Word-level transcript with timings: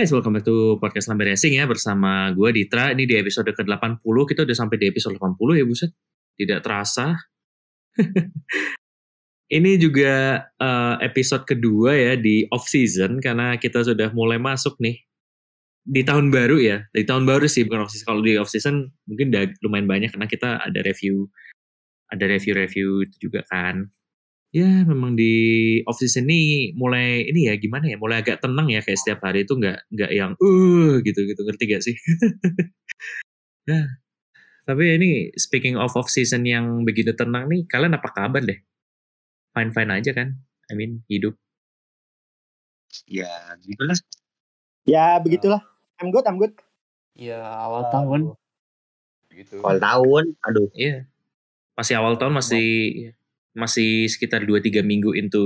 Guys, 0.00 0.16
welcome 0.16 0.32
back 0.32 0.48
to 0.48 0.80
podcast 0.80 1.12
Lambe 1.12 1.28
Racing 1.28 1.60
ya 1.60 1.68
bersama 1.68 2.32
gue 2.32 2.48
Ditra. 2.56 2.96
Ini 2.96 3.04
di 3.04 3.20
episode 3.20 3.52
ke-80, 3.52 4.00
kita 4.32 4.48
udah 4.48 4.56
sampai 4.56 4.80
di 4.80 4.88
episode 4.88 5.20
80 5.20 5.60
ya 5.60 5.64
buset. 5.68 5.92
Tidak 6.40 6.64
terasa. 6.64 7.20
Ini 9.60 9.76
juga 9.76 10.40
uh, 10.56 10.96
episode 11.04 11.44
kedua 11.44 11.92
ya 11.92 12.12
di 12.16 12.48
off 12.48 12.64
season 12.64 13.20
karena 13.20 13.60
kita 13.60 13.84
sudah 13.84 14.08
mulai 14.16 14.40
masuk 14.40 14.80
nih 14.80 15.04
di 15.84 16.00
tahun 16.00 16.32
baru 16.32 16.56
ya. 16.56 16.80
Di 16.96 17.04
tahun 17.04 17.28
baru 17.28 17.44
sih 17.44 17.68
bukan 17.68 17.84
off 17.84 17.92
season. 17.92 18.08
Kalau 18.08 18.24
di 18.24 18.40
off 18.40 18.48
season 18.48 18.88
mungkin 19.04 19.36
udah 19.36 19.52
lumayan 19.60 19.84
banyak 19.84 20.16
karena 20.16 20.24
kita 20.32 20.64
ada 20.64 20.80
review 20.80 21.28
ada 22.08 22.24
review-review 22.24 23.04
juga 23.20 23.44
kan 23.52 23.84
ya 24.50 24.82
memang 24.82 25.14
di 25.14 25.32
off 25.86 26.02
season 26.02 26.26
ini 26.26 26.74
mulai 26.74 27.22
ini 27.30 27.46
ya 27.46 27.54
gimana 27.54 27.86
ya 27.86 27.94
mulai 27.94 28.18
agak 28.18 28.42
tenang 28.42 28.66
ya 28.66 28.82
kayak 28.82 28.98
setiap 28.98 29.22
hari 29.22 29.46
itu 29.46 29.54
nggak 29.54 29.78
nggak 29.94 30.10
yang 30.10 30.32
uh 30.38 30.98
gitu 31.06 31.20
gitu. 31.26 31.40
Ngerti 31.46 31.64
gak 31.70 31.82
sih? 31.86 31.96
Ya 33.70 33.86
tapi 34.68 34.98
ini 34.98 35.10
speaking 35.38 35.74
of 35.78 35.94
off 35.94 36.10
season 36.10 36.46
yang 36.46 36.82
begitu 36.82 37.14
tenang 37.14 37.46
nih 37.46 37.66
kalian 37.70 37.94
apa 37.94 38.10
kabar 38.10 38.42
deh? 38.42 38.58
Fine 39.54 39.70
fine 39.70 39.90
aja 39.94 40.10
kan? 40.14 40.34
I 40.70 40.74
mean 40.74 41.06
hidup. 41.06 41.38
Ya 43.06 43.30
gitulah 43.62 43.98
ya 44.90 45.22
begitulah. 45.22 45.62
I'm 46.02 46.10
good 46.10 46.26
I'm 46.26 46.42
good. 46.42 46.54
Ya 47.14 47.38
awal 47.38 47.86
uh, 47.86 47.90
tahun. 47.94 48.20
Gitu 49.30 49.62
awal 49.62 49.78
tahun? 49.78 50.24
Aduh. 50.42 50.68
Iya. 50.74 51.06
Masih 51.78 51.94
awal 51.96 52.18
tahun 52.18 52.34
masih 52.34 52.66
masih 53.50 54.06
sekitar 54.06 54.46
2-3 54.46 54.86
minggu 54.86 55.10
into 55.18 55.42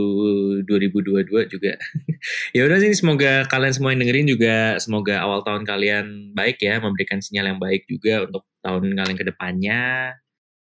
2022 0.69 1.49
juga. 1.49 1.73
ya 2.57 2.63
udah 2.69 2.79
sih 2.81 2.93
semoga 2.93 3.49
kalian 3.49 3.73
semua 3.73 3.97
yang 3.97 4.05
dengerin 4.05 4.29
juga 4.29 4.77
semoga 4.77 5.25
awal 5.25 5.41
tahun 5.41 5.65
kalian 5.65 6.37
baik 6.37 6.61
ya, 6.61 6.81
memberikan 6.85 7.25
sinyal 7.25 7.57
yang 7.57 7.61
baik 7.61 7.89
juga 7.89 8.29
untuk 8.29 8.45
tahun 8.61 8.93
kalian 8.93 9.17
ke 9.17 9.27
depannya. 9.29 9.83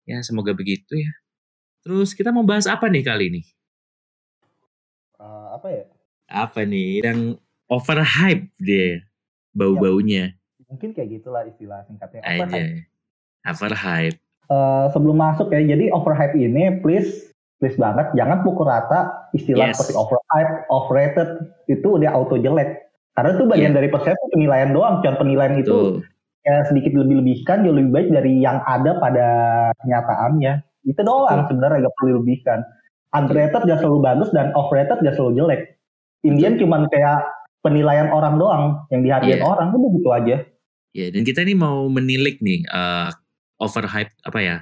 Ya 0.06 0.18
semoga 0.22 0.54
begitu 0.54 0.94
ya. 0.94 1.12
Terus 1.82 2.14
kita 2.14 2.30
mau 2.30 2.46
bahas 2.46 2.70
apa 2.70 2.86
nih 2.86 3.02
kali 3.02 3.24
ini? 3.34 3.42
Uh, 5.18 5.58
apa 5.58 5.68
ya? 5.68 5.84
Apa 6.30 6.62
nih 6.62 7.02
yang 7.02 7.36
overhype 7.66 8.48
deh 8.62 9.02
bau-baunya. 9.52 10.34
Ya, 10.34 10.64
mungkin 10.70 10.94
kayak 10.94 11.20
gitulah 11.20 11.42
istilah 11.44 11.82
singkatnya. 11.86 12.22
Overhype. 12.22 12.88
Overhype. 13.44 14.23
Uh, 14.52 14.92
sebelum 14.92 15.16
masuk 15.16 15.48
ya, 15.52 15.64
jadi 15.64 15.88
overhype 15.88 16.36
ini 16.36 16.84
please 16.84 17.32
please 17.62 17.80
banget 17.80 18.12
jangan 18.12 18.44
pukul 18.44 18.68
rata 18.68 19.30
istilah 19.32 19.72
yes. 19.72 19.80
seperti 19.80 19.96
overhype, 19.96 20.52
overrated 20.68 21.28
itu 21.70 21.86
udah 21.96 22.12
auto 22.12 22.36
jelek. 22.36 22.84
Karena 23.14 23.30
itu 23.38 23.44
bagian 23.46 23.72
yeah. 23.72 23.78
dari 23.78 23.88
persepsi 23.88 24.26
penilaian 24.34 24.70
doang. 24.74 24.98
Contoh 25.00 25.22
penilaian 25.22 25.54
itu 25.56 26.02
ya 26.44 26.66
sedikit 26.68 26.92
lebih-lebihkan 26.98 27.64
jauh 27.64 27.72
lebih 27.72 27.92
baik 27.94 28.08
dari 28.10 28.42
yang 28.42 28.60
ada 28.66 28.98
pada 28.98 29.26
kenyataannya. 29.80 30.52
Itu 30.84 31.00
doang 31.00 31.48
sebenarnya 31.48 31.88
gak 31.88 31.94
perlu 31.96 32.20
lebihkan. 32.20 32.60
Underrated 33.14 33.64
gak 33.64 33.80
selalu 33.80 33.98
bagus 34.02 34.28
dan 34.34 34.50
overrated 34.58 34.98
gak 35.00 35.14
selalu 35.16 35.32
jelek. 35.40 35.62
Indian 36.26 36.58
cuman 36.58 36.90
kayak 36.90 37.22
penilaian 37.64 38.12
orang 38.12 38.36
doang 38.36 38.64
yang 38.92 39.00
dihargai 39.06 39.40
yeah. 39.40 39.46
orang 39.46 39.72
itu 39.72 39.78
begitu 39.78 40.08
aja. 40.10 40.36
Ya, 40.94 41.00
yeah, 41.00 41.08
dan 41.10 41.22
kita 41.22 41.42
ini 41.46 41.54
mau 41.58 41.86
menilik 41.90 42.38
nih 42.42 42.66
uh, 42.70 43.10
overhype 43.62 44.12
apa 44.26 44.40
ya 44.40 44.56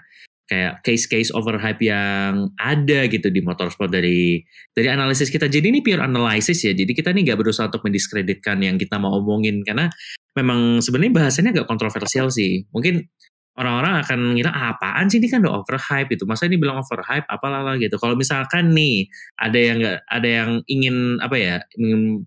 kayak 0.53 0.85
case-case 0.85 1.33
overhype 1.33 1.81
yang 1.81 2.53
ada 2.61 3.09
gitu 3.09 3.33
di 3.33 3.41
motorsport 3.41 3.89
dari 3.89 4.45
dari 4.77 4.89
analisis 4.93 5.33
kita. 5.33 5.49
Jadi 5.49 5.73
ini 5.73 5.81
pure 5.81 6.05
analysis 6.05 6.61
ya. 6.67 6.77
Jadi 6.77 6.93
kita 6.93 7.15
nih 7.15 7.33
nggak 7.33 7.41
berusaha 7.41 7.73
untuk 7.73 7.87
mendiskreditkan 7.89 8.61
yang 8.61 8.77
kita 8.77 9.01
mau 9.01 9.17
omongin 9.17 9.65
karena 9.65 9.89
memang 10.37 10.85
sebenarnya 10.85 11.13
bahasanya 11.25 11.51
agak 11.57 11.67
kontroversial 11.73 12.29
sih. 12.29 12.69
Mungkin 12.69 13.01
orang-orang 13.57 14.05
akan 14.05 14.21
ngira 14.37 14.53
ah, 14.53 14.77
apaan 14.77 15.09
sih 15.09 15.21
ini 15.21 15.33
kan 15.33 15.41
udah 15.41 15.65
overhype 15.65 16.13
itu. 16.13 16.29
Masa 16.29 16.45
ini 16.45 16.61
bilang 16.61 16.85
overhype 16.85 17.25
apalah 17.33 17.79
gitu. 17.81 17.97
Kalau 17.97 18.13
misalkan 18.13 18.77
nih 18.77 19.09
ada 19.41 19.57
yang 19.57 19.77
nggak 19.81 19.99
ada 20.05 20.29
yang 20.29 20.51
ingin 20.69 20.97
apa 21.25 21.37
ya, 21.41 21.57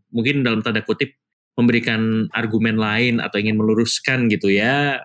mungkin 0.10 0.42
dalam 0.42 0.66
tanda 0.66 0.82
kutip 0.82 1.14
memberikan 1.56 2.28
argumen 2.36 2.76
lain 2.76 3.24
atau 3.24 3.40
ingin 3.40 3.56
meluruskan 3.56 4.28
gitu 4.28 4.52
ya 4.52 5.00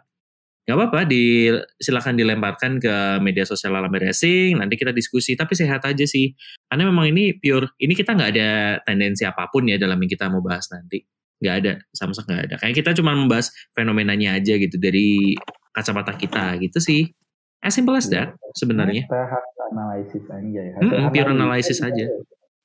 Gak 0.70 0.78
apa-apa, 0.78 1.02
di, 1.02 1.50
silahkan 1.82 2.14
dilemparkan 2.14 2.78
ke 2.78 3.18
media 3.18 3.42
sosial 3.42 3.74
Alam 3.74 3.90
Racing, 3.90 4.54
nanti 4.54 4.78
kita 4.78 4.94
diskusi. 4.94 5.34
Tapi 5.34 5.58
sehat 5.58 5.82
aja 5.82 6.06
sih, 6.06 6.30
karena 6.70 6.86
memang 6.86 7.10
ini 7.10 7.34
pure, 7.34 7.74
ini 7.82 7.90
kita 7.98 8.14
nggak 8.14 8.30
ada 8.38 8.78
tendensi 8.86 9.26
apa 9.26 9.50
pun 9.50 9.66
ya 9.66 9.82
dalam 9.82 9.98
yang 9.98 10.06
kita 10.06 10.30
mau 10.30 10.38
bahas 10.38 10.70
nanti. 10.70 11.02
Nggak 11.42 11.54
ada, 11.58 11.72
sama 11.90 12.14
sekali 12.14 12.38
nggak 12.38 12.46
ada. 12.46 12.56
Kayak 12.62 12.74
kita 12.86 12.90
cuma 13.02 13.18
membahas 13.18 13.50
fenomenanya 13.74 14.38
aja 14.38 14.54
gitu 14.62 14.78
dari 14.78 15.34
kacamata 15.74 16.14
kita 16.14 16.54
gitu 16.62 16.78
sih. 16.78 17.10
As 17.58 17.74
simple 17.74 17.98
as 17.98 18.06
that 18.14 18.38
sebenarnya. 18.54 19.10
Kita 19.10 19.26
analisis 19.74 20.24
aja 20.30 20.60
ya. 20.70 20.74
Hmm, 20.78 21.10
pure 21.10 21.30
analisis 21.34 21.78
aja. 21.82 22.04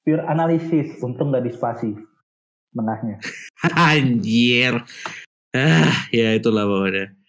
Pure 0.05 0.23
analisis, 0.29 1.01
untung 1.01 1.33
nggak 1.33 1.49
dispasi 1.49 1.97
menahnya. 2.69 3.17
Anjir. 3.89 4.85
Ah, 5.57 6.05
ya 6.13 6.37
itulah 6.37 6.69
pokoknya. 6.69 7.24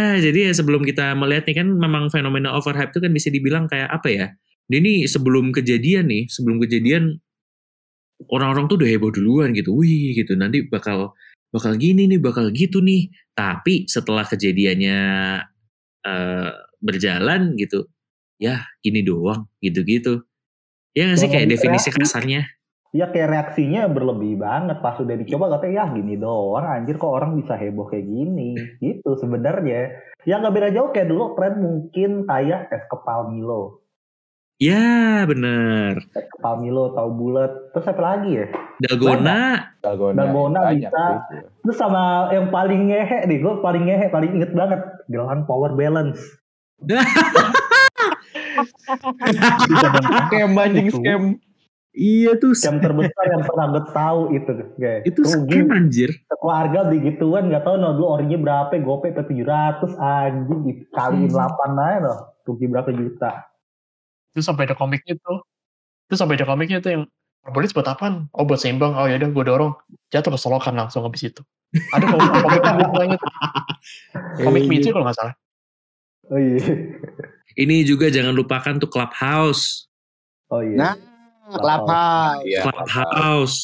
Nah, 0.00 0.16
jadi 0.16 0.48
ya 0.48 0.52
sebelum 0.56 0.80
kita 0.80 1.12
melihat 1.12 1.44
nih 1.44 1.60
kan 1.60 1.68
memang 1.76 2.08
fenomena 2.08 2.56
overhype 2.56 2.88
itu 2.88 3.04
kan 3.04 3.12
bisa 3.12 3.28
dibilang 3.28 3.68
kayak 3.68 3.92
apa 3.92 4.08
ya? 4.08 4.26
Ini 4.72 5.04
sebelum 5.04 5.52
kejadian 5.52 6.08
nih, 6.08 6.24
sebelum 6.32 6.56
kejadian 6.56 7.20
orang-orang 8.32 8.64
tuh 8.64 8.80
udah 8.80 8.88
heboh 8.88 9.12
duluan 9.12 9.52
gitu. 9.52 9.76
Wih, 9.76 10.16
gitu. 10.16 10.32
Nanti 10.40 10.64
bakal 10.64 11.12
bakal 11.52 11.76
gini 11.76 12.08
nih, 12.08 12.16
bakal 12.16 12.48
gitu 12.48 12.80
nih. 12.80 13.12
Tapi 13.36 13.84
setelah 13.84 14.24
kejadiannya 14.24 14.98
uh, 16.08 16.50
berjalan 16.80 17.60
gitu, 17.60 17.84
ya 18.40 18.64
gini 18.80 19.04
doang, 19.04 19.52
gitu-gitu. 19.60 20.24
Ya 20.96 21.12
nggak 21.12 21.20
sih 21.20 21.28
kayak 21.28 21.48
definisi 21.52 21.92
kasarnya? 21.92 22.48
Ya 22.90 23.10
kayak 23.10 23.30
reaksinya 23.30 23.86
berlebih 23.90 24.38
banget. 24.38 24.78
Pas 24.82 24.98
udah 24.98 25.16
dicoba 25.16 25.58
katanya 25.58 25.74
ya 25.74 25.84
gini 25.94 26.14
doang 26.18 26.66
anjir 26.66 26.98
kok 26.98 27.10
orang 27.10 27.38
bisa 27.38 27.54
heboh 27.54 27.86
kayak 27.86 28.06
gini? 28.06 28.58
Gitu 28.82 29.10
sebenarnya. 29.18 29.94
Ya 30.26 30.42
nggak 30.42 30.54
beda 30.54 30.68
jauh. 30.74 30.90
Kayak 30.90 31.10
dulu 31.10 31.34
tren 31.38 31.54
mungkin 31.62 32.26
kayak 32.26 32.70
es 32.70 32.84
kepal 32.90 33.30
Milo. 33.30 33.82
Ya 34.60 35.24
bener. 35.24 36.04
Es 36.12 36.26
kepal 36.28 36.60
Milo 36.60 36.92
tahu 36.92 37.10
bulat. 37.14 37.52
Terus 37.72 37.90
apa 37.90 38.02
lagi 38.02 38.30
ya? 38.36 38.46
Dalgona. 38.80 39.40
Dalgona, 39.80 40.16
dalgona 40.20 40.60
bisa. 40.76 41.04
sih. 41.32 41.40
terus 41.60 41.76
sama 41.76 42.32
yang 42.32 42.48
paling 42.48 42.88
ngehe 42.88 43.28
nih 43.28 43.38
gue 43.44 43.54
paling 43.60 43.84
ngehe 43.84 44.08
paling 44.08 44.32
inget 44.36 44.52
banget 44.52 44.80
gelang 45.08 45.44
power 45.48 45.72
balance. 45.76 46.20
Scam 50.28 50.52
anjing 50.58 50.88
scam 50.92 51.22
Iya 52.00 52.40
tuh 52.40 52.56
scam 52.56 52.80
terbesar 52.80 53.24
yang 53.28 53.44
pernah 53.44 53.66
gue 53.76 53.84
tahu 53.92 54.20
itu 54.32 54.50
guys. 54.80 55.04
Itu 55.04 55.20
scam 55.20 55.68
anjir. 55.68 56.16
Keluarga 56.32 56.88
begituan 56.88 57.52
nggak 57.52 57.60
tahu 57.60 57.76
no 57.76 57.92
dulu 57.92 58.16
orinya 58.16 58.40
berapa 58.40 58.72
gope 58.80 59.12
ke 59.12 59.20
tujuh 59.20 59.44
ratus 59.44 59.92
anjing 60.00 60.88
kali 60.96 61.28
hmm. 61.28 61.36
delapan 61.36 61.70
aja 61.76 61.98
loh 62.00 62.18
rugi 62.48 62.66
berapa 62.72 62.88
juta. 62.96 63.44
Itu 64.32 64.40
sampai 64.40 64.64
ada 64.64 64.80
komiknya 64.80 65.20
tuh. 65.20 65.44
Itu 66.08 66.16
sampai 66.16 66.40
ada 66.40 66.48
komiknya 66.48 66.80
tuh 66.80 66.90
yang 66.96 67.02
Arbolis 67.44 67.76
buat 67.76 67.84
apa? 67.84 68.24
Oh 68.32 68.48
buat 68.48 68.64
seimbang. 68.64 68.96
Oh 68.96 69.04
ya 69.04 69.20
udah 69.20 69.28
gue 69.28 69.44
dorong. 69.44 69.72
Jatuh 70.08 70.32
ke 70.32 70.38
solokan 70.40 70.80
langsung 70.80 71.04
habis 71.04 71.20
itu. 71.28 71.44
Ada 71.92 72.04
komik 72.08 72.30
komiknya 72.48 72.72
gue 72.80 72.88
banget. 72.96 73.20
Komik 74.40 74.64
itu 74.72 74.88
kalau 74.88 75.04
nggak 75.04 75.18
salah. 75.20 75.34
Oh 76.32 76.40
iya. 76.40 76.64
Ini 77.60 77.84
juga 77.84 78.08
jangan 78.08 78.32
lupakan 78.32 78.80
tuh 78.80 78.88
Clubhouse. 78.88 79.90
Oh 80.48 80.64
iya. 80.64 80.76
Nah, 80.78 80.92
Clubhouse. 81.50 82.46
Ya, 82.46 82.62
Clubhouse. 82.64 83.58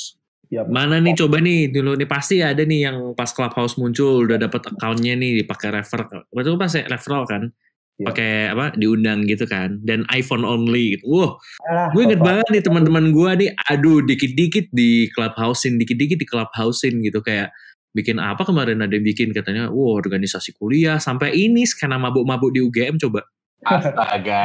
Ya, 0.47 0.63
Mana 0.63 1.03
nih 1.03 1.19
coba 1.19 1.43
nih 1.43 1.75
dulu 1.75 1.99
nih 1.99 2.07
pasti 2.07 2.39
ada 2.39 2.63
nih 2.63 2.87
yang 2.87 3.19
pas 3.19 3.27
Clubhouse 3.35 3.75
muncul 3.83 4.23
udah 4.23 4.39
dapat 4.39 4.71
akunnya 4.79 5.19
nih 5.19 5.43
dipakai 5.43 5.75
refer. 5.75 6.07
Betul 6.31 6.55
pas 6.55 6.71
ya 6.71 6.87
referral 6.87 7.27
kan? 7.27 7.51
Ya. 7.99 8.13
Pakai 8.13 8.33
apa? 8.55 8.71
Diundang 8.79 9.27
gitu 9.27 9.43
kan. 9.49 9.83
Dan 9.83 10.07
iPhone 10.15 10.47
only 10.47 10.95
gitu. 10.95 11.05
Wah, 11.11 11.33
ah, 11.67 11.91
gue 11.91 12.03
inget 12.07 12.23
banget 12.23 12.47
nih 12.53 12.63
teman-teman 12.63 13.11
gue 13.11 13.31
nih 13.43 13.51
aduh 13.67 14.07
dikit-dikit 14.07 14.71
di 14.71 15.11
Clubhousein, 15.11 15.83
dikit-dikit 15.83 16.19
di 16.23 16.27
Clubhousein 16.29 16.95
gitu 17.03 17.19
kayak 17.25 17.51
bikin 17.97 18.21
apa 18.21 18.45
kemarin 18.45 18.85
ada 18.85 18.93
yang 18.93 19.03
bikin 19.03 19.33
katanya, 19.33 19.73
wow 19.73 19.97
organisasi 19.97 20.53
kuliah 20.61 21.01
sampai 21.01 21.33
ini 21.33 21.65
skena 21.65 21.97
mabuk-mabuk 21.97 22.53
di 22.53 22.61
UGM 22.63 23.01
coba. 23.03 23.25
Astaga. 23.65 24.45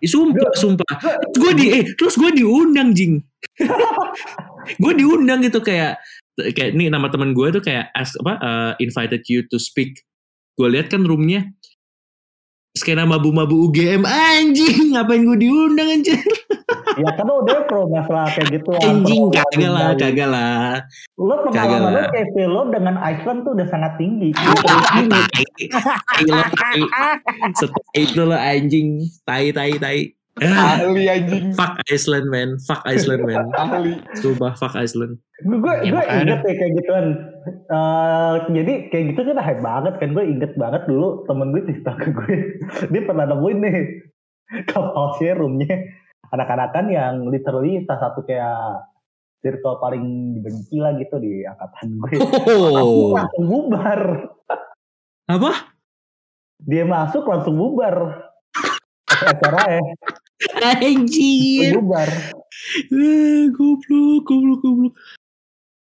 Sumpah, 0.00 0.52
sumpah. 0.56 0.94
Gue 1.36 1.52
di, 1.52 1.66
eh, 1.68 1.84
terus 1.98 2.16
gue 2.16 2.30
diundang 2.32 2.96
jing. 2.96 3.20
gue 4.82 4.92
diundang 4.96 5.44
gitu 5.44 5.60
kayak 5.60 6.00
kayak 6.38 6.72
ini 6.74 6.88
nama 6.88 7.10
teman 7.10 7.34
gue 7.34 7.50
tuh 7.50 7.62
kayak 7.62 7.90
as, 7.92 8.14
apa 8.24 8.32
uh, 8.40 8.72
invited 8.80 9.22
you 9.28 9.44
to 9.46 9.60
speak. 9.60 10.02
Gue 10.58 10.72
lihat 10.74 10.90
kan 10.90 11.04
roomnya 11.06 11.46
skena 12.78 13.02
mabu-mabu 13.02 13.68
UGM 13.68 14.06
anjing 14.06 14.94
ngapain 14.94 15.26
gue 15.26 15.38
diundang 15.42 15.98
anjing 15.98 16.22
ya 16.98 17.10
kan 17.14 17.28
udah 17.30 17.58
pro 17.70 17.86
masalah 17.86 18.26
kayak 18.34 18.58
gitu. 18.58 18.70
Anjing 18.82 19.30
kagak 19.30 19.70
lah, 19.70 19.94
kagak 19.94 20.28
lah. 20.28 20.82
Lo 21.14 21.46
pengalaman 21.46 21.90
lo. 21.94 22.02
KP 22.10 22.34
lo 22.44 22.62
dengan 22.68 22.98
Iceland 22.98 23.46
tuh 23.46 23.54
udah 23.54 23.66
sangat 23.70 23.94
tinggi. 23.96 24.34
Setelah 27.56 27.86
itu 27.94 28.20
lo 28.22 28.36
anjing, 28.36 28.88
tai 29.24 29.50
tai 29.54 29.74
tai. 29.78 29.98
Ah, 30.38 30.78
Ahli 30.78 31.10
anjing. 31.10 31.50
fuck 31.50 31.82
Iceland 31.90 32.30
man, 32.30 32.62
fuck 32.62 32.78
Iceland 32.86 33.26
man. 33.26 33.50
Ahli. 33.58 33.98
Sumpah 34.14 34.54
fuck 34.54 34.70
Iceland. 34.78 35.18
gue 35.42 35.54
gue 35.58 35.74
Ya, 35.82 36.02
inget 36.22 36.42
ya 36.42 36.52
kayak 36.54 36.72
gituan 36.78 37.06
Eh, 37.48 38.34
jadi 38.52 38.72
kayak 38.92 39.04
gitu 39.14 39.20
kan 39.24 39.38
hype 39.40 39.62
banget 39.62 39.94
kan 39.96 40.10
gue 40.12 40.24
inget 40.24 40.52
banget 40.54 40.82
dulu 40.84 41.24
temen 41.24 41.48
gue 41.50 41.62
cerita 41.64 41.96
ke 41.96 42.10
gue 42.12 42.34
dia 42.92 43.02
pernah 43.04 43.24
nemuin 43.24 43.58
nih 43.60 43.76
kapal 44.68 45.16
serumnya 45.16 45.74
anak-anakan 46.30 46.86
yang 46.88 47.14
literally 47.26 47.82
salah 47.84 48.10
satu 48.10 48.22
kayak 48.22 48.84
circle 49.38 49.78
paling 49.78 50.34
dibenci 50.34 50.78
lah 50.78 50.98
gitu 50.98 51.16
di 51.16 51.46
angkatan 51.46 51.94
gue 51.96 52.18
Oh, 52.48 53.14
langsung 53.14 53.46
bubar 53.46 54.00
apa? 55.26 55.52
dia 56.58 56.82
masuk 56.82 57.22
langsung 57.22 57.54
bubar 57.54 58.26
acara 59.08 59.78
ya 59.78 59.82
Anjir. 60.82 61.74
bubar 61.74 62.10
goblok, 63.52 64.22
goblok, 64.24 64.60
goblok. 64.62 64.94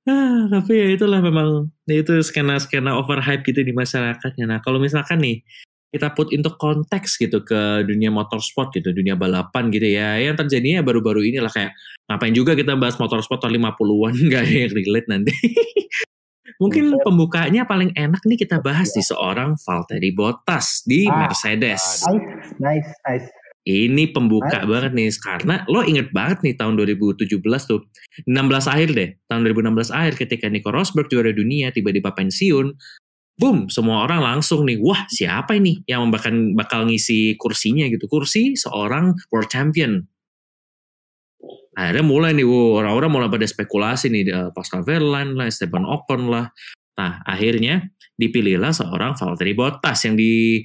Ah, 0.03 0.51
tapi 0.51 0.73
ya 0.75 0.87
itulah 0.95 1.23
memang 1.23 1.71
ya 1.87 2.03
itu 2.03 2.19
skena-skena 2.19 2.99
overhype 2.99 3.47
gitu 3.47 3.63
di 3.63 3.71
masyarakatnya. 3.71 4.51
Nah, 4.51 4.59
kalau 4.59 4.83
misalkan 4.83 5.23
nih 5.23 5.47
kita 5.93 6.09
put 6.17 6.33
into 6.33 6.49
konteks 6.57 7.21
gitu 7.21 7.45
ke 7.45 7.85
dunia 7.85 8.09
motorsport 8.09 8.73
gitu, 8.73 8.91
dunia 8.91 9.13
balapan 9.13 9.69
gitu 9.69 9.85
ya. 9.87 10.17
Yang 10.17 10.49
terjadinya 10.49 10.81
baru-baru 10.81 11.21
inilah 11.23 11.53
kayak 11.53 11.77
ngapain 12.09 12.33
juga 12.33 12.57
kita 12.57 12.73
bahas 12.75 12.97
motorsport 12.97 13.45
tahun 13.45 13.61
50-an 13.61 14.15
nggak 14.33 14.43
ada 14.43 14.55
yang 14.65 14.73
relate 14.73 15.09
nanti. 15.13 15.33
Mungkin 16.63 16.95
pembukanya 17.03 17.67
paling 17.67 17.91
enak 17.93 18.23
nih 18.23 18.39
kita 18.39 18.63
bahas 18.63 18.95
di 18.95 19.03
seorang 19.03 19.59
Valtteri 19.59 20.15
Bottas 20.15 20.87
di 20.87 21.11
Ah, 21.11 21.27
Mercedes. 21.27 22.07
nice 22.07 22.55
nice 22.63 22.91
nice 23.03 23.29
Ini 23.63 24.11
pembuka 24.11 24.63
Nice. 24.63 24.67
banget 24.67 24.91
nih 24.91 25.09
karena 25.23 25.55
lo 25.71 25.87
inget 25.87 26.11
banget 26.11 26.43
nih 26.43 26.55
tahun 26.59 26.75
2017 26.83 27.39
tuh 27.63 27.87
16 28.27 28.67
akhir 28.67 28.89
deh 28.91 29.11
tahun 29.31 29.43
2016 29.47 29.95
akhir 29.95 30.15
ketika 30.19 30.51
Nico 30.51 30.75
Rosberg 30.75 31.07
juara 31.07 31.31
dunia 31.31 31.71
tiba-tiba 31.71 32.11
pensiun 32.11 32.75
boom 33.37 33.67
semua 33.73 34.05
orang 34.05 34.21
langsung 34.21 34.69
nih 34.69 34.79
wah 34.79 35.09
siapa 35.09 35.57
ini 35.57 35.81
yang 35.89 36.13
bakal 36.13 36.33
bakal 36.55 36.85
ngisi 36.87 37.35
kursinya 37.41 37.89
gitu? 37.89 38.07
Kursi 38.07 38.55
seorang 38.55 39.17
world 39.33 39.49
champion. 39.49 40.05
Akhirnya 41.73 42.05
mulai 42.05 42.37
nih 42.37 42.45
orang-orang 42.45 43.11
mulai 43.11 43.29
pada 43.33 43.49
spekulasi 43.49 44.13
nih 44.13 44.23
eh, 44.29 44.51
Pascal 44.53 44.85
Wehrlein 44.85 45.35
lah 45.41 45.49
Esteban 45.49 45.89
Ocon 45.89 46.29
lah. 46.29 46.53
Nah 47.01 47.25
akhirnya 47.25 47.89
dipilihlah 48.21 48.77
seorang 48.77 49.17
Valtteri 49.17 49.57
Bottas 49.57 50.05
yang 50.05 50.15
di 50.15 50.61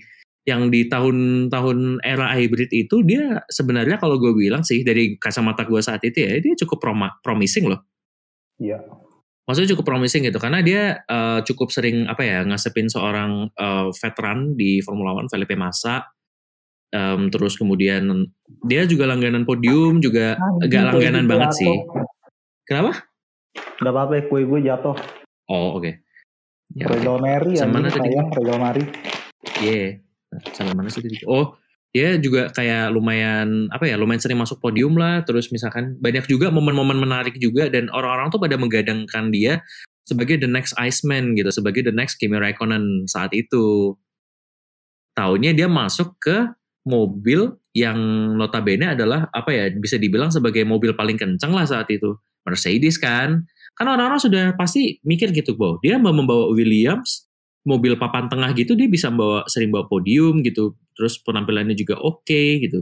yang 0.47 0.71
di 0.71 0.87
tahun-tahun 0.87 1.99
era 2.07 2.31
hybrid 2.31 2.71
itu 2.71 3.03
dia 3.03 3.43
sebenarnya 3.51 3.99
kalau 3.99 4.15
gue 4.15 4.31
bilang 4.31 4.63
sih 4.63 4.79
dari 4.79 5.19
kacamata 5.19 5.67
gue 5.67 5.83
saat 5.83 5.99
itu 6.07 6.23
ya 6.23 6.39
dia 6.39 6.55
cukup 6.63 6.87
promising 7.19 7.67
loh. 7.67 7.83
iya 8.55 8.79
Maksudnya 9.47 9.71
cukup 9.73 9.85
promising 9.95 10.27
gitu 10.27 10.37
karena 10.43 10.59
dia 10.59 11.01
eh, 11.07 11.39
cukup 11.47 11.71
sering 11.71 12.03
apa 12.05 12.19
ya 12.21 12.43
ngasepin 12.43 12.91
seorang 12.91 13.47
eh, 13.55 13.87
veteran 13.95 14.53
di 14.59 14.83
Formula 14.83 15.15
One 15.15 15.31
Felipe 15.31 15.55
Massa. 15.55 16.03
Em, 16.87 17.27
terus 17.27 17.59
kemudian 17.59 18.07
dia 18.63 18.87
juga 18.87 19.03
langganan 19.11 19.43
podium 19.43 19.99
juga 19.99 20.39
agak 20.63 20.83
langganan 20.95 21.27
banget 21.27 21.51
sih. 21.59 21.75
Kenapa? 22.63 23.03
Gak 23.83 23.91
apa-apa 23.91 24.23
kue 24.31 24.47
gue 24.47 24.63
jatuh 24.63 24.95
Oh 25.47 25.79
oke. 25.79 25.91
Ya, 26.75 26.87
oke. 26.87 26.95
Regal 26.99 27.17
Mary 27.19 27.51
ya 27.55 27.63
Sama 27.67 27.79
mana 27.79 27.91
tadi? 27.91 28.07
sayang 28.11 28.27
Regal 28.31 28.57
Mary 28.59 28.83
Iya. 29.63 29.99
Sampai 30.55 30.73
mana 30.75 30.87
sih 30.91 30.99
tadi? 31.03 31.23
Oh, 31.27 31.55
dia 31.97 32.13
juga 32.21 32.53
kayak 32.53 32.93
lumayan 32.93 33.65
apa 33.73 33.89
ya, 33.89 33.97
lumayan 33.97 34.21
sering 34.21 34.37
masuk 34.37 34.61
podium 34.61 34.93
lah. 34.93 35.25
Terus 35.25 35.49
misalkan 35.49 35.97
banyak 35.97 36.29
juga 36.29 36.53
momen-momen 36.53 37.01
menarik 37.01 37.33
juga 37.41 37.73
dan 37.73 37.89
orang-orang 37.89 38.29
tuh 38.29 38.37
pada 38.37 38.53
menggadangkan 38.53 39.33
dia 39.33 39.65
sebagai 40.05 40.37
the 40.37 40.45
next 40.45 40.77
Iceman 40.77 41.33
gitu, 41.33 41.49
sebagai 41.49 41.81
the 41.81 41.91
next 41.91 42.21
Kimi 42.21 42.37
Raikkonen 42.37 43.09
saat 43.09 43.33
itu. 43.33 43.97
Tahunnya 45.17 45.57
dia 45.57 45.65
masuk 45.65 46.13
ke 46.21 46.45
mobil 46.85 47.57
yang 47.73 47.97
notabene 48.37 48.93
adalah 48.93 49.25
apa 49.33 49.49
ya, 49.49 49.73
bisa 49.73 49.97
dibilang 49.97 50.29
sebagai 50.29 50.61
mobil 50.61 50.93
paling 50.93 51.17
kencang 51.17 51.49
lah 51.49 51.65
saat 51.65 51.89
itu. 51.89 52.13
Mercedes 52.45 53.01
kan. 53.01 53.49
Kan 53.73 53.85
orang-orang 53.89 54.21
sudah 54.21 54.45
pasti 54.53 55.01
mikir 55.01 55.33
gitu, 55.33 55.57
bahwa 55.57 55.81
dia 55.81 55.97
mau 55.97 56.13
membawa 56.13 56.53
Williams 56.53 57.25
mobil 57.67 57.99
papan 57.99 58.31
tengah 58.31 58.55
gitu 58.55 58.79
dia 58.79 58.87
bisa 58.87 59.11
bawa 59.11 59.43
sering 59.51 59.75
bawa 59.75 59.91
podium 59.91 60.39
gitu 60.39 60.71
terus 60.97 61.21
penampilannya 61.21 61.77
juga 61.77 62.01
oke 62.01 62.41
gitu. 62.65 62.81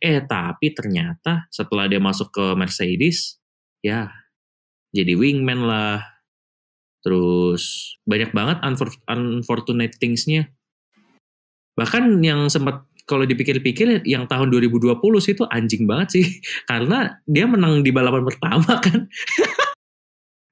Eh 0.00 0.24
tapi 0.24 0.72
ternyata 0.72 1.44
setelah 1.52 1.84
dia 1.84 2.00
masuk 2.00 2.32
ke 2.32 2.44
Mercedes 2.56 3.36
ya 3.84 4.08
jadi 4.90 5.14
wingman 5.14 5.68
lah. 5.68 6.00
Terus 7.00 7.96
banyak 8.04 8.32
banget 8.32 8.58
unfor- 8.64 9.00
unfortunate 9.08 9.96
things-nya. 9.96 10.48
Bahkan 11.78 12.20
yang 12.20 12.48
sempat 12.52 12.84
kalau 13.08 13.24
dipikir-pikir 13.24 14.04
yang 14.04 14.28
tahun 14.28 14.52
2020 14.52 15.00
sih 15.18 15.32
itu 15.32 15.44
anjing 15.48 15.88
banget 15.88 16.20
sih. 16.20 16.26
Karena 16.70 17.20
dia 17.24 17.44
menang 17.48 17.84
di 17.84 17.92
balapan 17.92 18.24
pertama 18.24 18.72
kan. 18.84 19.08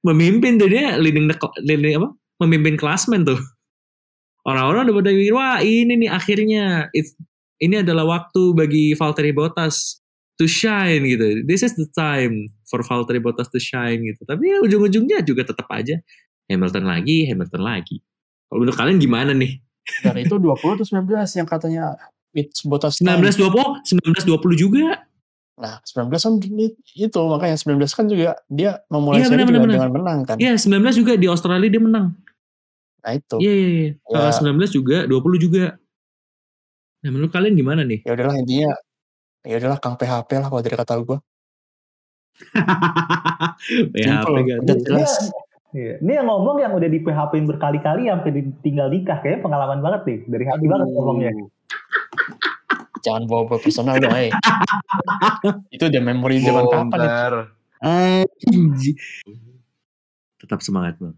Memimpin 0.07 0.57
tuh 0.57 0.71
dia 0.71 0.97
leading 0.97 1.29
the 1.29 1.37
leading 1.67 1.99
apa? 1.99 2.09
Memimpin 2.39 2.79
klasmen 2.79 3.27
tuh 3.27 3.41
orang-orang 4.49 4.89
udah 4.89 4.95
pada 5.05 5.11
mikir 5.13 5.35
wah 5.37 5.61
ini 5.61 5.93
nih 6.07 6.11
akhirnya. 6.11 6.89
It's, 6.97 7.13
ini 7.61 7.85
adalah 7.85 8.09
waktu 8.09 8.57
bagi 8.57 8.97
Valtteri 8.97 9.35
Bottas 9.37 10.01
to 10.41 10.47
shine 10.49 11.05
gitu. 11.05 11.45
This 11.45 11.67
is 11.67 11.75
the 11.77 11.91
time 11.93 12.49
for 12.71 12.81
Valtteri 12.81 13.21
Bottas 13.21 13.53
to 13.53 13.61
shine 13.61 14.01
gitu. 14.07 14.25
Tapi 14.25 14.49
ya 14.49 14.59
ujung-ujungnya 14.65 15.21
juga 15.27 15.45
tetap 15.45 15.69
aja. 15.69 16.01
Hamilton 16.49 16.89
lagi 16.89 17.29
Hamilton 17.29 17.61
lagi. 17.61 18.01
Kalau 18.49 18.65
menurut 18.65 18.79
kalian 18.79 18.97
gimana 18.97 19.37
nih? 19.37 19.61
Dan 20.01 20.17
itu 20.17 20.41
20 20.41 20.81
atau 20.81 20.87
19 20.87 21.05
yang 21.37 21.49
katanya 21.49 21.85
it's 22.33 22.65
Bottas 22.65 23.03
time. 23.03 23.21
1920 23.21 23.85
1920 23.85 24.57
juga. 24.57 25.05
Nah, 25.59 25.83
19 25.83 26.07
kan 26.15 26.33
itu 26.95 27.21
makanya 27.27 27.57
19 27.59 27.83
kan 27.91 28.07
juga 28.07 28.39
dia 28.47 28.79
memulai 28.87 29.27
Iya, 29.27 29.27
seri 29.27 29.43
benar, 29.43 29.59
benar, 29.67 29.75
dengan 29.75 29.91
menang 29.91 30.19
kan. 30.23 30.37
ya 30.39 30.55
19 30.55 31.03
juga 31.03 31.13
di 31.19 31.27
Australia 31.27 31.67
dia 31.67 31.83
menang 31.83 32.15
Nah, 33.09 33.17
itu. 33.17 33.37
iya 33.41 33.53
iya 33.57 33.69
iya 33.73 33.93
Ya. 34.13 34.29
Uh, 34.29 34.53
19 34.53 34.69
juga 34.69 35.09
20 35.09 35.41
juga 35.41 35.65
nah 36.99 37.15
menurut 37.15 37.31
kalian 37.31 37.55
gimana 37.55 37.87
nih 37.87 38.03
Ya 38.03 38.13
udahlah 38.13 38.37
intinya 38.37 38.75
ya 39.47 39.55
udahlah 39.57 39.79
Kang 39.81 39.97
PHP 39.97 40.29
lah 40.45 40.49
kalau 40.51 40.61
dari 40.61 40.77
kata 40.77 40.93
gua. 41.01 41.19
PHP 43.95 44.27
kan 44.45 44.59
udah 44.67 44.77
jelas. 44.83 45.13
Iya. 45.73 46.03
Ini 46.03 46.13
yang 46.21 46.27
ngomong 46.27 46.59
yang 46.59 46.73
udah 46.75 46.89
di 46.91 47.01
PHP 47.01 47.33
berkali-kali 47.47 48.11
sampai 48.11 48.31
tinggal 48.61 48.91
nikah 48.91 49.23
kayaknya 49.25 49.41
pengalaman 49.47 49.79
banget 49.81 50.03
nih 50.05 50.19
dari 50.27 50.45
hati 50.45 50.67
banget 50.69 50.89
ngomongnya. 50.91 51.33
Jangan 52.99 53.31
bawa-bawa 53.31 53.63
personal 53.63 53.97
dong, 54.03 54.11
eh. 54.11 54.35
itu 55.75 55.85
udah 55.87 56.03
memori 56.03 56.43
zaman 56.43 56.67
kapan. 56.67 56.99
Anjing. 57.79 58.99
tetap 60.39 60.63
semangat 60.63 60.99
bang 61.03 61.15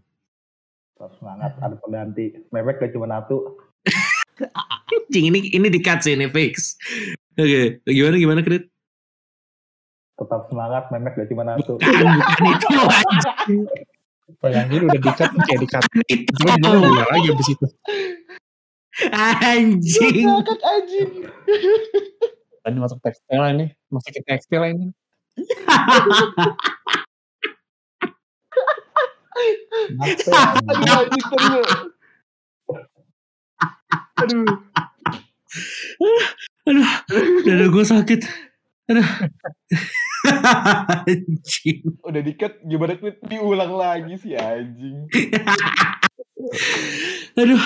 Terus 1.01 1.17
semangat 1.17 1.57
ada 1.57 1.73
pengganti. 1.81 2.29
Mewek 2.53 2.77
gak 2.77 2.93
cuma 2.93 3.09
satu. 3.09 3.57
Anjing 4.93 5.33
ini 5.33 5.49
ini 5.49 5.67
di 5.73 5.81
cut 5.81 6.05
sih 6.05 6.13
ini 6.13 6.29
fix. 6.29 6.77
Oke, 7.41 7.81
gimana 7.89 8.21
gimana 8.21 8.41
Krit? 8.45 8.69
Tetap 10.21 10.45
semangat. 10.53 10.93
Memek 10.93 11.17
gak 11.17 11.25
cuma 11.33 11.41
satu. 11.41 11.81
Bukan, 11.81 12.05
bukan 12.05 12.43
itu 12.53 12.67
anjing. 13.01 13.65
Bayangin 14.45 14.81
udah 14.85 15.01
dikat 15.01 15.33
kayak 15.33 15.59
dikat. 15.65 15.83
Itu. 16.05 16.29
Dia 16.37 16.69
udah 16.69 17.05
lagi 17.09 17.27
abis 17.33 17.49
itu. 17.49 17.65
Anjing. 19.41 20.29
Banget 20.29 20.61
anjing. 20.61 21.09
Tadi 22.61 22.77
masuk 22.77 23.01
tekstil 23.01 23.41
ini, 23.41 23.73
masuk 23.89 24.13
ke 24.13 24.21
tekstil 24.21 24.61
ini. 24.69 24.93
Kenapa 29.41 29.41
ya? 29.41 29.90
Aduh. 34.21 34.45
Aduh. 36.65 36.69
Aduh, 36.69 36.89
dada 37.45 37.65
gue 37.69 37.85
sakit. 37.85 38.21
Aduh. 38.91 39.07
Anjing. 41.09 41.79
Udah 42.05 42.21
dikat 42.21 42.53
gimana 42.65 42.93
diulang 43.25 43.73
lagi 43.73 44.13
sih 44.21 44.37
anjing. 44.37 45.09
Aduh. 47.37 47.61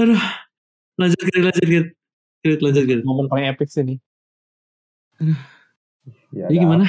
Aduh. 0.00 0.22
Lanjut 0.96 1.20
lanjut 1.20 1.64
Krit. 1.64 1.86
Krit, 2.40 2.60
lanjut 2.64 2.84
Krit. 2.88 3.02
Momen 3.04 3.28
paling 3.28 3.52
epic 3.52 3.68
sih 3.68 3.84
nih. 3.84 3.98
Ya, 6.32 6.48
Jadi 6.48 6.56
gimana? 6.60 6.84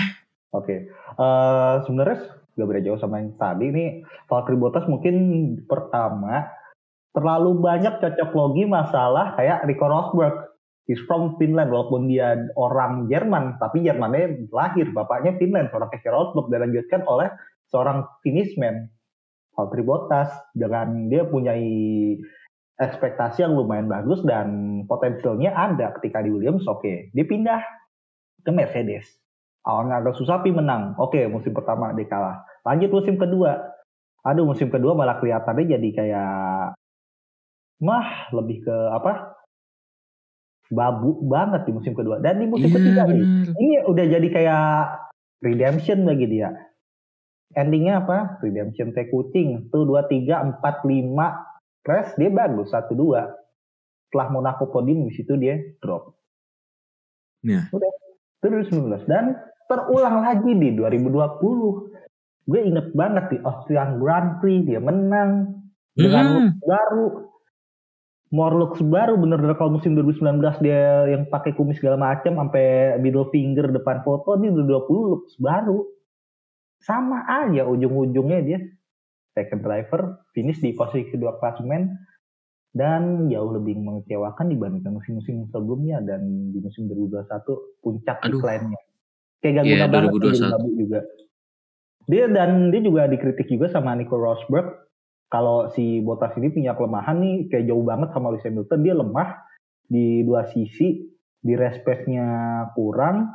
Oke, 0.52 0.92
Eh, 1.18 1.76
sebenarnya 1.88 2.37
gak 2.58 2.68
beda 2.68 2.82
jauh 2.82 3.00
sama 3.00 3.22
yang 3.22 3.38
tadi 3.38 3.70
nih. 3.70 3.90
Valtteri 4.26 4.58
Bottas 4.58 4.90
mungkin 4.90 5.16
pertama 5.70 6.50
terlalu 7.14 7.62
banyak 7.62 8.02
cocok 8.02 8.32
logi 8.34 8.66
masalah 8.66 9.38
kayak 9.38 9.64
Rico 9.70 9.86
Rosberg. 9.86 10.58
He's 10.88 11.04
from 11.04 11.36
Finland 11.36 11.68
walaupun 11.68 12.08
dia 12.08 12.48
orang 12.56 13.12
Jerman, 13.12 13.60
tapi 13.60 13.84
Jermannya 13.84 14.48
lahir 14.56 14.88
bapaknya 14.96 15.36
Finland, 15.36 15.68
seorang 15.68 15.92
Keke 15.92 16.08
Rosberg 16.08 16.48
dilanjutkan 16.48 17.04
oleh 17.04 17.28
seorang 17.68 18.08
Finishman, 18.24 18.88
Valtteri 19.52 19.84
Bottas 19.84 20.32
dengan 20.56 21.12
dia 21.12 21.28
punya 21.28 21.60
ekspektasi 22.80 23.44
yang 23.44 23.60
lumayan 23.60 23.92
bagus 23.92 24.24
dan 24.24 24.80
potensialnya 24.88 25.52
ada 25.52 25.92
ketika 26.00 26.24
di 26.24 26.32
Williams. 26.32 26.64
Oke, 26.72 27.12
dia 27.12 27.26
pindah 27.28 27.60
ke 28.48 28.52
Mercedes 28.56 29.27
awalnya 29.68 30.00
agak 30.00 30.16
susah 30.16 30.40
tapi 30.40 30.56
menang. 30.56 30.96
Oke, 30.96 31.28
musim 31.28 31.52
pertama 31.52 31.92
dia 31.92 32.08
kalah. 32.08 32.48
Lanjut 32.64 32.88
musim 33.04 33.20
kedua. 33.20 33.76
Aduh, 34.24 34.48
musim 34.48 34.72
kedua 34.72 34.96
malah 34.96 35.20
kelihatannya 35.20 35.68
jadi 35.68 35.90
kayak 35.92 36.32
mah 37.84 38.08
lebih 38.32 38.64
ke 38.64 38.76
apa? 38.96 39.36
Babu 40.72 41.20
banget 41.28 41.68
di 41.68 41.72
musim 41.76 41.92
kedua. 41.92 42.20
Dan 42.24 42.40
di 42.40 42.48
musim 42.48 42.72
Iya 42.72 42.76
ketiga 42.80 43.02
nih, 43.08 43.24
benar. 43.24 43.56
ini 43.60 43.76
udah 43.88 44.06
jadi 44.08 44.28
kayak 44.32 44.68
redemption 45.44 46.04
bagi 46.08 46.28
dia. 46.28 46.50
Endingnya 47.56 48.04
apa? 48.04 48.40
Redemption 48.44 48.92
teh 48.92 49.08
kucing. 49.08 49.72
Tuh 49.72 49.88
2 49.88 50.12
3 50.12 50.60
4 50.60 50.60
5 50.60 51.84
crash 51.88 52.12
dia 52.20 52.28
bagus 52.32 52.76
1 52.76 52.92
2. 52.92 54.12
Setelah 54.12 54.28
Monaco 54.32 54.68
podium 54.68 55.08
di 55.08 55.12
situ 55.16 55.40
dia 55.40 55.56
drop. 55.80 56.16
Iya. 57.48 57.72
Udah. 57.72 57.92
Terus 58.44 58.70
2019 58.70 59.08
dan 59.10 59.34
terulang 59.68 60.24
lagi 60.24 60.52
di 60.56 60.74
2020. 60.74 61.94
Gue 62.48 62.62
inget 62.64 62.96
banget 62.96 63.26
di 63.36 63.38
Austrian 63.44 64.00
Grand 64.00 64.40
Prix 64.40 64.64
dia 64.64 64.80
menang 64.80 65.52
dengan 65.94 66.24
Hmm. 66.24 66.34
looks 66.40 66.64
baru. 66.64 67.06
More 68.28 68.56
looks 68.60 68.82
baru 68.84 69.16
bener-bener 69.16 69.56
kalau 69.56 69.80
musim 69.80 69.96
2019 69.96 70.60
dia 70.60 71.08
yang 71.08 71.28
pakai 71.32 71.56
kumis 71.56 71.80
segala 71.80 71.96
macam 71.96 72.36
sampai 72.36 72.96
middle 73.00 73.32
finger 73.32 73.72
depan 73.72 74.04
foto 74.04 74.36
di 74.36 74.52
2020 74.52 75.12
looks 75.16 75.36
baru. 75.40 75.84
Sama 76.84 77.24
aja 77.24 77.64
ujung-ujungnya 77.68 78.40
dia 78.44 78.60
second 79.32 79.64
driver 79.64 80.24
finish 80.36 80.60
di 80.60 80.76
posisi 80.76 81.08
kedua 81.08 81.40
klasemen 81.40 81.94
dan 82.76 83.32
jauh 83.32 83.56
lebih 83.56 83.80
mengecewakan 83.80 84.52
dibandingkan 84.52 84.94
musim-musim 84.94 85.48
sebelumnya 85.50 86.04
dan 86.04 86.52
di 86.52 86.60
musim 86.62 86.86
2021 86.86 87.82
puncak 87.82 88.18
Aduh. 88.22 88.38
decline-nya. 88.38 88.80
Kayak 89.44 89.54
gak 89.62 89.66
guna 89.70 89.86
banget 89.88 90.10
2021. 90.12 90.34
jadi 90.34 90.52
babu 90.54 90.70
juga. 90.74 91.00
Dia 92.08 92.26
dan 92.32 92.50
dia 92.72 92.82
juga 92.82 93.02
dikritik 93.06 93.48
juga 93.52 93.68
sama 93.68 93.92
Nico 93.94 94.16
Rosberg 94.16 94.88
kalau 95.28 95.68
si 95.76 96.00
Bottas 96.00 96.32
ini 96.40 96.48
punya 96.52 96.72
kelemahan 96.72 97.20
nih 97.20 97.52
kayak 97.52 97.68
jauh 97.68 97.84
banget 97.84 98.16
sama 98.16 98.32
Lewis 98.32 98.48
Hamilton 98.48 98.80
dia 98.80 98.96
lemah 98.96 99.30
di 99.88 100.24
dua 100.24 100.48
sisi 100.52 101.04
di 101.44 101.54
respect-nya 101.54 102.28
kurang 102.80 103.28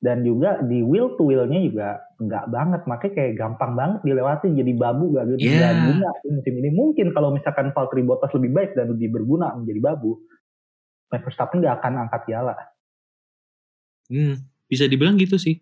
dan 0.00 0.24
juga 0.24 0.62
di 0.64 0.80
wheel 0.80 1.18
to 1.18 1.28
wheel-nya 1.28 1.60
juga 1.60 1.88
enggak 2.16 2.46
banget 2.48 2.80
makanya 2.88 3.12
kayak 3.20 3.32
gampang 3.36 3.72
banget 3.76 4.00
dilewatin 4.00 4.56
jadi 4.56 4.72
babu 4.72 5.12
gak, 5.12 5.24
Iya. 5.36 5.60
gak 5.60 5.74
guna 5.92 6.08
musim 6.30 6.54
ini 6.56 6.70
mungkin 6.72 7.06
kalau 7.12 7.34
misalkan 7.34 7.74
Valtteri 7.74 8.06
Bottas 8.06 8.32
lebih 8.32 8.50
baik 8.54 8.70
dan 8.78 8.86
lebih 8.94 9.12
berguna 9.12 9.52
menjadi 9.58 9.80
babu 9.82 10.24
Max 11.10 11.20
Verstappen 11.26 11.60
gak 11.60 11.82
akan 11.82 12.06
angkat 12.06 12.22
piala 12.24 12.54
Hmm, 14.10 14.42
bisa 14.70 14.86
dibilang 14.86 15.18
gitu 15.18 15.34
sih. 15.34 15.58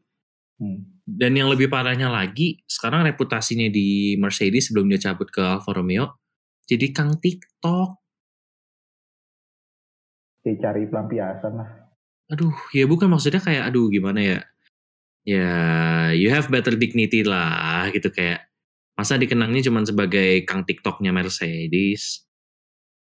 hmm. 0.61 1.09
Dan 1.09 1.41
yang 1.41 1.49
lebih 1.49 1.73
parahnya 1.73 2.13
lagi, 2.13 2.61
sekarang 2.69 3.09
reputasinya 3.09 3.73
di 3.73 4.21
Mercedes 4.21 4.69
sebelum 4.69 4.93
dia 4.93 5.01
cabut 5.01 5.33
ke 5.33 5.41
Alfa 5.41 5.73
Romeo, 5.73 6.21
jadi 6.69 6.93
Kang 6.93 7.17
TikTok. 7.17 7.97
dia 10.45 10.55
cari 10.65 10.89
pelampiasan 10.89 11.61
lah 11.61 11.89
Aduh, 12.29 12.53
ya 12.77 12.85
bukan 12.85 13.09
maksudnya 13.09 13.41
kayak, 13.41 13.73
aduh 13.73 13.89
gimana 13.89 14.21
ya. 14.21 14.39
Ya, 15.25 15.53
you 16.13 16.29
have 16.29 16.53
better 16.53 16.77
dignity 16.77 17.25
lah 17.25 17.89
gitu 17.93 18.13
kayak. 18.13 18.49
Masa 18.97 19.17
dikenangnya 19.17 19.65
cuma 19.69 19.81
sebagai 19.85 20.45
Kang 20.45 20.69
TikToknya 20.69 21.09
Mercedes. 21.09 22.28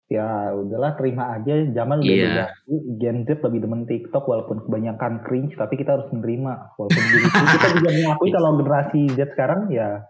Ya 0.06 0.54
udahlah 0.54 0.94
terima 0.98 1.34
aja. 1.34 1.54
Zaman 1.74 2.02
udah 2.02 2.16
Iya. 2.16 2.26
berganti 2.30 2.76
Gen 3.02 3.18
Z 3.26 3.30
lebih 3.42 3.60
demen 3.66 3.84
TikTok 3.90 4.24
walaupun 4.26 4.66
kebanyakan 4.70 5.26
cringe 5.26 5.54
tapi 5.58 5.78
kita 5.78 5.98
harus 5.98 6.08
menerima. 6.14 6.78
Walaupun 6.78 7.04
begitu 7.10 7.42
kita 7.58 7.68
juga 7.82 7.90
mengakui 7.98 8.30
kalau 8.34 8.52
generasi 8.62 9.02
Z 9.18 9.20
sekarang 9.34 9.72
ya 9.74 10.06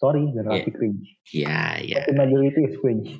sorry 0.00 0.24
generasi 0.32 0.70
cringe. 0.72 1.04
Ya, 1.30 1.78
ya, 1.80 2.02
tapi 2.04 2.12
majority 2.16 2.60
is 2.68 2.76
cringe. 2.80 3.10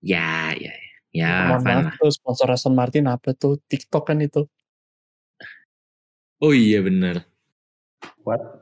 Ya, 0.00 0.56
ya. 0.56 0.72
Ya, 1.10 1.58
tuh 1.98 2.14
sponsor 2.14 2.54
Aston 2.54 2.78
Martin 2.78 3.10
apa 3.10 3.34
tuh? 3.34 3.58
TikTok 3.66 4.14
kan 4.14 4.22
itu. 4.22 4.46
Oh 6.38 6.54
iya 6.54 6.80
bener. 6.80 7.26
what 8.24 8.59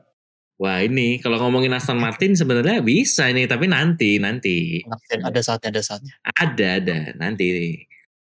Wah 0.59 0.83
ini 0.83 1.23
kalau 1.23 1.39
ngomongin 1.39 1.71
Aston 1.71 1.95
Martin 1.95 2.35
sebenarnya 2.35 2.83
bisa 2.83 3.31
nih, 3.31 3.47
tapi 3.47 3.71
nanti 3.71 4.19
nanti 4.19 4.83
Nanti 4.83 5.15
Ada 5.23 5.39
saatnya 5.39 5.69
ada 5.71 5.81
saatnya. 5.81 6.13
ada 6.35 6.67
ada 6.83 6.97
nanti 7.15 7.79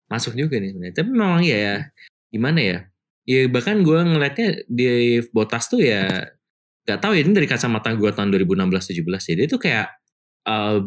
masuk 0.08 0.32
juga 0.32 0.56
nih 0.56 0.72
sebenarnya. 0.72 0.94
Tapi 0.96 1.08
memang 1.12 1.44
ya, 1.44 1.58
ya 1.60 1.76
gimana 2.32 2.60
ya? 2.64 2.78
Ya 3.28 3.44
bahkan 3.52 3.84
gue 3.84 3.98
ngeliatnya 4.00 4.64
di 4.68 5.20
Botas 5.36 5.68
tuh 5.68 5.84
ya 5.84 6.28
gak 6.84 7.00
tahu 7.00 7.16
ya 7.16 7.24
ini 7.24 7.32
dari 7.32 7.48
kacamata 7.48 7.92
gue 7.96 8.12
tahun 8.12 8.28
2016-17 8.28 9.00
ya 9.00 9.34
dia 9.40 9.46
tuh 9.48 9.60
kayak 9.60 9.86
eh, 10.44 10.78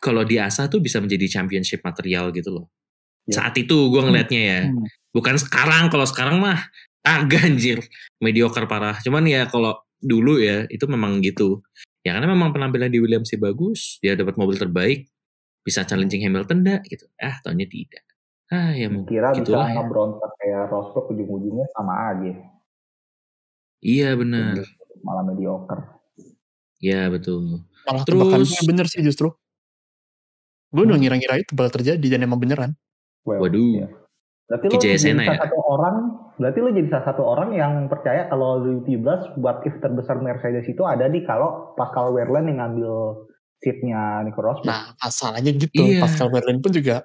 kalau 0.00 0.22
diasah 0.24 0.68
tuh 0.68 0.80
bisa 0.84 0.98
menjadi 1.04 1.28
championship 1.28 1.84
material 1.84 2.32
gitu 2.32 2.48
loh. 2.52 2.66
Ya. 3.28 3.44
Saat 3.44 3.60
itu 3.60 3.76
gue 3.92 4.02
ngeliatnya 4.02 4.40
ya. 4.40 4.60
Hmm. 4.72 4.84
Bukan 5.12 5.36
sekarang, 5.36 5.92
kalau 5.92 6.08
sekarang 6.08 6.40
mah 6.40 6.64
agak 7.04 7.44
anjir. 7.44 7.78
Mediocre 8.20 8.64
parah. 8.64 8.96
Cuman 9.04 9.24
ya 9.28 9.46
kalau 9.48 9.76
dulu 9.98 10.38
ya, 10.38 10.64
itu 10.68 10.84
memang 10.86 11.18
gitu. 11.20 11.62
Ya 12.02 12.14
karena 12.14 12.30
memang 12.30 12.54
penampilan 12.54 12.88
di 12.88 12.98
Williams 12.98 13.28
sih 13.28 13.36
bagus. 13.36 13.98
Dia 14.00 14.14
dapat 14.14 14.38
mobil 14.38 14.56
terbaik. 14.56 15.10
Bisa 15.60 15.84
challenging 15.84 16.24
Hamilton 16.24 16.64
dah 16.64 16.80
gitu. 16.86 17.04
Ah, 17.20 17.36
tahunnya 17.44 17.68
tidak. 17.68 18.04
Ah, 18.48 18.72
ya 18.72 18.88
mungkin. 18.88 19.12
kira 19.12 19.36
bisa 19.36 19.44
Gitulah 19.44 19.68
ya. 19.68 19.76
ngebrontak 19.76 20.32
kayak 20.40 20.72
Rosberg 20.72 21.12
ujung-ujungnya 21.12 21.68
sama 21.76 21.92
aja 22.16 22.32
Iya 23.78 24.16
benar. 24.16 24.64
malah 25.04 25.20
mediocre 25.22 26.00
Iya 26.80 27.12
betul. 27.12 27.60
Malah 27.84 28.08
Terus- 28.08 28.64
bener 28.64 28.86
sih 28.88 29.04
justru. 29.04 29.34
Gue 30.72 30.84
udah 30.86 30.96
ngira-ngira 30.96 31.44
itu 31.44 31.52
bakal 31.52 31.76
terjadi 31.76 32.06
dan 32.16 32.24
emang 32.24 32.40
beneran. 32.40 32.72
well, 33.26 33.44
Waduh. 33.44 33.84
ya. 33.84 33.88
Berarti 34.48 34.64
lo 34.72 34.80
jadi 34.80 34.96
salah 34.96 35.24
ya? 35.28 35.40
satu 35.44 35.58
orang 35.60 35.96
berarti 36.40 36.58
lo 36.64 36.70
jadi 36.72 36.88
salah 36.88 37.06
satu 37.12 37.22
orang 37.22 37.50
yang 37.52 37.72
percaya 37.92 38.32
kalau 38.32 38.64
2017 38.80 39.36
buat 39.44 39.60
if 39.68 39.76
terbesar 39.84 40.16
Mercedes 40.24 40.64
itu 40.64 40.82
ada 40.88 41.04
di 41.04 41.20
kalau 41.28 41.76
Pascal 41.76 42.16
Wehrlein 42.16 42.48
yang 42.48 42.64
ngambil 42.64 42.92
seatnya 43.60 44.24
Nico 44.24 44.40
Rosberg 44.40 44.64
Nah 44.64 44.96
masalahnya 44.96 45.52
gitu. 45.52 45.84
Iya. 45.84 46.08
Pascal 46.08 46.32
Wehrlein 46.32 46.64
pun 46.64 46.72
juga. 46.72 47.04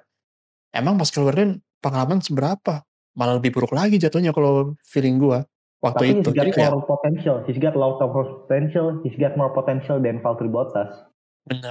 Emang 0.72 0.96
Pascal 0.96 1.28
Wehrlein 1.28 1.60
pengalaman 1.84 2.24
seberapa? 2.24 2.82
Malah 3.14 3.38
lebih 3.38 3.54
buruk 3.54 3.76
lagi 3.76 4.00
jatuhnya 4.00 4.34
kalau 4.34 4.74
feeling 4.82 5.20
gue. 5.20 5.38
Waktu 5.84 6.00
Tapi 6.00 6.08
itu. 6.16 6.30
he's 6.32 6.32
got 6.32 6.40
Jadi 6.40 6.50
kayak 6.56 6.72
more 6.72 6.88
potential. 6.88 7.36
He's 7.44 7.60
got 7.60 7.74
lot 7.76 8.00
of 8.00 8.10
potential. 8.16 8.86
He's 9.04 9.16
got 9.20 9.36
more 9.36 9.52
potential 9.52 10.00
than 10.00 10.24
Valtteri 10.24 10.48
Bottas. 10.48 10.90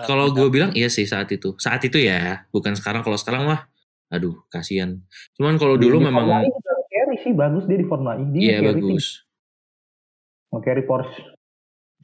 Kalau 0.06 0.30
gue 0.30 0.48
bilang 0.54 0.70
iya 0.78 0.86
sih 0.86 1.10
saat 1.10 1.34
itu. 1.34 1.58
Saat 1.58 1.82
itu 1.82 1.98
ya, 1.98 2.46
bukan 2.54 2.78
sekarang. 2.78 3.02
Kalau 3.02 3.18
sekarang 3.18 3.50
mah, 3.50 3.66
aduh 4.14 4.38
kasihan. 4.54 5.02
Cuman 5.34 5.58
kalau 5.58 5.74
dulu 5.82 5.98
Di 5.98 6.06
memang, 6.06 6.30
Formula 6.30 6.46
E 6.46 6.54
juga 6.54 6.74
carry 6.86 7.18
sih 7.26 7.34
bagus 7.34 7.64
dia 7.66 7.78
di 7.82 7.88
Formula 7.90 8.14
E. 8.22 8.24
Dia 8.30 8.62
carry 8.62 8.62
sih. 8.62 8.70
bagus. 8.70 9.06
Nge-carry 10.54 10.84
Porsche. 10.86 11.22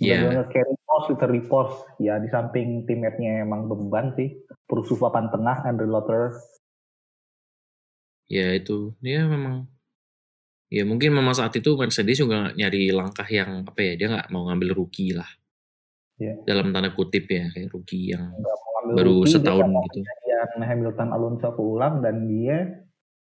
Iya. 0.01 0.18
Dia 0.25 0.30
nge-carry 0.42 0.74
Porsche, 0.82 1.08
literally 1.13 1.44
Porsche. 1.46 1.80
Ya 2.01 2.18
di 2.18 2.28
samping 2.34 2.89
teammate-nya 2.89 3.46
emang 3.46 3.70
beban 3.70 4.18
sih. 4.18 4.42
Perusuh 4.66 4.98
papan 4.98 5.30
tengah, 5.30 5.62
Andre 5.70 5.86
Lotter. 5.86 6.34
Ya 8.25 8.58
itu, 8.58 8.98
dia 9.01 9.25
memang. 9.30 9.70
Ya 10.70 10.86
mungkin 10.86 11.18
memang 11.18 11.34
saat 11.34 11.54
itu 11.58 11.74
Mercedes 11.74 12.22
juga 12.22 12.54
nyari 12.54 12.94
langkah 12.94 13.25
yang 13.25 13.66
apa 13.66 13.82
ya, 13.82 13.94
dia 13.98 14.08
nggak 14.13 14.30
mau 14.30 14.50
ngambil 14.50 14.78
rookie 14.78 15.18
lah. 15.18 15.25
Iya. 16.22 16.46
Dalam 16.46 16.70
tanda 16.70 16.94
kutip 16.94 17.25
ya, 17.25 17.50
kayak 17.50 17.74
rookie 17.74 18.13
yang 18.13 18.30
mau 18.38 18.94
baru 18.94 19.25
rookie, 19.25 19.34
setahun 19.34 19.66
mau 19.66 19.82
gitu. 19.89 20.06
Kejadian 20.39 20.63
Hamilton 20.63 21.10
Alonso 21.12 21.51
keulang 21.51 22.00
dan 22.00 22.24
dia 22.31 22.79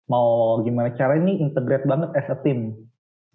mau 0.07 0.61
gimana 0.61 0.93
cara 0.95 1.17
ini 1.17 1.41
integrate 1.41 1.89
banget 1.89 2.13
as 2.13 2.29
a 2.29 2.37
team. 2.45 2.77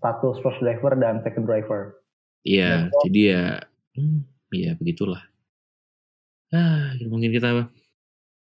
Status 0.02 0.38
first 0.42 0.62
driver 0.62 0.94
dan 0.98 1.22
second 1.22 1.46
driver. 1.46 2.02
Iya, 2.42 2.90
Dan 2.90 3.02
jadi 3.06 3.22
ya, 3.22 3.46
hmm, 3.98 4.20
ya 4.50 4.72
begitulah. 4.78 5.22
Ah, 6.50 6.98
mungkin 7.06 7.30
kita, 7.30 7.70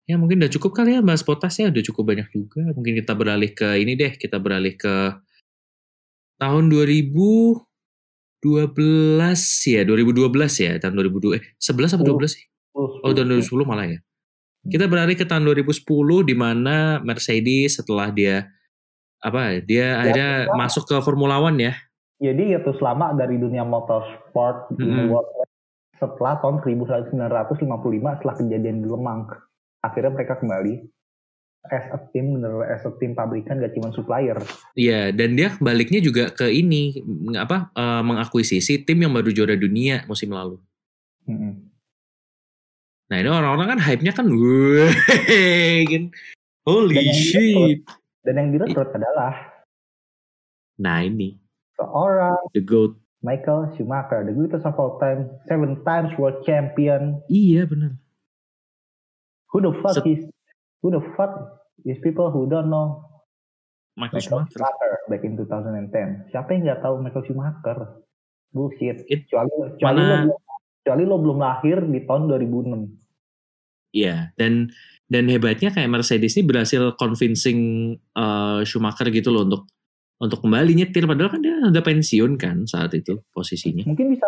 ya 0.05 0.17
mungkin 0.21 0.45
udah 0.45 0.53
cukup 0.53 0.77
kali 0.77 0.97
ya 0.97 1.01
bahas 1.01 1.25
potas 1.25 1.57
ya, 1.57 1.73
udah 1.73 1.81
cukup 1.81 2.13
banyak 2.13 2.29
juga. 2.37 2.69
Mungkin 2.77 3.01
kita 3.01 3.17
beralih 3.17 3.57
ke 3.57 3.81
ini 3.81 3.97
deh, 3.97 4.13
kita 4.21 4.37
beralih 4.37 4.77
ke 4.77 5.17
tahun 6.37 6.69
2000, 6.69 7.65
2012 8.45 9.73
ya, 9.73 9.83
2012 9.89 10.65
ya, 10.69 10.73
tahun 10.85 10.95
2002 11.01 11.41
eh 11.41 11.45
11 11.57 11.97
apa 11.97 12.05
12 12.05 12.29
sih? 12.29 12.45
Oh, 12.77 13.01
tahun 13.09 13.41
2010 13.41 13.65
malah 13.65 13.89
ya. 13.89 13.99
Kita 14.67 14.91
beralih 14.91 15.15
ke 15.15 15.23
tahun 15.23 15.47
2010 15.47 15.87
di 16.27 16.35
mana 16.35 16.99
Mercedes 17.05 17.79
setelah 17.79 18.11
dia 18.11 18.51
apa 19.19 19.59
dia 19.63 19.99
akhirnya 19.99 20.47
ya. 20.47 20.55
masuk 20.55 20.87
ke 20.87 20.97
Formula 21.03 21.39
One 21.39 21.59
ya. 21.59 21.75
Jadi 22.19 22.55
itu 22.55 22.71
selama 22.83 23.15
dari 23.15 23.39
dunia 23.39 23.63
motorsport 23.63 24.75
di 24.75 24.87
Hmm. 24.87 25.15
World 25.15 25.47
setelah 25.99 26.39
tahun 26.43 26.63
1955 26.63 28.19
setelah 28.19 28.35
kejadian 28.39 28.83
di 28.83 28.89
Lemang. 28.91 29.31
Akhirnya 29.83 30.15
mereka 30.15 30.39
kembali 30.39 30.83
as 31.69 31.87
a 31.91 31.99
team, 32.15 32.39
bener 32.39 32.65
as 32.71 32.83
a 32.87 32.93
team 32.99 33.13
pabrikan 33.15 33.59
gak 33.59 33.75
cuma 33.75 33.91
supplier. 33.91 34.39
Iya, 34.79 35.11
dan 35.11 35.35
dia 35.35 35.55
baliknya 35.59 35.99
juga 35.99 36.31
ke 36.31 36.49
ini 36.49 37.03
apa 37.35 37.71
eh, 37.75 38.03
mengakuisisi 38.03 38.87
tim 38.87 38.99
yang 39.03 39.13
baru 39.15 39.31
juara 39.35 39.59
dunia 39.59 40.07
musim 40.07 40.31
lalu. 40.33 40.59
Mm-mm. 41.29 41.68
Nah 43.09 43.17
ini 43.17 43.29
orang-orang 43.29 43.69
kan 43.73 43.81
hype-nya 43.81 44.13
kan, 44.13 44.29
kan. 44.29 46.05
holy 46.69 46.95
Dan 46.95 47.05
yang 47.09 47.17
shit. 47.17 47.79
Dan 48.21 48.35
yang 48.37 48.49
direkrut 48.53 48.93
adalah 48.93 49.33
Nah 50.77 51.01
ini 51.01 51.41
seorang 51.75 52.37
the 52.53 52.61
goat. 52.61 52.95
Michael 53.19 53.75
Schumacher, 53.75 54.23
the 54.23 54.31
greatest 54.31 54.63
of 54.63 54.79
all 54.79 54.95
time, 55.03 55.27
seven 55.51 55.83
times 55.83 56.15
world 56.15 56.39
champion. 56.45 57.19
Iya 57.27 57.67
benar. 57.67 57.99
Who 59.51 59.59
the 59.59 59.73
fuck 59.81 59.99
Set- 59.99 60.07
is 60.07 60.23
who 60.85 60.93
the 60.93 61.03
fuck 61.17 61.35
is 61.83 61.99
people 61.99 62.31
who 62.31 62.47
don't 62.47 62.69
know 62.69 63.03
Michael 63.97 64.23
Michael 64.23 64.47
Schumacher. 64.47 64.55
Schumacher 64.55 64.91
back 65.11 65.23
in 65.25 65.33
2010. 65.35 66.31
Siapa 66.31 66.49
yang 66.55 66.63
nggak 66.63 66.81
tahu 66.85 66.95
Michael 67.03 67.25
Schumacher? 67.27 67.79
Bullshit. 68.55 69.03
It- 69.11 69.27
kecuali 69.27 69.51
kecuali 69.75 69.99
mana- 69.99 70.29
lo 70.29 70.37
kecuali 70.89 71.05
lo 71.05 71.21
belum 71.21 71.37
lahir 71.45 71.85
di 71.85 72.01
tahun 72.09 72.33
2006. 72.33 73.93
Iya, 73.93 74.33
dan 74.41 74.73
dan 75.05 75.29
hebatnya 75.29 75.69
kayak 75.69 75.93
Mercedes 75.93 76.33
ini 76.41 76.49
berhasil 76.49 76.97
convincing 76.97 77.61
eh, 78.17 78.61
Schumacher 78.65 79.13
gitu 79.13 79.29
loh 79.29 79.45
untuk 79.45 79.69
untuk 80.17 80.41
kembali 80.49 80.73
nyetir 80.73 81.05
padahal 81.05 81.29
kan 81.29 81.45
dia 81.45 81.61
udah 81.61 81.85
pensiun 81.85 82.41
kan 82.41 82.65
saat 82.65 82.97
itu 82.97 83.21
posisinya. 83.37 83.85
Mungkin 83.85 84.17
bisa 84.17 84.25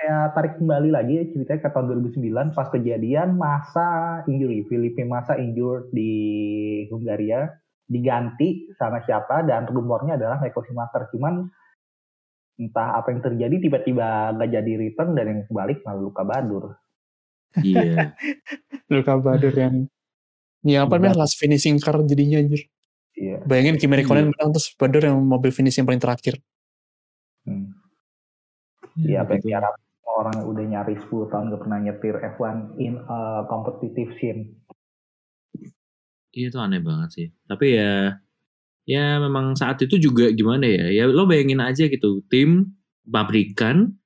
kayak 0.00 0.32
tarik 0.32 0.54
kembali 0.56 0.88
lagi 0.96 1.12
ya 1.20 1.24
ceritanya 1.28 1.60
ke 1.60 1.68
tahun 1.68 1.86
2009 2.08 2.56
pas 2.56 2.68
kejadian 2.72 3.28
masa 3.36 3.88
injury 4.24 4.64
Felipe 4.64 5.04
masa 5.04 5.36
injured 5.36 5.92
di 5.92 6.12
Hungaria 6.88 7.52
diganti 7.84 8.72
sama 8.80 9.04
siapa 9.04 9.44
dan 9.44 9.68
rumornya 9.68 10.16
adalah 10.16 10.40
Michael 10.40 10.64
Schumacher 10.72 11.04
cuman 11.12 11.52
entah 12.56 12.96
apa 12.96 13.12
yang 13.12 13.20
terjadi 13.20 13.56
tiba-tiba 13.60 14.32
nggak 14.32 14.50
jadi 14.52 14.72
return 14.80 15.12
dan 15.12 15.26
yang 15.28 15.40
balik 15.48 15.80
malah 15.84 16.00
luka 16.00 16.22
badur 16.24 16.64
Iya. 17.56 18.12
Luka 18.92 19.16
Badur 19.16 19.54
yang 19.56 19.88
Ya 20.60 20.82
apa 20.84 20.98
namanya 20.98 21.24
last 21.24 21.38
finishing 21.38 21.78
car 21.78 21.96
jadinya 22.04 22.36
anjir. 22.36 22.68
iya 23.16 23.40
Bayangin 23.46 23.80
Kimi 23.80 23.96
Räikkönen 23.96 24.28
menang 24.28 24.50
terus 24.52 24.74
Badur 24.76 25.00
yang 25.00 25.16
mobil 25.24 25.48
finish 25.54 25.78
yang 25.78 25.88
paling 25.88 26.02
terakhir. 26.02 26.36
hmm. 27.48 27.70
iya 29.08 29.22
apa 29.24 29.38
yang 29.38 29.40
gitu. 29.40 29.48
diharap 29.54 29.74
orang 30.04 30.36
udah 30.44 30.64
nyari 30.66 30.94
10 31.00 31.32
tahun 31.32 31.44
gak 31.48 31.62
pernah 31.64 31.78
nyetir 31.80 32.16
F1 32.36 32.76
in 32.76 33.00
a 33.06 33.44
competitive 33.48 34.12
scene 34.20 34.58
Iya 36.36 36.52
itu 36.52 36.58
aneh 36.60 36.84
banget 36.84 37.08
sih. 37.16 37.26
Tapi 37.48 37.80
ya 37.80 38.12
ya 38.86 39.18
memang 39.20 39.58
saat 39.58 39.82
itu 39.82 39.98
juga 39.98 40.30
gimana 40.32 40.64
ya? 40.64 40.86
Ya 40.88 41.04
lo 41.10 41.26
bayangin 41.26 41.60
aja 41.60 41.90
gitu, 41.90 42.22
tim 42.30 42.78
pabrikan 43.04 43.98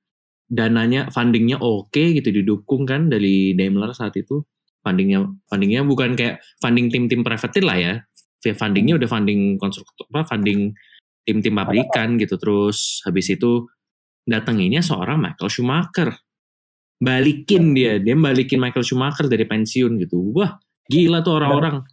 dananya 0.51 1.07
fundingnya 1.15 1.55
oke 1.63 2.19
gitu 2.19 2.27
didukung 2.27 2.83
kan 2.83 3.07
dari 3.07 3.55
Daimler 3.55 3.95
saat 3.95 4.17
itu. 4.19 4.43
Fundingnya 4.81 5.29
fundingnya 5.47 5.85
bukan 5.85 6.17
kayak 6.17 6.41
funding 6.59 6.89
tim-tim 6.89 7.21
private 7.21 7.61
lah 7.63 7.77
ya. 7.77 7.93
Ya, 8.41 8.57
Fundingnya 8.57 8.97
udah 8.97 9.05
funding 9.05 9.61
konstruktor 9.61 10.09
apa 10.09 10.33
funding 10.33 10.73
tim-tim 11.23 11.53
pabrikan 11.53 12.17
gitu. 12.17 12.35
Terus 12.41 13.05
habis 13.05 13.29
itu 13.29 13.69
datanginnya 14.25 14.81
seorang 14.81 15.21
Michael 15.21 15.53
Schumacher. 15.53 16.09
Balikin 17.01 17.73
dia, 17.73 17.97
dia 17.97 18.13
balikin 18.13 18.61
Michael 18.61 18.85
Schumacher 18.85 19.25
dari 19.29 19.45
pensiun 19.45 19.97
gitu. 20.01 20.33
Wah, 20.33 20.57
gila 20.89 21.21
tuh 21.21 21.37
orang-orang. 21.37 21.85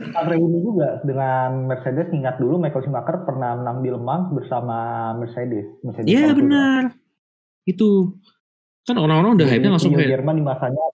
Reuni 0.00 0.58
juga 0.64 0.98
dengan 1.04 1.68
Mercedes 1.68 2.08
ingat 2.10 2.40
dulu 2.40 2.56
Michael 2.56 2.84
Schumacher 2.88 3.22
pernah 3.28 3.56
menang 3.56 3.84
di 3.84 3.90
Lemang 3.92 4.32
bersama 4.32 5.10
Mercedes. 5.16 5.66
Mercedes 5.84 6.08
Iya 6.08 6.32
benar. 6.32 6.96
Itu 7.68 8.16
kan 8.88 8.96
orang-orang 8.96 9.36
udah 9.36 9.46
hype-nya 9.46 9.70
langsung 9.76 9.92
Rio 9.92 10.00
kayak 10.02 10.12
Jerman 10.18 10.34
di 10.40 10.44
masanya 10.44 10.84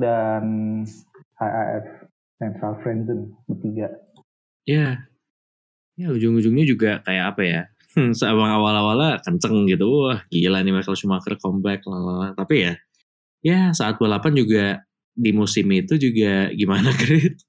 dan 0.00 0.44
HAF 1.36 1.86
Charles 2.58 2.80
Frenzen 2.80 3.34
bertiga. 3.44 3.88
ya 4.68 5.00
ya 5.98 6.06
ujung-ujungnya 6.14 6.64
juga 6.64 6.90
kayak 7.02 7.24
apa 7.34 7.42
ya? 7.42 7.62
Hmm, 7.96 8.12
Sama 8.14 8.52
awal-awalnya 8.52 9.18
kenceng 9.24 9.66
gitu. 9.66 10.06
Wah, 10.06 10.22
gila 10.30 10.62
nih 10.62 10.70
Michael 10.76 10.94
Schumacher 10.94 11.34
comeback 11.40 11.82
lalala. 11.88 12.36
Tapi 12.36 12.54
ya 12.68 12.72
ya 13.42 13.60
saat 13.74 13.98
balapan 13.98 14.34
juga 14.38 14.64
di 15.18 15.34
musim 15.34 15.66
itu 15.74 15.98
juga 15.98 16.52
gimana 16.54 16.94
Grit? 17.00 17.42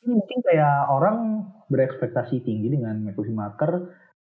Mungkin 0.00 0.38
kayak 0.42 0.90
orang 0.90 1.44
berekspektasi 1.68 2.42
tinggi 2.42 2.72
dengan 2.72 3.04
Michael 3.04 3.26
Schumacher, 3.30 3.72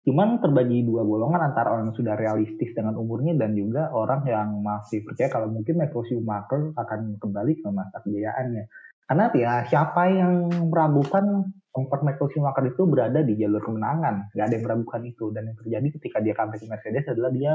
cuman 0.06 0.38
terbagi 0.40 0.86
dua 0.86 1.02
golongan 1.02 1.52
antara 1.52 1.74
orang 1.74 1.90
yang 1.90 1.98
sudah 1.98 2.16
realistis 2.16 2.72
dengan 2.78 2.96
umurnya 2.96 3.34
dan 3.34 3.58
juga 3.58 3.90
orang 3.90 4.22
yang 4.30 4.62
masih 4.62 5.02
percaya 5.02 5.28
kalau 5.34 5.50
mungkin 5.50 5.82
Michael 5.82 6.06
Schumacher 6.06 6.72
akan 6.78 7.18
kembali 7.18 7.54
ke 7.60 7.68
masa 7.74 7.98
kejayaannya. 8.06 8.64
Karena 9.06 9.26
ya 9.34 9.54
siapa 9.70 10.02
yang 10.10 10.50
meragukan 10.70 11.50
tempat 11.76 12.00
Michael 12.06 12.30
Schumacher 12.32 12.66
itu 12.72 12.84
berada 12.88 13.20
di 13.26 13.34
jalur 13.36 13.62
kemenangan, 13.66 14.32
nggak 14.32 14.46
ada 14.46 14.56
yang 14.56 14.66
meragukan 14.70 15.02
itu. 15.04 15.26
Dan 15.34 15.52
yang 15.52 15.58
terjadi 15.60 15.88
ketika 16.00 16.18
dia 16.22 16.34
comeback 16.38 16.62
ke 16.62 16.68
Mercedes 16.70 17.06
adalah 17.12 17.32
dia 17.34 17.54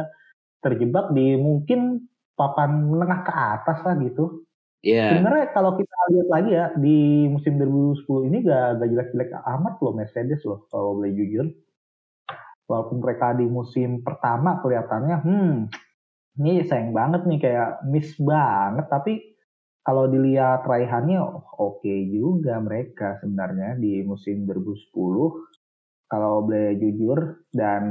terjebak 0.61 1.15
di 1.17 1.41
mungkin 1.41 2.11
papan 2.37 2.85
menengah 2.91 3.21
ke 3.25 3.33
atas 3.33 3.79
lah 3.87 3.95
gitu. 4.03 4.45
Ya, 4.81 5.13
Sebenarnya 5.13 5.53
kalau 5.53 5.77
kita 5.77 5.93
lihat 6.09 6.29
lagi 6.33 6.51
ya 6.57 6.67
di 6.73 7.29
musim 7.29 7.61
2010 7.61 8.33
ini 8.33 8.41
gak, 8.41 8.81
gak 8.81 8.89
jelek-jelek 8.89 9.31
amat 9.45 9.75
loh 9.85 9.93
Mercedes 9.93 10.41
loh 10.49 10.65
kalau 10.73 10.97
boleh 10.97 11.13
jujur. 11.13 11.53
Walaupun 12.65 13.05
mereka 13.05 13.37
di 13.37 13.45
musim 13.45 14.01
pertama 14.01 14.63
kelihatannya, 14.65 15.17
hmm, 15.21 15.55
ini 16.41 16.65
sayang 16.65 16.97
banget 16.97 17.29
nih 17.29 17.41
kayak 17.45 17.71
miss 17.93 18.17
banget. 18.17 18.87
Tapi 18.89 19.13
kalau 19.85 20.09
dilihat 20.09 20.65
raihannya 20.65 21.19
oke 21.61 21.95
juga 22.09 22.57
mereka 22.65 23.21
sebenarnya 23.21 23.77
di 23.77 24.01
musim 24.01 24.49
2010. 24.49 24.97
Kalau 26.11 26.43
boleh 26.43 26.75
jujur 26.81 27.45
dan 27.53 27.85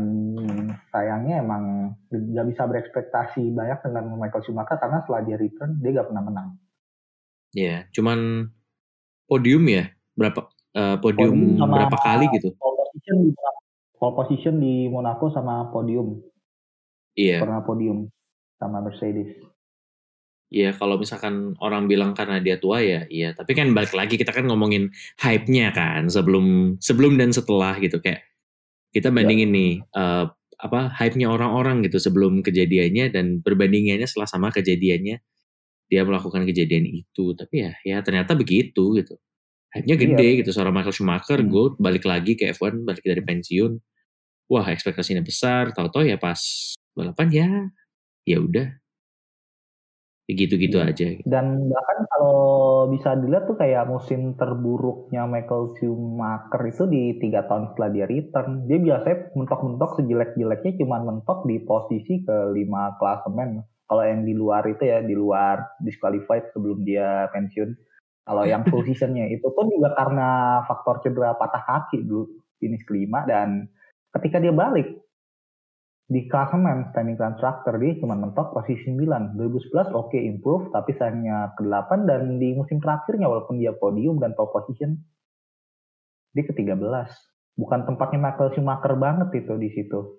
sayangnya 0.90 1.46
emang 1.46 1.94
gak 2.10 2.48
bisa 2.50 2.66
berekspektasi 2.66 3.54
banyak 3.54 3.78
dengan 3.86 4.10
Michael 4.18 4.42
Schumacher 4.42 4.82
karena 4.82 5.06
setelah 5.06 5.22
dia 5.22 5.38
return 5.38 5.78
dia 5.78 6.02
gak 6.02 6.10
pernah 6.10 6.26
menang. 6.26 6.50
Ya, 7.54 7.86
cuman 7.94 8.50
podium 9.26 9.64
ya? 9.70 9.90
Berapa 10.18 10.50
eh, 10.76 10.98
podium, 11.00 11.58
Podium 11.58 11.70
berapa 11.70 11.98
kali 11.98 12.26
gitu? 12.36 12.54
pole 12.58 12.76
position 12.78 13.18
di 13.24 13.32
pole 14.00 14.14
position 14.16 14.56
di 14.58 14.74
Monaco 14.88 15.28
sama 15.32 15.68
podium. 15.70 16.20
Iya. 17.20 17.44
pernah 17.44 17.60
podium 17.66 18.08
sama 18.56 18.80
Mercedes. 18.80 19.36
Iya, 20.50 20.74
kalau 20.74 20.98
misalkan 20.98 21.54
orang 21.62 21.86
bilang 21.86 22.18
karena 22.18 22.42
dia 22.42 22.58
tua 22.58 22.82
ya, 22.82 23.06
iya. 23.06 23.38
Tapi 23.38 23.54
kan 23.54 23.70
balik 23.70 23.94
lagi 23.94 24.18
kita 24.18 24.34
kan 24.34 24.50
ngomongin 24.50 24.90
hype-nya 25.22 25.70
kan 25.76 26.10
sebelum 26.10 26.80
sebelum 26.82 27.22
dan 27.22 27.30
setelah 27.30 27.78
gitu. 27.78 28.02
Kayak 28.02 28.26
kita 28.90 29.14
bandingin 29.14 29.54
nih 29.54 29.74
eh, 29.84 30.26
apa 30.60 30.92
hype-nya 30.98 31.30
orang-orang 31.30 31.86
gitu 31.86 32.02
sebelum 32.02 32.42
kejadiannya 32.42 33.14
dan 33.14 33.40
perbandingannya 33.46 34.10
setelah 34.10 34.28
sama 34.28 34.50
kejadiannya 34.50 35.22
dia 35.90 36.06
melakukan 36.06 36.46
kejadian 36.46 36.86
itu. 36.86 37.34
Tapi 37.34 37.56
ya 37.66 37.74
ya 37.84 37.98
ternyata 38.06 38.38
begitu 38.38 38.96
gitu. 38.96 39.18
Hype-nya 39.70 39.98
gede 40.02 40.30
gitu 40.42 40.50
seorang 40.50 40.74
Michael 40.74 40.96
Schumacher 40.96 41.40
Hmm. 41.42 41.78
balik 41.78 42.06
lagi 42.06 42.34
ke 42.34 42.50
F1 42.54 42.86
balik 42.86 43.06
dari 43.06 43.22
pensiun. 43.22 43.78
Wah, 44.50 44.66
ekspektasinya 44.70 45.22
besar, 45.22 45.70
tahu-tahu 45.78 46.10
ya 46.10 46.18
pas 46.18 46.42
balapan 46.98 47.28
ya 47.30 47.50
ya 48.26 48.38
udah. 48.42 48.68
Ya 50.26 50.34
gitu-gitu 50.38 50.78
Iya. 50.78 50.94
aja. 50.94 51.08
dan 51.26 51.70
bahkan 51.74 52.06
kalau 52.14 52.38
bisa 52.94 53.18
dilihat 53.18 53.50
tuh 53.50 53.58
kayak 53.58 53.90
musim 53.90 54.38
terburuknya 54.38 55.26
Michael 55.26 55.74
Schumacher 55.78 56.62
itu 56.70 56.86
di 56.86 57.18
tiga 57.18 57.50
tahun 57.50 57.74
setelah 57.74 57.90
dia 57.90 58.06
return 58.06 58.70
dia 58.70 58.78
biasanya 58.78 59.34
mentok-mentok 59.34 59.98
sejelek-jeleknya 59.98 60.72
cuma 60.78 61.02
mentok 61.02 61.50
di 61.50 61.58
posisi 61.66 62.22
ke 62.22 62.54
lima 62.54 62.94
klasemen 63.02 63.66
kalau 63.90 64.06
yang 64.06 64.22
di 64.22 64.38
luar 64.38 64.62
itu 64.70 64.86
ya 64.86 65.02
di 65.02 65.18
luar 65.18 65.82
disqualified 65.82 66.54
sebelum 66.54 66.86
dia 66.86 67.26
pensiun. 67.34 67.74
Kalau 68.30 68.46
yang 68.46 68.62
full 68.70 68.86
seasonnya 68.88 69.26
itu 69.34 69.50
pun 69.50 69.66
juga 69.66 69.98
karena 69.98 70.62
faktor 70.70 71.02
cedera 71.02 71.34
patah 71.34 71.66
kaki 71.66 72.06
dulu 72.06 72.30
finish 72.62 72.86
kelima 72.86 73.26
dan 73.26 73.66
ketika 74.14 74.38
dia 74.38 74.54
balik 74.54 75.02
di 76.10 76.26
klasemen 76.26 76.90
standing 76.90 77.18
constructor 77.18 77.78
dia 77.78 77.94
cuma 78.02 78.18
mentok 78.18 78.50
posisi 78.50 78.90
9 78.98 79.38
2011 79.38 79.94
oke 79.94 80.18
improve 80.18 80.74
tapi 80.74 80.98
sayangnya 80.98 81.54
ke-8 81.54 82.10
dan 82.10 82.42
di 82.42 82.58
musim 82.58 82.82
terakhirnya 82.82 83.30
walaupun 83.30 83.62
dia 83.62 83.78
podium 83.78 84.18
dan 84.18 84.34
top 84.34 84.50
position 84.50 84.98
dia 86.34 86.50
ke-13 86.50 86.82
bukan 87.62 87.80
tempatnya 87.86 88.20
Michael 88.26 88.58
Schumacher 88.58 88.94
banget 88.98 89.30
itu 89.38 89.54
di 89.62 89.70
situ 89.70 90.18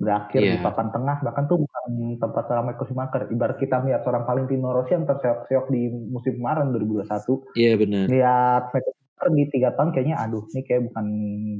berakhir 0.00 0.40
di 0.40 0.56
Iya. 0.56 0.64
papan 0.64 0.88
tengah 0.88 1.20
bahkan 1.20 1.44
tuh 1.44 1.60
bukan 1.60 1.84
tempat 2.16 2.44
Michael 2.64 2.86
Schumacher 2.88 3.22
ibarat 3.28 3.56
kita 3.60 3.84
melihat 3.84 4.00
seorang 4.00 4.24
Valentino 4.24 4.72
Rossi 4.72 4.96
yang 4.96 5.04
terseok-seok 5.04 5.66
di 5.68 5.80
musim 5.92 6.40
kemarin 6.40 6.72
2021 6.72 7.44
Iya 7.52 7.72
benar. 7.76 8.04
lihat 8.08 8.62
Schumacher 8.72 9.28
di 9.30 9.44
tiga 9.52 9.68
tahun 9.76 9.92
kayaknya 9.92 10.16
aduh 10.16 10.48
ini 10.50 10.60
kayak 10.64 10.82
bukan 10.88 11.04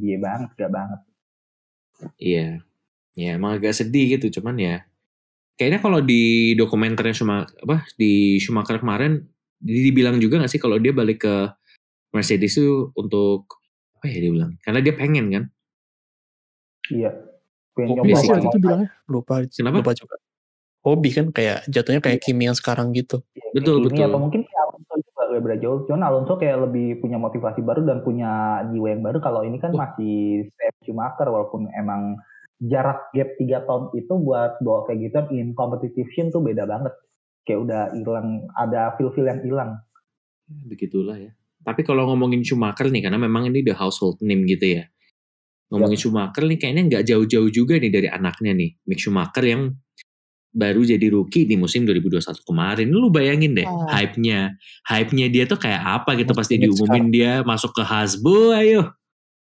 dia 0.00 0.16
banget 0.16 0.50
gak 0.57 0.72
banget 0.72 1.00
Iya. 2.16 2.64
Ya 3.12 3.37
emang 3.37 3.61
agak 3.61 3.76
sedih 3.76 4.16
gitu 4.16 4.40
cuman 4.40 4.57
ya 4.57 4.88
kayaknya 5.61 5.85
kalau 5.85 6.00
di 6.00 6.57
dokumenternya 6.57 7.12
Schumacher 7.12 7.53
apa 7.61 7.85
di 8.00 8.40
Schumacher 8.40 8.81
kemarin 8.81 9.20
di- 9.61 9.85
dibilang 9.85 10.16
juga 10.16 10.40
nggak 10.40 10.48
sih 10.48 10.57
kalau 10.57 10.81
dia 10.81 10.96
balik 10.96 11.29
ke 11.29 11.35
Mercedes 12.16 12.57
itu 12.57 12.88
untuk 12.96 13.61
apa 14.00 14.09
ya 14.09 14.24
dia 14.24 14.33
bilang 14.33 14.57
karena 14.64 14.81
dia 14.81 14.94
pengen 14.96 15.26
kan 15.29 15.44
iya 16.88 17.12
Hobi 17.77 18.13
sih 18.19 18.29
itu 18.29 18.59
bilangnya. 18.59 18.89
Lupa, 19.07 19.47
Kenapa? 19.47 19.81
lupa 19.83 19.93
juga. 19.95 20.17
Hobi 20.81 21.11
kan 21.13 21.27
kayak 21.29 21.69
jatuhnya 21.69 22.01
kayak 22.01 22.25
Kimi 22.25 22.49
yang 22.49 22.57
sekarang 22.57 22.91
gitu. 22.97 23.21
Betul, 23.53 23.85
ini 23.85 23.93
betul. 23.93 24.07
atau 24.09 24.21
mungkin 24.21 24.43
Alonso 24.49 24.95
juga 24.97 25.23
beda 25.41 25.57
jauh 25.61 25.79
cuman 25.85 26.03
Alonso 26.07 26.35
kayak 26.41 26.59
lebih 26.71 27.05
punya 27.05 27.19
motivasi 27.21 27.61
baru 27.61 27.85
dan 27.85 28.01
punya 28.01 28.63
jiwa 28.73 28.89
yang 28.95 29.03
baru 29.05 29.19
kalau 29.21 29.45
ini 29.45 29.61
kan 29.61 29.75
Wah. 29.75 29.93
masih 29.93 30.49
Sam 30.57 30.75
Schumacher 30.87 31.29
walaupun 31.29 31.69
emang 31.77 32.17
jarak 32.63 33.13
gap 33.13 33.29
tiga 33.37 33.65
tahun 33.67 33.93
itu 33.97 34.13
buat 34.21 34.61
bawa 34.63 34.89
kayak 34.89 34.99
gitu 35.11 35.19
in 35.37 35.53
competition 35.53 36.31
tuh 36.33 36.41
beda 36.45 36.65
banget 36.65 36.93
kayak 37.49 37.61
udah 37.67 37.83
hilang 37.97 38.47
ada 38.57 38.95
feel-feel 38.97 39.27
yang 39.27 39.41
hilang 39.43 39.71
begitulah 40.67 41.17
ya. 41.17 41.33
Tapi 41.61 41.85
kalau 41.85 42.09
ngomongin 42.09 42.41
Schumacher 42.41 42.89
nih, 42.89 43.05
karena 43.05 43.21
memang 43.21 43.47
ini 43.53 43.61
the 43.61 43.77
household 43.77 44.17
name 44.25 44.49
gitu 44.49 44.81
ya. 44.81 44.85
Ngomongin 45.71 45.99
Schumacher 45.99 46.43
nih 46.51 46.59
kayaknya 46.59 46.83
nggak 46.91 47.03
jauh-jauh 47.07 47.51
juga 47.51 47.79
nih 47.79 47.91
dari 47.95 48.09
anaknya 48.11 48.53
nih, 48.59 48.71
Mick 48.91 48.99
Schumacher 48.99 49.45
yang 49.47 49.63
baru 50.51 50.83
jadi 50.83 51.07
rookie 51.15 51.47
di 51.47 51.55
musim 51.55 51.87
2021 51.87 52.43
kemarin. 52.43 52.91
Lu 52.91 53.07
bayangin 53.07 53.55
deh, 53.55 53.63
Ah. 53.63 53.87
hype-nya, 53.95 54.59
hype-nya 54.91 55.31
dia 55.31 55.47
tuh 55.47 55.63
kayak 55.63 55.79
apa 55.79 56.19
gitu 56.19 56.35
pasti 56.35 56.59
diumumin 56.59 57.15
dia 57.15 57.47
masuk 57.47 57.71
ke 57.71 57.87
Hasbro, 57.87 58.51
ayo. 58.53 58.91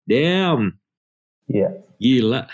Damn. 0.09 0.81
Iya. 1.47 1.85
Gila. 1.97 2.49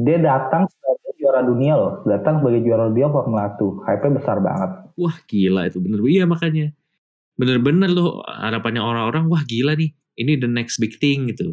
dia 0.00 0.16
datang 0.16 0.64
sebagai 0.64 1.12
juara 1.20 1.44
dunia 1.44 1.76
loh 1.76 2.00
datang 2.08 2.40
sebagai 2.40 2.64
juara 2.64 2.88
dunia 2.88 3.12
Formula 3.12 3.52
1 3.52 3.84
hype-nya 3.84 4.12
besar 4.16 4.40
banget 4.40 4.70
Wah 4.96 5.16
gila 5.28 5.68
itu 5.68 5.76
bener. 5.76 6.00
Iya 6.00 6.24
makanya. 6.24 6.72
Bener-bener 7.36 7.88
loh 7.88 8.20
harapannya 8.24 8.80
orang-orang, 8.80 9.28
wah 9.28 9.44
gila 9.44 9.72
nih. 9.76 9.92
Ini 10.16 10.40
the 10.40 10.48
next 10.48 10.76
big 10.76 10.96
thing 11.00 11.28
gitu. 11.28 11.52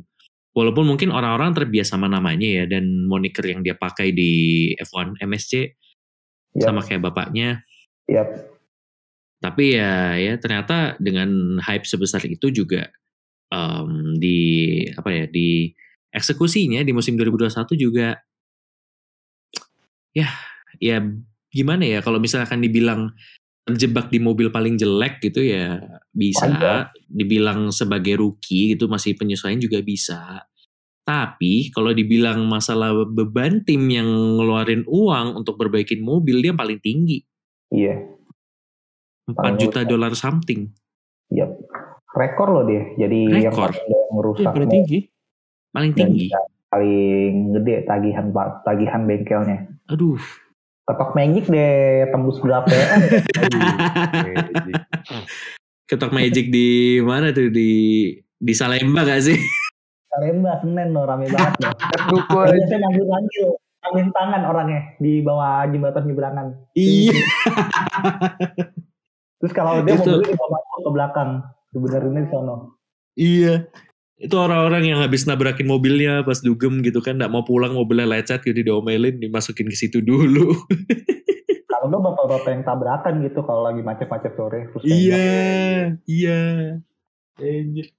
Walaupun 0.57 0.89
mungkin 0.89 1.13
orang-orang 1.13 1.53
terbiasa 1.53 1.93
sama 1.93 2.09
namanya 2.09 2.49
ya. 2.49 2.63
Dan 2.65 3.05
moniker 3.05 3.45
yang 3.45 3.61
dia 3.61 3.77
pakai 3.77 4.09
di 4.09 4.73
F1 4.81 5.21
MSC. 5.21 5.53
Yap. 6.57 6.65
Sama 6.65 6.81
kayak 6.81 7.05
bapaknya. 7.05 7.61
Yap. 8.09 8.57
Tapi 9.37 9.77
ya 9.77 10.17
ya 10.17 10.33
ternyata 10.41 10.97
dengan 10.97 11.61
hype 11.61 11.85
sebesar 11.85 12.25
itu 12.25 12.49
juga 12.49 12.89
em, 13.53 14.17
di 14.17 14.41
apa 14.97 15.13
ya 15.13 15.25
di 15.29 15.69
eksekusinya 16.09 16.81
di 16.81 16.89
musim 16.89 17.13
2021 17.13 17.53
juga 17.77 18.17
ya 20.17 20.25
ya 20.81 20.97
gimana 21.53 21.85
ya 21.85 21.99
kalau 22.01 22.17
misalkan 22.17 22.65
dibilang 22.65 23.13
terjebak 23.67 24.07
di 24.07 24.23
mobil 24.23 24.47
paling 24.47 24.79
jelek 24.79 25.19
gitu 25.19 25.43
ya 25.43 25.83
bisa. 26.15 26.47
Wajar. 26.47 26.95
dibilang 27.07 27.71
sebagai 27.71 28.19
rookie 28.19 28.75
gitu 28.75 28.87
masih 28.87 29.15
penyesuaian 29.19 29.59
juga 29.59 29.83
bisa. 29.83 30.47
Tapi 31.03 31.71
kalau 31.71 31.91
dibilang 31.95 32.43
masalah 32.47 32.91
beban 33.07 33.63
tim 33.63 33.79
yang 33.87 34.07
ngeluarin 34.39 34.83
uang 34.87 35.39
untuk 35.39 35.55
perbaikin 35.55 36.03
mobil 36.03 36.43
dia 36.43 36.51
paling 36.55 36.79
tinggi. 36.83 37.23
Iya. 37.71 38.07
4 39.27 39.35
Paling 39.35 39.57
juta 39.59 39.83
dolar 39.83 40.15
something. 40.15 40.71
Yap. 41.31 41.51
rekor 42.17 42.49
loh 42.49 42.63
dia. 42.65 42.81
Jadi 42.97 43.29
yang 43.29 43.51
Rekor. 43.53 43.69
paling 43.69 43.83
Iya, 43.87 43.99
merusak 44.15 44.43
paling 44.47 44.57
mobil 44.57 44.73
tinggi. 44.73 44.99
paling 45.75 45.91
tinggi. 45.93 46.25
yang 46.31 46.47
paling 46.67 47.33
gede 47.55 47.75
tagihan 47.85 48.25
tagihan 48.65 49.01
bengkelnya. 49.05 49.57
Aduh 49.91 50.17
ketok 50.87 51.11
magic 51.19 51.45
deh 51.51 52.07
tembus 52.15 52.39
berapa 52.39 52.69
ya? 52.71 52.85
Ketok 55.87 56.11
magic 56.15 56.51
di 56.51 56.99
mana 57.03 57.31
tuh? 57.35 57.51
Di 57.51 57.71
di 58.39 58.53
Salemba 58.55 59.03
gak 59.03 59.23
sih? 59.23 59.39
Salemba 60.07 60.59
Senen 60.63 60.95
loh 60.95 61.03
rame 61.03 61.27
banget 61.27 61.53
loh. 61.63 61.75
Lupa 62.11 62.51
biasanya 62.51 62.79
manggil 62.87 63.05
manggil 63.07 63.47
angin 63.87 64.07
tangan 64.11 64.43
orangnya 64.47 64.81
di 64.99 65.23
bawah 65.23 65.63
jembatan 65.67 66.07
nyeberangan. 66.07 66.47
Iya. 66.75 67.19
Terus 69.43 69.53
kalau 69.55 69.83
dia 69.83 69.95
Itu- 69.95 70.07
mobilnya 70.07 70.31
dibawa 70.35 70.49
masuk 70.55 70.79
ke 70.79 70.91
belakang. 70.91 71.29
Sebenarnya 71.75 72.21
di 72.23 72.29
sono. 72.31 72.55
Iya 73.17 73.53
itu 74.17 74.33
orang-orang 74.33 74.89
yang 74.89 74.99
habis 74.99 75.29
nabrakin 75.29 75.69
mobilnya 75.69 76.25
pas 76.25 76.41
dugem 76.41 76.81
gitu 76.81 77.05
kan 77.05 77.21
nggak 77.21 77.29
mau 77.29 77.45
pulang 77.45 77.77
mobilnya 77.77 78.09
lecet 78.09 78.41
gitu 78.41 78.65
diomelin 78.65 79.21
dimasukin 79.21 79.69
ke 79.69 79.77
situ 79.77 80.01
dulu 80.01 80.57
kalau 81.71 81.85
nggak 81.93 82.01
bapak-bapak 82.01 82.49
yang 82.49 82.63
tabrakan 82.65 83.13
gitu 83.21 83.45
kalau 83.45 83.69
lagi 83.69 83.85
macet-macet 83.85 84.33
sore 84.33 84.73
terus 84.73 84.83
iya 84.89 85.93
iya 86.09 86.41
Anjir. 87.37 87.93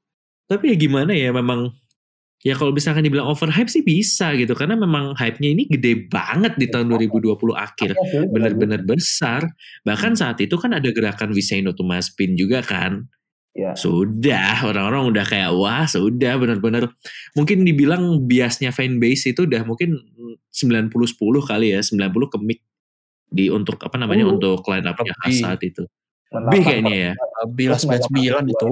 tapi 0.50 0.74
ya 0.74 0.76
gimana 0.76 1.14
ya 1.14 1.30
memang 1.30 1.70
ya 2.42 2.54
kalau 2.54 2.70
misalkan 2.70 3.02
dibilang 3.02 3.30
overhype 3.30 3.70
sih 3.70 3.82
bisa 3.82 4.34
gitu 4.38 4.54
karena 4.54 4.78
memang 4.78 5.14
hype-nya 5.18 5.54
ini 5.54 5.66
gede 5.66 6.06
banget 6.06 6.54
di 6.54 6.70
tahun 6.70 6.86
2020 6.94 7.34
akhir 7.54 7.98
benar-benar 8.30 8.86
besar. 8.86 9.42
Bahkan 9.82 10.14
saat 10.14 10.38
itu 10.38 10.54
kan 10.54 10.70
ada 10.70 10.86
gerakan 10.94 11.34
We 11.34 11.42
Say 11.42 11.66
No 11.66 11.74
to 11.74 11.82
Maspin 11.82 12.38
juga 12.38 12.62
kan. 12.62 13.10
Ya. 13.58 13.74
Sudah, 13.74 14.62
orang-orang 14.70 15.10
udah 15.10 15.24
kayak 15.26 15.50
wah 15.50 15.82
sudah 15.82 16.38
benar-benar 16.38 16.94
mungkin 17.34 17.66
dibilang 17.66 18.22
biasnya 18.22 18.70
fanbase 18.70 19.34
itu 19.34 19.50
udah 19.50 19.66
mungkin 19.66 19.98
90-10 20.54 21.42
kali 21.42 21.74
ya, 21.74 21.82
90 21.82 22.30
ke 22.30 22.38
mic 22.38 22.62
di 23.28 23.50
untuk 23.50 23.82
apa 23.82 23.98
namanya 23.98 24.30
Oh, 24.30 24.38
untuk 24.38 24.62
line 24.70 24.86
up-nya 24.86 25.10
lebih. 25.26 25.42
saat 25.42 25.60
itu. 25.66 25.82
Lebih 26.30 26.60
kayaknya 26.62 26.96
ya. 26.96 27.12
Bila 27.50 27.74
99 27.74 28.46
itu. 28.46 28.70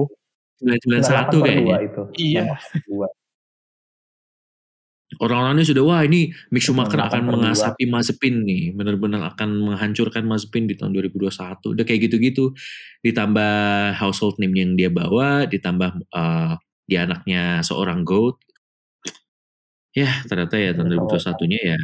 991 0.63 1.43
kayaknya. 1.43 1.75
itu 1.83 2.01
Iya. 2.15 2.43
982. 5.15 5.23
Orang-orang 5.23 5.55
ini 5.55 5.65
sudah 5.71 5.83
wah 5.87 6.01
ini 6.03 6.35
Mick 6.51 6.59
Schumacher 6.59 6.99
98 6.99 7.07
akan 7.07 7.23
mengasapi 7.31 7.83
Mazepin 7.87 8.43
nih, 8.43 8.75
benar-benar 8.75 9.31
akan 9.31 9.49
menghancurkan 9.71 10.27
Mazepin 10.27 10.67
di 10.67 10.75
tahun 10.75 10.91
2021. 10.91 11.71
Udah 11.71 11.83
kayak 11.87 12.11
gitu-gitu. 12.11 12.51
Ditambah 13.07 13.53
household 13.95 14.35
name 14.43 14.59
yang 14.59 14.71
dia 14.75 14.91
bawa, 14.91 15.47
ditambah 15.47 16.03
eh, 16.11 16.53
dia 16.91 16.99
anaknya 17.07 17.63
seorang 17.63 18.03
GOAT. 18.03 18.35
Ya, 19.95 20.11
ternyata 20.27 20.59
ya 20.59 20.75
tahun 20.75 20.93
2021-nya 20.93 21.59
ya 21.73 21.79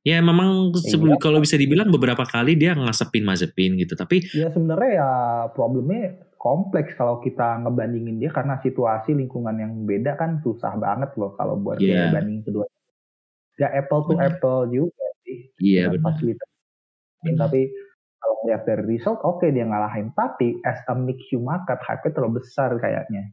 ya 0.00 0.16
memang 0.24 0.72
sebelum 0.80 1.20
Iya. 1.20 1.22
kalau 1.22 1.38
bisa 1.44 1.60
dibilang 1.60 1.92
beberapa 1.92 2.24
kali 2.24 2.56
dia 2.56 2.72
ngasepin 2.72 3.20
Mazepin 3.20 3.76
gitu. 3.76 3.92
Tapi 3.92 4.24
ya 4.32 4.48
sebenarnya 4.48 4.90
ya 4.96 5.10
problemnya 5.52 6.29
kompleks 6.40 6.96
kalau 6.96 7.20
kita 7.20 7.60
ngebandingin 7.60 8.16
dia 8.16 8.32
karena 8.32 8.56
situasi 8.64 9.12
lingkungan 9.12 9.60
yang 9.60 9.72
beda 9.84 10.16
kan 10.16 10.40
susah 10.40 10.72
banget 10.80 11.12
loh 11.20 11.36
kalau 11.36 11.60
buat 11.60 11.76
kita 11.76 12.16
bandingin 12.16 12.40
kedua 12.48 12.64
gak 13.60 13.72
apple 13.76 14.08
to 14.08 14.12
Benar. 14.16 14.40
apple 14.40 14.60
juga 14.72 15.06
sih 15.28 15.52
iya 15.60 15.92
dengan 15.92 16.00
benar. 16.00 16.06
fasilitas 16.16 16.48
Benar. 17.20 17.38
tapi 17.44 17.60
kalau 18.20 18.36
lihat 18.48 18.62
dari 18.64 18.82
result 18.96 19.20
oke 19.20 19.44
dia 19.52 19.68
ngalahin 19.68 20.08
tapi 20.16 20.56
as 20.64 20.80
a 20.88 20.96
Mick 20.96 21.20
Schumacher 21.28 21.76
hype 21.84 22.08
terlalu 22.08 22.40
besar 22.40 22.72
kayaknya 22.80 23.28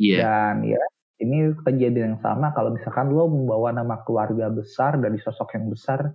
Iya. 0.00 0.18
dan 0.24 0.64
ya 0.64 0.80
ini 1.20 1.52
kejadian 1.62 2.16
yang 2.18 2.20
sama 2.24 2.50
kalau 2.56 2.74
misalkan 2.74 3.12
lo 3.12 3.28
membawa 3.30 3.70
nama 3.70 4.00
keluarga 4.02 4.48
besar 4.50 4.98
dari 4.98 5.20
sosok 5.20 5.54
yang 5.54 5.70
besar 5.70 6.10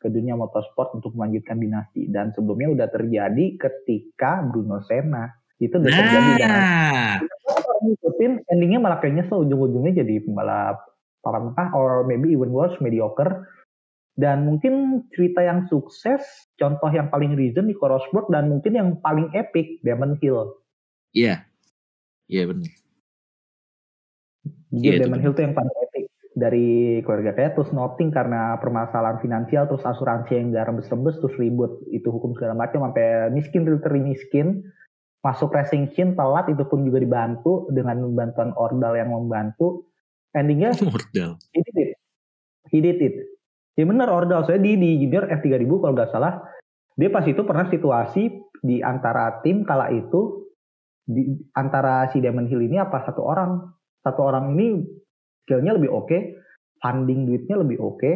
ke 0.00 0.08
dunia 0.08 0.32
motorsport 0.38 0.96
untuk 0.96 1.12
melanjutkan 1.12 1.60
dinasti 1.60 2.08
dan 2.08 2.32
sebelumnya 2.32 2.72
udah 2.72 2.88
terjadi 2.88 3.60
ketika 3.60 4.40
Bruno 4.46 4.80
Senna 4.88 5.28
itu 5.60 5.76
udah 5.76 5.92
terjadi 5.92 6.30
dan 6.40 6.50
Nah, 6.50 7.16
orang 7.52 7.82
ngikutin 7.92 8.32
endingnya 8.48 8.80
malah 8.80 8.98
kayaknya 8.98 9.28
so 9.28 9.44
ujung-ujungnya 9.44 10.00
jadi 10.00 10.24
pembalap 10.24 10.80
papan 11.20 11.52
tengah 11.52 11.68
or 11.76 11.90
maybe 12.08 12.32
even 12.32 12.48
worse 12.48 12.74
mediocre 12.80 13.44
dan 14.16 14.48
mungkin 14.48 15.04
cerita 15.12 15.44
yang 15.44 15.68
sukses 15.68 16.24
contoh 16.56 16.88
yang 16.88 17.12
paling 17.12 17.36
recent 17.36 17.68
di 17.68 17.76
Sport 17.76 18.32
dan 18.32 18.48
mungkin 18.48 18.72
yang 18.72 18.88
paling 19.04 19.28
epic 19.36 19.84
Damon 19.84 20.16
Hill 20.18 20.56
iya. 21.12 21.44
Iya 22.30 22.46
benar. 22.46 22.70
Jujur 24.70 24.86
Iya, 24.86 24.92
itu 24.94 25.02
Damon 25.02 25.10
benar. 25.18 25.22
Hill 25.26 25.34
tuh 25.34 25.44
yang 25.44 25.56
paling 25.58 25.74
epic 25.82 26.04
dari 26.38 26.68
keluarga 27.02 27.34
kaya 27.34 27.50
terus 27.58 27.74
noting 27.74 28.14
karena 28.14 28.54
permasalahan 28.62 29.18
finansial 29.18 29.66
terus 29.66 29.82
asuransi 29.82 30.38
yang 30.38 30.54
gak 30.54 30.70
rembes-rembes 30.70 31.18
terus 31.18 31.34
ribut 31.36 31.82
itu 31.90 32.06
hukum 32.06 32.38
segala 32.38 32.54
macam 32.54 32.86
sampai 32.86 33.34
miskin 33.34 33.66
literally 33.66 34.14
miskin 34.14 34.62
masuk 35.20 35.52
racing 35.52 35.92
scene 35.92 36.16
telat 36.16 36.48
itu 36.48 36.64
pun 36.64 36.80
juga 36.84 37.00
dibantu 37.00 37.68
dengan 37.68 38.00
bantuan 38.16 38.56
ordal 38.56 38.96
yang 38.96 39.12
membantu. 39.12 39.84
Endingnya 40.32 40.72
Mordal. 40.86 41.36
he 41.52 41.60
did 41.60 41.76
it. 41.76 41.90
He 42.70 42.78
did 42.80 42.98
it. 43.02 43.14
Ya 43.76 43.84
bener 43.84 44.08
ordal. 44.08 44.44
Saya 44.48 44.60
di 44.60 44.76
di 44.76 45.00
junior 45.04 45.28
F3000 45.28 45.70
kalau 45.70 45.94
nggak 45.94 46.12
salah 46.12 46.40
dia 46.96 47.08
pas 47.08 47.24
itu 47.24 47.40
pernah 47.48 47.64
situasi 47.68 48.28
di 48.60 48.84
antara 48.84 49.40
tim 49.40 49.64
kala 49.64 49.88
itu 49.88 50.44
di 51.08 51.32
antara 51.56 52.12
si 52.12 52.20
Damon 52.20 52.44
Hill 52.44 52.60
ini 52.64 52.76
apa 52.80 53.04
satu 53.04 53.24
orang. 53.24 53.72
Satu 54.00 54.20
orang 54.24 54.56
ini 54.56 54.80
skillnya 55.44 55.76
lebih 55.76 55.92
oke 55.92 56.18
funding 56.80 57.28
duitnya 57.28 57.60
lebih 57.60 57.76
oke 57.76 58.12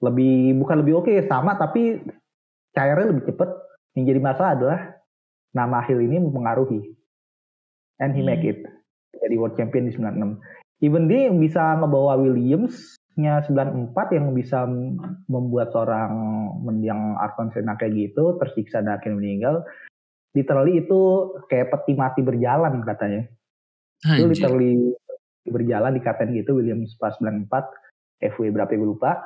lebih 0.00 0.56
bukan 0.56 0.76
lebih 0.80 1.04
oke 1.04 1.12
sama 1.28 1.56
tapi 1.60 2.00
cairnya 2.72 3.12
lebih 3.12 3.28
cepet. 3.28 3.50
Yang 3.96 4.04
jadi 4.12 4.20
masalah 4.20 4.50
adalah 4.52 4.80
nama 5.52 5.84
Hill 5.84 6.02
ini 6.02 6.18
mempengaruhi 6.22 6.80
and 8.02 8.12
he 8.16 8.22
Hmm. 8.24 8.30
make 8.32 8.44
it 8.44 8.64
jadi 9.16 9.34
world 9.38 9.54
champion 9.54 9.88
di 9.88 9.92
96 9.94 10.40
even 10.84 11.08
dia 11.08 11.30
yang 11.32 11.40
bisa 11.40 11.80
ngebawa 11.80 12.20
Williams-nya 12.20 13.48
94 13.48 14.12
yang 14.12 14.32
bisa 14.36 14.68
membuat 15.26 15.72
seorang 15.72 16.12
mendiang 16.60 17.16
Arton 17.16 17.48
Senna 17.52 17.78
kayak 17.80 17.96
gitu 17.96 18.36
tersiksa 18.36 18.84
dan 18.84 19.00
akhirnya 19.00 19.16
meninggal 19.16 19.54
literally 20.36 20.84
itu 20.84 21.32
kayak 21.48 21.72
peti 21.72 21.96
mati 21.96 22.20
berjalan 22.20 22.84
katanya 22.84 23.24
itu 24.04 24.28
Anjir. 24.28 24.28
literally 24.28 24.72
berjalan 25.48 25.96
dikatain 25.96 26.36
gitu 26.36 26.60
Williams 26.60 26.92
pas 27.00 27.16
94 27.16 27.48
FW 28.36 28.52
berapa 28.52 28.72
gue 28.76 28.88
lupa 28.96 29.16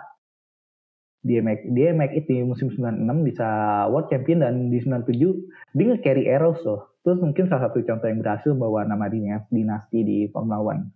dia 1.20 1.44
make 1.44 1.68
dia 1.76 1.92
make 1.92 2.16
it 2.16 2.24
di 2.24 2.40
musim 2.40 2.72
96 2.72 3.28
bisa 3.28 3.48
world 3.92 4.09
champion 4.09 4.40
dan 4.40 4.72
di 4.72 4.80
97 4.80 5.76
dia 5.76 5.85
nge-carry 5.92 6.24
Eros 6.24 6.64
loh 6.64 6.96
terus 7.04 7.20
mungkin 7.20 7.44
salah 7.44 7.68
satu 7.68 7.85
contoh 7.85 8.09
yang 8.09 8.24
berhasil 8.24 8.50
membawa 8.56 8.88
nama 8.88 9.04
dinas- 9.06 9.48
dinasti 9.52 10.00
di 10.00 10.18
Formula 10.33 10.64
One 10.64 10.88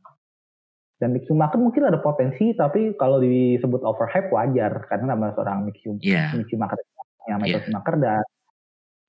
dan 0.97 1.13
Mick 1.13 1.29
Schumacher 1.29 1.61
mungkin 1.61 1.85
ada 1.85 2.01
potensi 2.01 2.57
tapi 2.57 2.97
kalau 2.97 3.21
disebut 3.21 3.85
overhype 3.85 4.33
wajar 4.33 4.89
karena 4.89 5.13
nama 5.13 5.37
seorang 5.37 5.69
Mick 5.69 5.77
Iya. 6.01 6.33
Mick 6.41 6.49
Schumacher 6.49 6.81
yang 7.29 7.45
Michael 7.45 7.61
Iya. 7.61 7.65
Schumacher 7.69 7.95
dan 8.01 8.23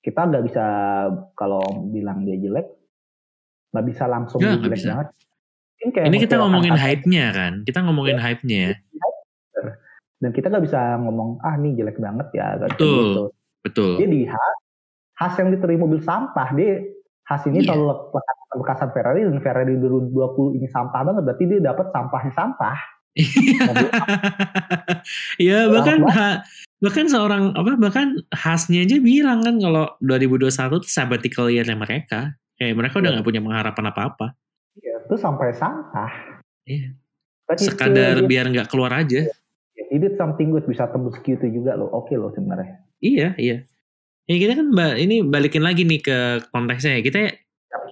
kita 0.04 0.22
nggak 0.28 0.44
bisa 0.52 0.66
kalau 1.34 1.64
bilang 1.90 2.28
dia 2.28 2.36
jelek 2.36 2.68
nggak 3.72 3.86
bisa 3.88 4.04
langsung 4.12 4.44
dia 4.44 4.56
nggak 4.56 4.68
jelek 4.68 4.84
banget 4.84 5.08
kayak 5.92 6.08
Ini 6.08 6.18
kita 6.18 6.36
ngomongin 6.42 6.74
hype-nya 6.74 7.26
kan. 7.36 7.54
Kita 7.62 7.80
ngomongin 7.86 8.18
hype-nya. 8.18 8.80
Dan 10.26 10.32
kita 10.32 10.48
nggak 10.48 10.66
bisa 10.66 10.98
ngomong 10.98 11.38
ah 11.40 11.54
ini 11.56 11.74
jelek 11.74 11.98
banget 11.98 12.28
ya 12.34 12.58
Betul. 12.58 12.98
gitu. 12.98 13.24
Betul. 13.62 13.90
dia 13.98 14.08
di 14.08 14.22
Haas 14.26 14.58
Haas 15.16 15.34
yang 15.38 15.50
diterima 15.50 15.82
mobil 15.82 16.02
sampah 16.02 16.48
dia 16.52 16.82
Haas 17.24 17.46
ini 17.46 17.62
Iya. 17.62 17.72
selalu 17.72 18.10
bekas- 18.10 18.44
bekasan 18.56 18.90
Ferrari 18.90 19.22
dan 19.22 19.38
Ferrari 19.38 19.74
2020 19.76 20.54
ini 20.54 20.66
sampah 20.66 21.02
banget 21.02 21.22
berarti 21.24 21.44
dia 21.46 21.60
dapat 21.62 21.86
sampahnya 21.90 22.32
sampah 22.32 22.78
ya 25.40 25.66
bahkan 25.68 25.98
ha- 26.06 26.42
bahkan 26.78 27.06
seorang 27.08 27.54
apa 27.54 27.72
bahkan 27.78 28.08
khasnya 28.30 28.84
aja 28.84 28.98
bilang 29.00 29.40
kan 29.40 29.56
kalau 29.58 29.88
2021 30.00 30.78
itu 30.78 30.86
sabbatical 30.86 31.48
year 31.48 31.64
mereka. 31.74 32.34
Kayak 32.56 32.74
mereka 32.78 32.94
udah 32.98 33.06
Iya. 33.06 33.14
nggak 33.16 33.26
punya 33.26 33.42
pengharapan 33.42 33.86
apa-apa. 33.90 34.28
itu 34.76 35.16
sampai 35.16 35.54
sampah 35.54 36.12
Iya. 36.66 36.98
Sekadar 37.56 38.20
did- 38.20 38.26
biar 38.26 38.44
nggak 38.50 38.68
keluar 38.68 38.90
aja. 38.92 39.22
He 39.96 40.04
did 40.04 40.20
something 40.20 40.52
good 40.52 40.68
bisa 40.68 40.92
tembus 40.92 41.16
Q2 41.24 41.48
juga 41.56 41.80
loh 41.80 41.88
oke 41.90 42.12
loh 42.12 42.36
sebenarnya 42.36 42.84
Iya, 43.00 43.36
iya. 43.38 43.64
Ya 44.26 44.36
kita 44.36 44.58
kan 44.58 44.68
ini 44.98 45.22
balikin 45.22 45.62
lagi 45.62 45.86
nih 45.86 46.02
ke 46.02 46.18
konteksnya 46.50 46.98
ya. 46.98 47.02
Kita 47.06 47.20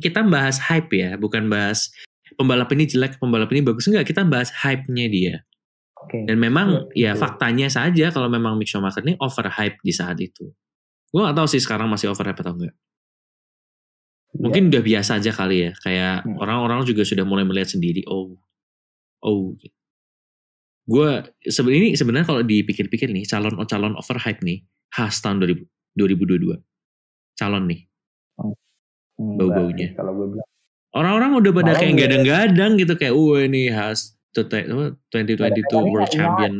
kita 0.01 0.19
bahas 0.25 0.57
hype 0.57 0.89
ya, 0.89 1.19
bukan 1.19 1.51
bahas 1.51 1.93
pembalap 2.33 2.71
ini 2.73 2.89
jelek, 2.89 3.21
pembalap 3.21 3.51
ini 3.53 3.61
bagus 3.61 3.85
enggak. 3.85 4.09
Kita 4.09 4.25
bahas 4.25 4.49
hype-nya 4.49 5.05
dia. 5.11 5.35
oke 5.99 6.25
Dan 6.25 6.41
memang 6.41 6.89
Iya, 6.97 6.97
ya 6.97 7.11
betul. 7.13 7.21
faktanya 7.21 7.67
saja 7.69 8.09
kalau 8.09 8.25
memang 8.31 8.57
Mick 8.57 8.65
Schumacher 8.71 9.05
ini 9.05 9.13
overhype 9.21 9.77
di 9.85 9.93
saat 9.93 10.17
itu. 10.17 10.49
Gue 11.13 11.21
gak 11.21 11.37
tahu 11.37 11.45
sih 11.45 11.61
sekarang 11.61 11.85
masih 11.91 12.09
overhype 12.09 12.41
atau 12.41 12.57
enggak. 12.57 12.73
Mungkin 14.33 14.73
udah 14.73 14.81
biasa 14.81 15.21
aja 15.21 15.29
kali 15.29 15.69
ya. 15.69 15.71
Kayak 15.77 16.25
Hmm. 16.25 16.41
orang-orang 16.41 16.81
juga 16.89 17.05
sudah 17.05 17.21
mulai 17.21 17.45
melihat 17.45 17.69
sendiri. 17.69 18.01
Oh, 18.09 18.33
oh. 19.21 19.53
Gue 20.83 21.09
sebenarnya 21.41 21.95
sebenarnya 21.95 22.27
kalau 22.27 22.41
dipikir-pikir 22.41 23.07
nih 23.07 23.23
calon 23.23 23.55
calon 23.63 23.95
overhype 23.95 24.43
nih 24.43 24.61
khas 24.89 25.19
tahun 25.19 25.39
2000, 25.39 25.63
2022. 25.95 26.59
Calon 27.33 27.63
nih. 27.65 27.81
Enggak 29.13 29.37
bau-baunya. 29.39 29.87
kalau 29.93 30.11
gue 30.15 30.27
bilang 30.33 30.49
Orang-orang 30.93 31.31
udah 31.33 31.51
pada 31.51 31.65
Malah 31.69 31.79
kayak 31.79 31.89
gue- 31.89 32.01
gadang-gadang 32.05 32.71
gitu 32.77 32.93
kayak, 32.93 33.13
wah 33.13 33.41
ini 33.41 33.61
khas 33.67 34.13
2022 35.09 35.09
Gadang-gadangnya 35.49 35.89
World 35.89 36.11
Champion. 36.11 36.55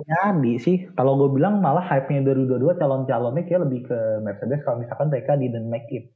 Nyadi 0.00 0.52
sih. 0.56 0.76
Kalau 0.96 1.12
gue 1.14 1.28
bilang 1.30 1.60
malah 1.60 1.84
hype-nya 1.84 2.24
2022 2.24 2.74
calon-calonnya 2.74 3.44
kayak 3.44 3.62
lebih 3.62 3.80
ke 3.84 3.98
Mercedes 4.20 4.64
kalau 4.64 4.80
misalkan 4.80 5.06
mereka 5.06 5.36
didn't 5.36 5.68
make 5.68 5.86
it. 5.92 6.08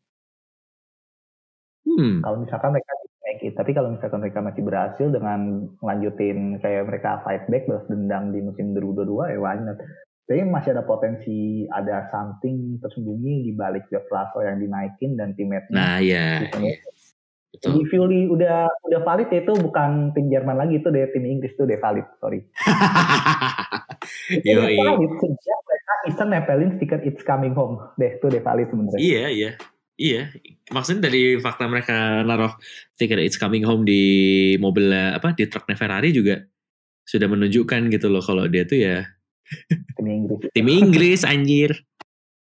Hmm, 1.84 2.24
Kalau 2.24 2.40
misalkan 2.40 2.72
mereka 2.72 2.90
make 3.34 3.42
it. 3.42 3.58
Tapi 3.58 3.74
kalau 3.74 3.90
misalkan 3.90 4.22
mereka 4.22 4.38
masih 4.38 4.62
berhasil 4.62 5.06
dengan 5.10 5.66
melanjutin 5.82 6.62
kayak 6.62 6.86
mereka 6.86 7.18
fight 7.26 7.42
back 7.50 7.66
balas 7.66 7.82
dendam 7.90 8.30
di 8.30 8.38
musim 8.38 8.70
2022 8.78 9.34
ya 9.34 9.38
why 9.42 9.58
not. 9.58 9.78
Kayaknya 10.24 10.46
masih 10.48 10.70
ada 10.72 10.84
potensi 10.88 11.38
ada 11.68 12.08
something 12.08 12.80
tersembunyi 12.80 13.50
di 13.50 13.52
balik 13.52 13.84
George 13.92 14.08
Russell 14.08 14.46
yang 14.46 14.56
dinaikin 14.62 15.20
dan 15.20 15.36
teammate-nya. 15.36 15.76
nah 15.76 15.96
ya, 16.00 16.48
iya. 16.48 16.80
Di 17.54 17.60
betul. 17.60 17.86
Violi 17.92 18.32
udah 18.32 18.66
udah 18.88 19.00
valid 19.04 19.28
ya, 19.28 19.44
itu 19.44 19.52
bukan 19.52 20.16
tim 20.16 20.32
Jerman 20.32 20.56
lagi 20.56 20.80
itu 20.80 20.88
deh 20.88 21.12
tim 21.12 21.28
Inggris 21.28 21.52
tuh 21.60 21.68
deh 21.68 21.76
valid 21.76 22.06
sorry. 22.22 22.40
Deh 24.44 24.56
valid 24.56 25.12
sejak 25.20 25.58
mereka 25.68 25.92
Eastern 26.08 26.28
nepelin 26.32 26.70
stiker 26.80 27.00
It's 27.04 27.20
Coming 27.20 27.52
Home 27.52 27.92
deh 28.00 28.16
itu 28.16 28.26
deh 28.32 28.40
valid 28.40 28.72
sebenarnya. 28.72 29.00
Iya, 29.00 29.24
iya. 29.28 29.50
Iya, 29.94 30.26
maksudnya 30.74 31.06
dari 31.06 31.38
fakta 31.38 31.70
mereka 31.70 32.26
naruh 32.26 32.58
stiker 32.98 33.22
It's 33.22 33.38
Coming 33.38 33.62
Home 33.62 33.86
di 33.86 34.02
mobil 34.58 34.90
apa 34.90 35.30
di 35.38 35.46
truknya 35.46 35.78
Ferrari 35.78 36.10
juga 36.10 36.42
sudah 37.06 37.30
menunjukkan 37.30 37.94
gitu 37.94 38.10
loh 38.10 38.24
kalau 38.24 38.50
dia 38.50 38.66
tuh 38.66 38.80
ya 38.80 39.06
Tim 39.94 40.08
Inggris. 40.08 40.50
tim 40.50 40.66
Inggris 40.66 41.20
anjir. 41.22 41.70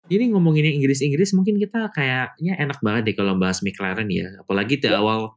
Jadi 0.07 0.31
ngomongin 0.31 0.71
yang 0.71 0.77
Inggris-Inggris 0.83 1.35
mungkin 1.35 1.59
kita 1.59 1.91
kayaknya 1.91 2.55
enak 2.63 2.79
banget 2.79 3.11
deh 3.11 3.17
kalau 3.19 3.35
bahas 3.35 3.59
McLaren 3.63 4.07
ya. 4.07 4.39
Apalagi 4.39 4.79
di 4.79 4.87
awal 4.87 5.35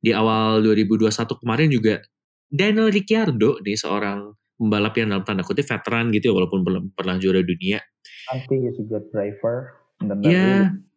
di 0.00 0.12
awal 0.12 0.60
2021 0.64 1.40
kemarin 1.40 1.68
juga 1.72 2.04
Daniel 2.48 2.92
Ricciardo 2.92 3.60
nih 3.64 3.76
seorang 3.80 4.32
pembalap 4.60 4.92
yang 5.00 5.16
dalam 5.16 5.24
tanda 5.24 5.40
kutip 5.40 5.64
veteran 5.64 6.12
gitu 6.12 6.32
ya 6.32 6.34
walaupun 6.36 6.60
belum 6.60 6.84
pernah 6.92 7.16
juara 7.16 7.40
dunia. 7.40 7.80
Nanti 8.28 8.54
is 8.60 8.76
a 8.76 8.84
good 8.84 9.08
driver. 9.08 9.72
Dan 10.04 10.20
driver. 10.20 10.89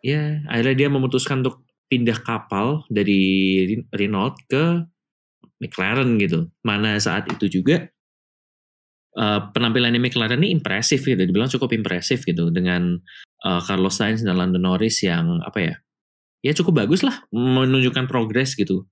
Ya 0.00 0.44
akhirnya 0.48 0.86
dia 0.86 0.88
memutuskan 0.88 1.42
untuk 1.44 1.64
pindah 1.90 2.22
kapal 2.22 2.86
dari 2.86 3.20
Ren- 3.66 3.88
Renault 3.90 4.38
ke 4.46 4.86
McLaren 5.60 6.16
gitu. 6.22 6.48
Mana 6.62 6.96
saat 7.02 7.26
itu 7.28 7.60
juga 7.60 7.90
eh, 9.18 9.40
penampilannya 9.52 9.98
McLaren 9.98 10.40
ini 10.40 10.54
impresif 10.54 11.02
gitu, 11.04 11.18
dibilang 11.18 11.50
cukup 11.50 11.74
impresif 11.74 12.22
gitu 12.22 12.48
dengan 12.54 12.96
eh, 13.44 13.60
Carlos 13.66 13.98
Sainz 13.98 14.22
dan 14.22 14.38
Lando 14.38 14.62
Norris 14.62 15.02
yang 15.02 15.42
apa 15.42 15.58
ya, 15.60 15.74
ya 16.46 16.52
cukup 16.54 16.86
bagus 16.86 17.02
lah 17.02 17.26
menunjukkan 17.34 18.06
progres 18.06 18.54
gitu. 18.54 18.86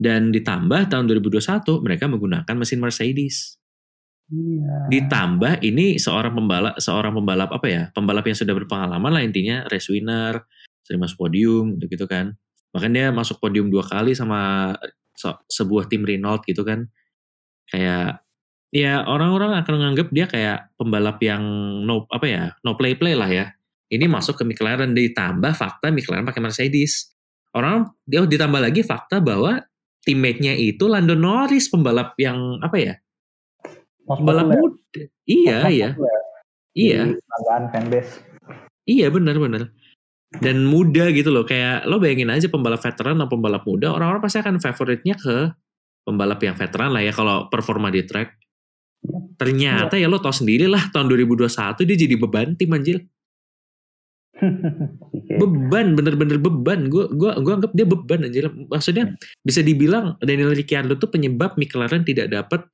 Dan 0.00 0.32
ditambah 0.32 0.88
tahun 0.88 1.12
2021 1.12 1.84
mereka 1.84 2.08
menggunakan 2.08 2.54
mesin 2.56 2.80
Mercedes. 2.80 3.59
Iya. 4.30 4.86
Ditambah 4.86 5.58
ini 5.66 5.98
seorang 5.98 6.38
pembalap 6.38 6.74
seorang 6.78 7.12
pembalap 7.18 7.50
apa 7.50 7.66
ya? 7.66 7.82
Pembalap 7.90 8.24
yang 8.30 8.38
sudah 8.38 8.54
berpengalaman 8.54 9.10
lah 9.10 9.22
intinya 9.26 9.66
race 9.66 9.90
winner, 9.90 10.46
sering 10.86 11.02
masuk 11.02 11.18
podium 11.26 11.74
gitu, 11.76 11.98
gitu 11.98 12.06
kan. 12.06 12.38
Bahkan 12.70 12.90
dia 12.94 13.10
masuk 13.10 13.42
podium 13.42 13.66
dua 13.74 13.82
kali 13.82 14.14
sama 14.14 14.70
se- 15.18 15.42
sebuah 15.50 15.90
tim 15.90 16.06
Renault 16.06 16.46
gitu 16.46 16.62
kan. 16.62 16.86
Kayak 17.66 18.22
ya 18.70 19.02
orang-orang 19.02 19.58
akan 19.66 19.72
menganggap 19.82 20.08
dia 20.14 20.26
kayak 20.30 20.58
pembalap 20.78 21.18
yang 21.26 21.42
no 21.82 22.06
apa 22.14 22.26
ya? 22.30 22.44
no 22.62 22.78
play 22.78 22.94
play 22.94 23.18
lah 23.18 23.30
ya. 23.30 23.46
Ini 23.90 24.06
masuk 24.06 24.38
ke 24.38 24.46
McLaren 24.46 24.94
ditambah 24.94 25.58
fakta 25.58 25.90
McLaren 25.90 26.22
pakai 26.22 26.38
Mercedes. 26.38 27.10
Orang 27.50 27.98
dia 28.06 28.22
ditambah 28.22 28.62
lagi 28.62 28.86
fakta 28.86 29.18
bahwa 29.18 29.58
teammate-nya 30.06 30.54
itu 30.54 30.86
Lando 30.86 31.18
Norris 31.18 31.66
pembalap 31.66 32.14
yang 32.14 32.62
apa 32.62 32.78
ya? 32.78 32.94
Most 34.10 34.18
Pembalap 34.26 34.46
popular. 34.50 34.58
muda. 34.66 35.02
Iya, 35.24 35.56
Most 35.62 35.70
iya. 35.70 35.88
popular 35.94 36.22
Iya, 36.70 37.00
kebanggaan 37.18 37.64
fanbase. 37.70 38.12
iya 38.86 39.06
benar-benar. 39.10 39.62
Dan 40.30 40.62
muda 40.62 41.10
gitu 41.10 41.30
loh, 41.34 41.42
kayak 41.42 41.86
lo 41.90 41.98
bayangin 41.98 42.30
aja 42.30 42.46
pembalap 42.46 42.78
veteran 42.78 43.18
atau 43.18 43.30
pembalap 43.30 43.66
muda, 43.66 43.90
orang-orang 43.90 44.22
pasti 44.22 44.38
akan 44.38 44.62
favoritnya 44.62 45.18
ke 45.18 45.50
pembalap 46.06 46.38
yang 46.42 46.54
veteran 46.54 46.94
lah 46.94 47.02
ya 47.02 47.10
kalau 47.10 47.50
performa 47.50 47.90
di 47.90 48.02
track. 48.06 48.38
Iya. 49.02 49.34
Ternyata 49.38 49.94
ya 49.98 50.06
lo 50.06 50.22
tau 50.22 50.30
sendiri 50.34 50.70
lah 50.70 50.90
tahun 50.94 51.10
2021 51.10 51.82
dia 51.86 51.96
jadi 51.98 52.14
beban 52.18 52.54
tim 52.54 52.70
anjir. 52.70 53.02
Oke. 54.40 55.34
Beban 55.40 55.98
bener-bener 55.98 56.38
beban. 56.40 56.86
Gue 56.88 57.10
gua 57.12 57.36
gua 57.42 57.52
anggap 57.60 57.72
dia 57.74 57.84
beban 57.84 58.24
anjir. 58.24 58.46
Maksudnya 58.48 59.16
bisa 59.44 59.60
dibilang 59.60 60.16
Daniel 60.22 60.54
Ricciardo 60.54 60.96
tuh 60.96 61.10
penyebab 61.10 61.58
McLaren 61.58 62.06
tidak 62.06 62.30
dapat 62.30 62.64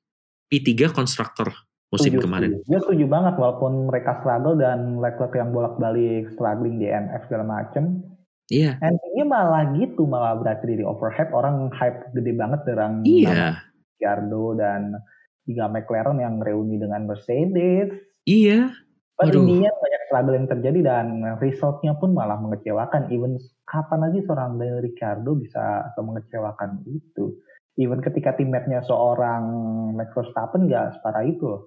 P3 0.46 0.94
konstruktor 0.94 1.50
musim 1.90 2.18
Setuju, 2.18 2.24
kemarin. 2.26 2.50
Gue 2.66 2.80
setuju 2.82 3.06
banget 3.06 3.34
walaupun 3.38 3.86
mereka 3.86 4.18
struggle 4.20 4.58
dan 4.58 4.98
Leclerc 4.98 5.34
yang 5.38 5.50
bolak-balik 5.54 6.34
struggling 6.34 6.82
di 6.82 6.90
NF 6.90 7.30
segala 7.30 7.44
macem. 7.46 8.02
Iya. 8.46 8.78
Endingnya 8.78 9.26
malah 9.26 9.64
gitu, 9.74 10.06
malah 10.06 10.38
berarti 10.38 10.78
di 10.78 10.84
overhype. 10.86 11.34
Orang 11.34 11.70
hype 11.74 12.14
gede 12.14 12.32
banget 12.34 12.62
nama 12.66 13.02
Iya. 13.02 13.62
Ricciardo 13.96 14.44
dan 14.58 14.98
tiga 15.46 15.66
McLaren 15.70 16.18
yang 16.18 16.38
reuni 16.42 16.78
dengan 16.78 17.06
Mercedes. 17.06 17.94
Iya. 18.26 18.74
Waduh. 19.16 19.48
intinya 19.48 19.72
banyak 19.72 20.02
struggle 20.12 20.36
yang 20.36 20.48
terjadi 20.52 20.80
dan 20.84 21.06
resultnya 21.40 21.96
pun 21.96 22.12
malah 22.12 22.36
mengecewakan. 22.36 23.08
Even 23.08 23.40
kapan 23.64 24.04
lagi 24.04 24.20
seorang 24.28 24.60
Daniel 24.60 24.84
Ricciardo 24.84 25.32
bisa 25.40 25.88
mengecewakan 25.96 26.84
itu. 26.84 27.32
Even 27.76 28.00
ketika 28.00 28.32
teammate-nya 28.32 28.80
seorang 28.88 29.44
Max 29.92 30.12
Verstappen 30.16 30.64
nggak 30.68 31.00
separah 31.00 31.24
itu 31.28 31.44
loh. 31.44 31.62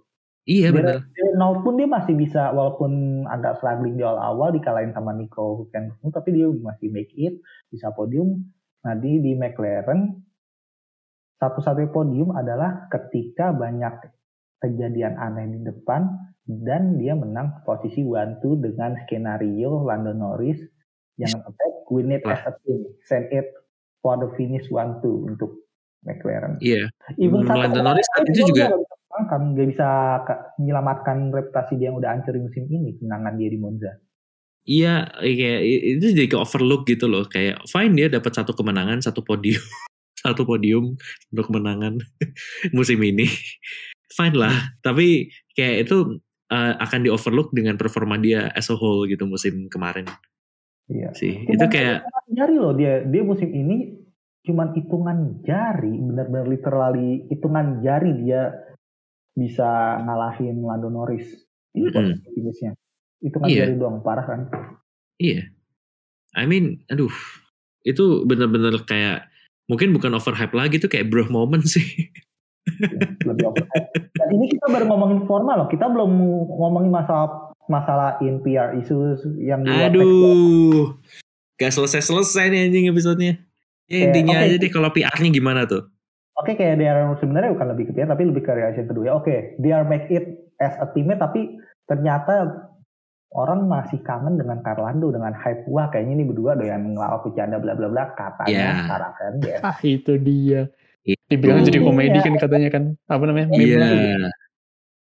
Iya 0.50 0.74
dari 0.74 1.30
nol 1.38 1.62
pun 1.62 1.78
dia 1.78 1.86
masih 1.86 2.18
bisa 2.18 2.50
walaupun 2.50 3.22
agak 3.30 3.62
struggling 3.62 3.94
di 3.94 4.02
awal-awal 4.02 4.50
dikalahin 4.50 4.90
sama 4.98 5.14
Nico 5.14 5.62
Hülkenberg 5.62 6.10
tapi 6.10 6.34
dia 6.34 6.50
masih 6.50 6.90
make 6.90 7.14
it 7.14 7.38
bisa 7.70 7.94
podium. 7.94 8.50
Nah 8.82 8.98
di 8.98 9.22
di 9.22 9.38
McLaren 9.38 10.10
satu-satunya 11.38 11.94
podium 11.94 12.34
adalah 12.34 12.90
ketika 12.90 13.54
banyak 13.54 14.10
kejadian 14.58 15.22
aneh 15.22 15.54
di 15.54 15.60
depan 15.70 16.10
dan 16.50 16.98
dia 16.98 17.14
menang 17.14 17.62
posisi 17.62 18.02
one 18.02 18.42
two 18.42 18.58
dengan 18.58 18.98
skenario 19.06 19.86
Lando 19.86 20.18
Norris 20.18 20.58
yang 21.22 21.46
attack 21.46 21.86
win 21.94 22.10
it 22.10 22.26
as 22.26 22.42
a 22.50 22.58
team 22.66 22.90
send 23.06 23.30
it 23.30 23.54
for 24.02 24.18
the 24.18 24.34
finish 24.34 24.66
one 24.74 24.98
two 25.06 25.30
untuk 25.30 25.69
McLaren. 26.02 26.58
Iya. 26.60 26.88
Even 27.18 27.44
Lando 27.44 27.82
Norris 27.82 28.08
itu 28.26 28.48
juga- 28.48 28.72
menangkan, 29.10 29.42
nggak 29.52 29.68
bisa 29.74 29.88
ka- 30.24 30.54
menyelamatkan 30.56 31.34
reputasi 31.34 31.76
dia 31.76 31.92
yang 31.92 31.98
udah 31.98 32.14
hancur 32.14 32.32
di 32.32 32.42
musim 32.46 32.64
ini 32.70 32.96
kemenangan 32.96 33.34
dia 33.36 33.50
di 33.50 33.60
Monza. 33.60 33.92
Iya, 34.64 35.10
kayak 35.18 35.60
itu 35.66 36.06
jadi 36.14 36.30
ke 36.30 36.38
overlook 36.38 36.86
gitu 36.86 37.10
loh. 37.10 37.26
Kayak 37.26 37.66
fine 37.66 37.98
dia 37.98 38.08
dapat 38.08 38.32
satu 38.32 38.54
kemenangan, 38.54 39.02
satu 39.02 39.20
podium, 39.20 39.60
satu 40.24 40.46
podium 40.46 40.94
untuk 41.34 41.46
kemenangan 41.50 41.98
musim 42.78 43.02
ini. 43.02 43.26
Fine 44.10 44.38
lah, 44.38 44.54
tapi 44.80 45.30
kayak 45.54 45.90
itu 45.90 46.22
uh, 46.48 46.74
akan 46.80 47.00
di 47.04 47.10
overlook 47.10 47.52
dengan 47.52 47.76
performa 47.76 48.16
dia 48.16 48.50
as 48.54 48.70
a 48.70 48.78
whole 48.78 49.04
gitu 49.04 49.26
musim 49.26 49.68
kemarin 49.68 50.06
Iya. 50.90 51.14
sih. 51.14 51.46
Cuman 51.46 51.54
Itu 51.54 51.66
kayak 51.70 51.98
jari 52.30 52.56
loh 52.58 52.74
dia 52.74 53.06
dia 53.06 53.22
musim 53.22 53.50
ini 53.50 53.99
cuman 54.50 54.74
hitungan 54.74 55.46
jari 55.46 55.94
benar-benar 55.94 56.50
literally 56.50 57.30
hitungan 57.30 57.86
jari 57.86 58.18
dia 58.18 58.50
bisa 59.38 60.02
ngalahin 60.04 60.58
Lando 60.66 60.90
Norris 60.90 61.30
di 61.70 61.86
posisi 61.94 62.28
finishnya. 62.34 62.72
Hitungan 63.22 63.48
Iya. 63.48 63.70
jari 63.70 63.76
doang 63.78 64.02
parah 64.02 64.26
kan. 64.26 64.42
iya. 65.22 65.46
I 66.38 66.46
mean, 66.46 66.86
aduh, 66.90 67.12
itu 67.86 68.26
bener-bener 68.26 68.86
kayak 68.86 69.30
mungkin 69.66 69.94
bukan 69.94 70.14
overhype 70.14 70.54
lagi 70.54 70.78
tuh 70.82 70.90
kayak 70.90 71.10
bro 71.10 71.26
moment 71.30 71.66
sih. 71.66 72.10
lebih 73.26 73.50
overhype. 73.50 73.90
Dan 74.14 74.30
ini 74.38 74.46
kita 74.54 74.66
baru 74.70 74.86
ngomongin 74.90 75.26
formal 75.26 75.66
loh, 75.66 75.70
kita 75.70 75.90
belum 75.90 76.12
ngomongin 76.54 76.92
masalah 76.94 77.50
masalah 77.66 78.18
in 78.22 78.42
PR 78.46 78.78
issues 78.78 79.26
yang. 79.42 79.66
Aduh, 79.66 80.98
gak 81.58 81.74
selesai-selesai 81.74 82.50
nih 82.54 82.70
anjing 82.70 82.86
episodenya. 82.90 83.49
Ya 83.90 83.98
intinya 84.06 84.38
oke. 84.38 84.46
aja 84.46 84.56
deh 84.56 84.72
kalau 84.72 84.90
PR-nya 84.90 85.30
gimana 85.30 85.62
tuh. 85.66 85.84
Oke 86.38 86.56
kayak 86.56 86.80
they 86.80 86.88
are 86.88 87.04
sebenarnya 87.18 87.52
bukan 87.52 87.68
lebih 87.74 87.86
ke 87.90 87.94
PR 87.94 88.08
tapi 88.08 88.24
lebih 88.24 88.42
ke 88.42 88.52
reaction 88.54 88.86
kedua 88.86 89.04
ya. 89.04 89.14
Oke, 89.14 89.58
they 89.58 89.74
are 89.74 89.84
make 89.84 90.08
it 90.08 90.24
as 90.58 90.78
a 90.78 90.88
teammate 90.88 91.20
tapi 91.20 91.58
ternyata 91.84 92.64
orang 93.30 93.66
masih 93.66 94.00
kangen 94.02 94.38
dengan 94.38 94.62
Carlando 94.62 95.10
dengan 95.10 95.34
hype 95.34 95.68
wah 95.68 95.86
kayaknya 95.86 96.18
ini 96.18 96.26
berdua 96.26 96.54
doyan 96.54 96.94
ngelawak 96.94 97.26
bercanda 97.26 97.58
bla 97.58 97.74
bla 97.74 97.86
bla 97.86 98.04
katanya 98.14 98.50
Ya. 98.50 98.72
sekarang 98.82 99.14
kan 99.14 99.34
ya. 99.44 99.58
Ah 99.62 99.78
itu 99.82 100.14
dia. 100.18 100.62
Itu. 101.04 101.22
Dibilang 101.28 101.62
jadi 101.62 101.80
komedi 101.80 102.18
Iya. 102.18 102.26
kan 102.26 102.36
katanya 102.38 102.70
kan. 102.70 102.84
Apa 103.06 103.24
namanya? 103.26 103.48
meme 103.54 103.60
Iya. 103.60 104.30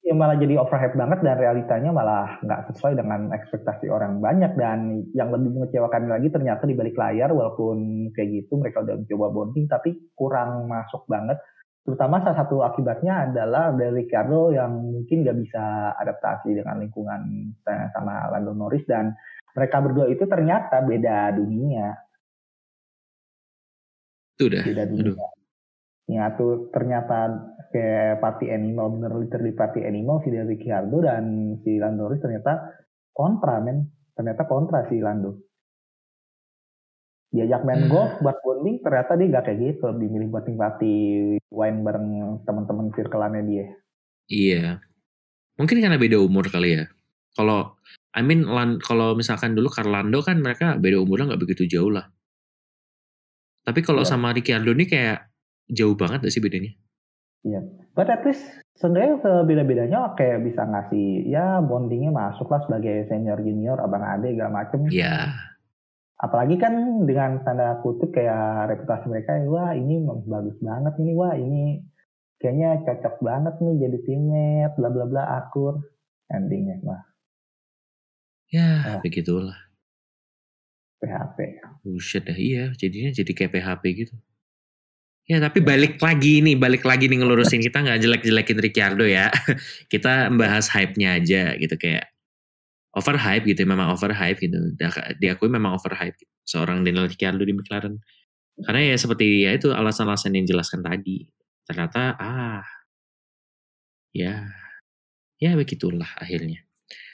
Ya 0.04 0.12
malah 0.12 0.36
jadi 0.36 0.60
overhype 0.60 1.00
banget 1.00 1.24
dan 1.24 1.40
realitanya 1.40 1.88
malah 1.88 2.36
nggak 2.44 2.68
sesuai 2.68 3.00
dengan 3.00 3.32
ekspektasi 3.32 3.88
orang 3.88 4.20
banyak. 4.20 4.52
Dan 4.52 5.08
yang 5.16 5.32
lebih 5.32 5.56
mengecewakan 5.56 6.12
lagi 6.12 6.28
ternyata 6.28 6.68
di 6.68 6.76
balik 6.76 6.92
layar 6.92 7.32
walaupun 7.32 8.08
kayak 8.12 8.44
gitu 8.44 8.60
mereka 8.60 8.84
udah 8.84 9.00
mencoba 9.00 9.26
bonding 9.32 9.64
tapi 9.64 9.96
kurang 10.12 10.68
masuk 10.68 11.08
banget. 11.08 11.40
Terutama 11.88 12.20
salah 12.20 12.36
satu 12.36 12.60
akibatnya 12.60 13.32
adalah 13.32 13.72
dari 13.72 14.04
Ricardo 14.04 14.52
yang 14.52 14.76
mungkin 14.76 15.24
nggak 15.24 15.38
bisa 15.40 15.96
adaptasi 15.96 16.52
dengan 16.52 16.84
lingkungan 16.84 17.20
eh, 17.64 17.86
sama 17.96 18.28
Lando 18.28 18.52
Norris. 18.52 18.84
Dan 18.84 19.08
mereka 19.56 19.80
berdua 19.80 20.12
itu 20.12 20.28
ternyata 20.28 20.84
beda 20.84 21.32
dunia. 21.32 21.96
Itu 24.36 24.52
udah. 24.52 24.62
beda 24.68 24.84
Aduh. 24.84 25.16
dunia 25.16 25.28
ya 26.04 26.36
tuh 26.36 26.68
ternyata 26.68 27.32
kayak 27.74 28.22
party 28.22 28.54
animal 28.54 28.86
bener 28.94 29.10
literally 29.18 29.50
party 29.50 29.82
animal 29.82 30.22
si 30.22 30.30
dari 30.30 30.46
Ricciardo 30.54 31.02
dan 31.02 31.24
si 31.66 31.82
Lando 31.82 32.06
Norris 32.06 32.22
ternyata 32.22 32.70
kontra 33.10 33.58
men 33.58 33.90
ternyata 34.14 34.46
kontra 34.46 34.86
si 34.86 35.02
Lando 35.02 35.42
diajak 37.34 37.66
main 37.66 37.90
Hmm. 37.90 37.90
golf 37.90 38.14
buat 38.22 38.38
bonding 38.46 38.78
ternyata 38.78 39.18
dia 39.18 39.26
gak 39.34 39.44
kayak 39.50 39.58
gitu 39.58 39.90
lebih 39.90 40.06
milih 40.06 40.28
buat 40.30 40.46
nikmati 40.46 40.94
wine 41.50 41.82
bareng 41.82 42.08
teman-teman 42.46 42.94
circle-annya 42.94 43.42
dia 43.42 43.66
Iya. 44.24 44.80
Mungkin 45.60 45.84
karena 45.84 46.00
beda 46.00 46.16
umur 46.16 46.48
kali 46.48 46.80
ya. 46.80 46.88
Kalau 47.36 47.76
I 48.16 48.22
mean 48.24 48.46
kalau 48.80 49.12
misalkan 49.12 49.52
dulu 49.52 49.68
Carlando 49.68 50.22
kan 50.24 50.40
mereka 50.40 50.78
beda 50.80 51.02
umurnya 51.02 51.34
nggak 51.34 51.42
begitu 51.44 51.66
jauh 51.68 51.90
lah. 51.92 52.08
Tapi 53.66 53.82
kalau 53.84 54.00
Iya. 54.06 54.14
sama 54.14 54.32
Ricciardo 54.32 54.72
nih 54.72 54.88
kayak 54.88 55.18
jauh 55.68 55.92
banget 55.98 56.24
gak 56.24 56.32
sih 56.32 56.40
bedanya? 56.40 56.72
But 57.94 58.08
at 58.08 58.24
least 58.24 58.42
sebenarnya 58.74 59.20
beda-bedanya 59.44 60.16
kayak 60.16 60.42
bisa 60.42 60.64
ngasih 60.64 61.28
ya 61.28 61.60
bondingnya 61.60 62.10
masuk 62.10 62.48
lah 62.48 62.64
sebagai 62.64 63.06
senior 63.06 63.38
junior 63.38 63.78
abang 63.78 64.02
ade 64.02 64.34
segala 64.34 64.64
macem 64.64 64.88
Iya. 64.88 65.30
apalagi 66.16 66.56
kan 66.56 66.72
dengan 67.04 67.44
tanda 67.44 67.78
kutip 67.84 68.10
kayak 68.10 68.72
reputasi 68.72 69.04
mereka 69.06 69.36
wah 69.46 69.76
ini 69.76 70.00
bagus 70.24 70.56
banget 70.58 70.94
ini 70.98 71.12
wah 71.12 71.36
ini 71.36 71.84
kayaknya 72.40 72.82
cocok 72.82 73.14
banget 73.20 73.54
nih 73.60 73.74
jadi 73.78 73.98
teammate 74.02 74.74
bla 74.74 74.88
bla 74.90 75.04
bla 75.06 75.22
akur 75.38 75.84
endingnya 76.28 76.80
mah 76.82 77.02
Ya, 78.52 78.86
Ah. 78.86 79.00
begitulah. 79.02 79.56
PHP 81.02 81.58
Buset 81.82 82.22
dah, 82.22 82.38
iya. 82.38 82.70
Jadinya 82.78 83.10
jadi 83.10 83.32
kayak 83.34 83.50
PHP 83.50 83.82
gitu. 84.06 84.14
Ya, 85.24 85.40
tapi 85.40 85.64
balik 85.64 85.96
lagi 86.04 86.44
nih, 86.44 86.52
balik 86.60 86.84
lagi 86.84 87.08
nih 87.08 87.16
ngelurusin 87.24 87.64
kita 87.64 87.80
nggak 87.80 87.96
jelek-jelekin 88.04 88.58
Ricciardo 88.60 89.08
ya. 89.08 89.32
kita 89.92 90.28
membahas 90.28 90.68
hype-nya 90.68 91.16
aja 91.16 91.56
gitu 91.56 91.74
kayak 91.80 92.12
overhype 92.92 93.48
gitu, 93.48 93.64
memang 93.64 93.88
overhype 93.96 94.36
gitu. 94.36 94.58
Dia- 94.76 95.16
Diakui 95.16 95.48
memang 95.48 95.80
overhype 95.80 96.12
gitu. 96.20 96.32
seorang 96.44 96.84
Daniel 96.84 97.08
Ricciardo 97.08 97.40
di 97.40 97.56
McLaren. 97.56 97.96
Karena 98.68 98.92
ya 98.92 98.96
seperti 99.00 99.48
ya 99.48 99.56
itu 99.56 99.72
alasan-alasan 99.72 100.36
yang 100.36 100.44
dijelaskan 100.44 100.84
tadi. 100.84 101.24
Ternyata 101.64 102.20
ah 102.20 102.62
ya 104.12 104.44
ya 105.40 105.56
begitulah 105.56 106.20
akhirnya. 106.20 106.62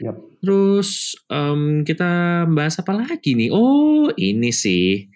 Yap. 0.03 0.19
Terus 0.43 1.15
em, 1.31 1.87
kita 1.87 2.45
bahas 2.51 2.75
apa 2.83 2.91
lagi 2.93 3.39
nih? 3.39 3.55
Oh 3.55 4.11
ini 4.19 4.51
sih 4.51 5.07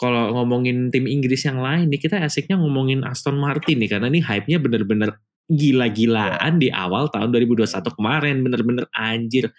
kalau 0.00 0.34
ngomongin 0.34 0.90
tim 0.90 1.06
Inggris 1.06 1.44
yang 1.46 1.60
lain 1.60 1.92
nih 1.92 2.00
kita 2.00 2.18
asiknya 2.22 2.58
ngomongin 2.58 3.06
Aston 3.06 3.38
Martin 3.38 3.78
nih 3.78 3.90
karena 3.92 4.10
ini 4.10 4.20
hype-nya 4.24 4.58
bener-bener 4.58 5.20
gila-gilaan 5.50 6.58
di 6.58 6.72
awal 6.72 7.12
tahun 7.12 7.34
2021 7.34 7.98
kemarin 7.98 8.36
bener-bener 8.40 8.84
anjir. 8.96 9.52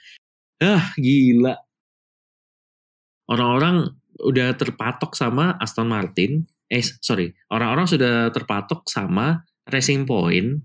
Ah 0.60 0.92
gila. 0.98 1.56
Orang-orang 3.30 3.94
udah 4.20 4.56
terpatok 4.58 5.16
sama 5.16 5.56
Aston 5.62 5.88
Martin. 5.88 6.44
Eh 6.68 6.84
sorry, 6.84 7.32
orang-orang 7.54 7.88
sudah 7.88 8.34
terpatok 8.34 8.88
sama 8.90 9.46
Racing 9.70 10.04
Point 10.04 10.60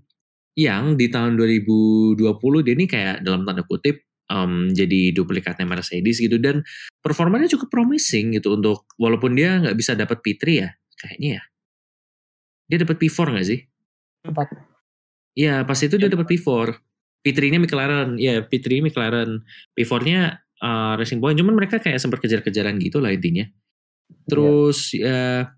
yang 0.59 0.99
di 0.99 1.07
tahun 1.07 1.39
2020 1.39 2.19
dia 2.67 2.73
ini 2.75 2.85
kayak 2.89 3.23
dalam 3.23 3.47
tanda 3.47 3.63
kutip 3.63 4.08
em, 4.29 4.71
jadi 4.71 5.11
duplikatnya 5.13 5.65
Mercedes 5.65 6.21
gitu 6.21 6.37
dan 6.37 6.61
performanya 7.01 7.49
cukup 7.49 7.73
promising 7.73 8.37
gitu 8.37 8.55
untuk 8.55 8.85
walaupun 9.01 9.35
dia 9.35 9.59
nggak 9.59 9.77
bisa 9.77 9.97
dapat 9.97 10.21
P3 10.21 10.43
ya 10.49 10.69
kayaknya 10.99 11.29
ya 11.41 11.43
Dia 12.69 12.85
dapat 12.85 13.01
P4 13.01 13.33
nggak 13.33 13.47
sih? 13.49 13.59
Empat. 14.29 14.53
Iya, 15.33 15.65
pas 15.65 15.79
itu 15.81 15.97
dia 15.97 16.05
dapat 16.05 16.29
P4. 16.29 16.69
P3-nya 17.25 17.57
McLaren, 17.57 18.13
ya 18.21 18.45
P3 18.45 18.85
McLaren. 18.85 19.41
P4-nya 19.73 20.37
uh, 20.61 20.93
Racing 20.93 21.17
Point, 21.17 21.33
cuman 21.33 21.57
mereka 21.57 21.81
kayak 21.81 21.97
sempat 21.97 22.21
kejar-kejaran 22.21 22.77
gitu 22.77 23.01
lah 23.01 23.09
intinya. 23.09 23.49
Terus 24.29 24.93
ya 24.93 25.49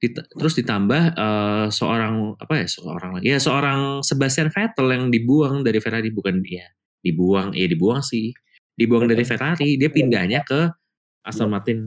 dit- 0.00 0.26
terus 0.32 0.54
ditambah 0.56 1.02
eh, 1.14 1.66
seorang 1.68 2.34
apa 2.40 2.64
ya 2.64 2.66
seorang 2.66 3.10
lagi 3.20 3.26
ya 3.36 3.38
seorang 3.38 4.00
Sebastian 4.00 4.48
Vettel 4.48 4.88
yang 4.96 5.04
dibuang 5.12 5.60
dari 5.60 5.78
Ferrari 5.78 6.08
bukan 6.08 6.40
dia 6.40 6.64
dibuang 7.00 7.56
ya 7.56 7.66
dibuang 7.66 8.04
sih. 8.04 8.32
Dibuang 8.76 9.10
dari 9.10 9.24
Ferrari 9.28 9.76
dia 9.76 9.92
pindahnya 9.92 10.40
ke 10.40 10.72
Aston 11.20 11.52
Martin 11.52 11.80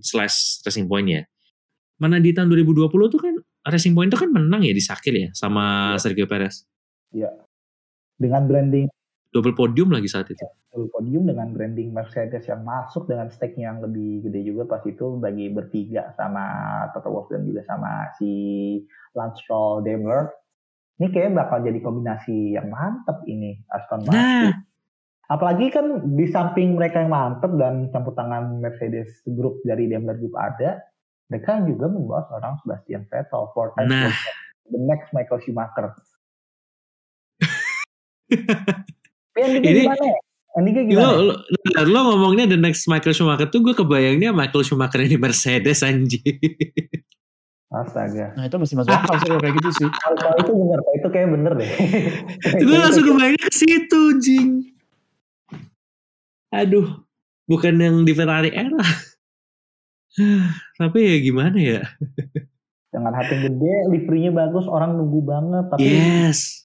slash 0.00 0.64
Racing 0.64 0.88
Point 0.88 1.08
ya 1.12 1.22
mana 1.98 2.22
di 2.22 2.30
tahun 2.30 2.48
2020 2.54 2.86
tuh 3.10 3.20
kan 3.20 3.34
Racing 3.68 3.92
Point 3.92 4.08
tuh 4.14 4.22
kan 4.22 4.30
menang 4.30 4.62
ya 4.62 4.72
di 4.72 4.80
Sakir 4.80 5.12
ya 5.12 5.28
sama 5.34 5.94
Sergio 5.98 6.30
Perez. 6.30 6.62
Dengan 8.18 8.46
branding 8.46 8.86
double 9.34 9.52
podium 9.52 9.92
lagi 9.92 10.08
saat 10.08 10.30
itu. 10.30 10.40
Full 10.72 10.88
podium 10.94 11.26
dengan 11.28 11.52
branding 11.52 11.92
Mercedes 11.92 12.46
yang 12.48 12.62
masuk 12.64 13.10
dengan 13.10 13.28
stake 13.28 13.58
yang 13.58 13.82
lebih 13.82 14.24
gede 14.24 14.40
juga 14.46 14.64
pas 14.64 14.82
itu 14.86 15.18
bagi 15.18 15.50
bertiga 15.52 16.14
sama 16.16 16.44
Toto 16.94 17.12
Wolff 17.12 17.28
dan 17.28 17.44
juga 17.44 17.66
sama 17.66 18.08
si 18.16 18.30
Lance 19.12 19.42
Stroll 19.44 19.84
Daimler. 19.84 20.32
Ini 20.98 21.06
kayaknya 21.08 21.46
bakal 21.46 21.62
jadi 21.62 21.78
kombinasi 21.78 22.58
yang 22.58 22.68
mantep 22.68 23.22
ini 23.24 23.62
Aston 23.70 24.02
Martin. 24.02 24.18
nah 24.18 24.50
Apalagi 25.28 25.68
kan 25.68 25.84
di 26.16 26.24
samping 26.24 26.72
mereka 26.72 27.04
yang 27.04 27.12
mantep 27.12 27.52
dan 27.54 27.92
campur 27.92 28.16
tangan 28.16 28.64
Mercedes 28.64 29.12
Group 29.28 29.60
dari 29.60 29.84
Daimler 29.84 30.16
Group 30.16 30.32
ada, 30.34 30.80
mereka 31.28 31.60
juga 31.68 31.84
membawa 31.86 32.24
seorang 32.26 32.56
Sebastian 32.64 33.04
Vettel, 33.06 33.52
four 33.52 33.76
times 33.76 33.92
Nah. 33.92 34.08
the 34.72 34.80
next 34.80 35.12
Michael 35.12 35.36
Schumacher. 35.44 35.92
Ini- 39.38 39.84
gimana 39.84 40.00
ya? 40.02 40.18
Lo, 40.58 40.64
gimana? 40.74 41.12
lo, 41.22 41.34
lo, 41.44 41.80
lo 41.86 42.00
ngomongnya 42.10 42.48
the 42.48 42.58
next 42.58 42.88
Michael 42.88 43.14
Schumacher 43.14 43.46
tuh 43.46 43.62
gue 43.62 43.76
kebayangnya 43.76 44.34
Michael 44.34 44.64
Schumacher 44.64 45.04
ini 45.04 45.14
Mercedes 45.14 45.84
anjir 45.86 46.24
Astaga. 47.68 48.32
Nah 48.32 48.48
itu 48.48 48.56
masih 48.56 48.74
masuk 48.80 48.96
akal 48.96 49.14
sih 49.20 49.28
kalau 49.28 49.42
kayak 49.44 49.54
gitu 49.60 49.70
sih. 49.76 49.88
Kalau 49.92 50.36
itu 50.40 50.52
bener, 50.56 50.80
itu 50.96 51.08
kayak 51.12 51.28
bener 51.28 51.52
deh. 51.52 51.70
gue 52.64 52.78
langsung 52.80 53.04
kebayangnya 53.04 53.44
ke 53.44 53.52
situ 53.52 54.02
jing 54.24 54.78
aduh 56.48 57.04
bukan 57.44 57.76
yang 57.76 57.96
di 58.08 58.12
Ferrari 58.16 58.48
era 58.52 58.80
tapi 60.80 60.98
ya 61.04 61.16
gimana 61.20 61.58
ya 61.58 61.82
Dengan 62.88 63.12
hati 63.12 63.36
gede, 63.44 63.84
liverynya 63.92 64.32
bagus, 64.32 64.64
orang 64.64 64.96
nunggu 64.96 65.20
banget. 65.20 65.68
Tapi 65.68 65.84
yes 65.84 66.64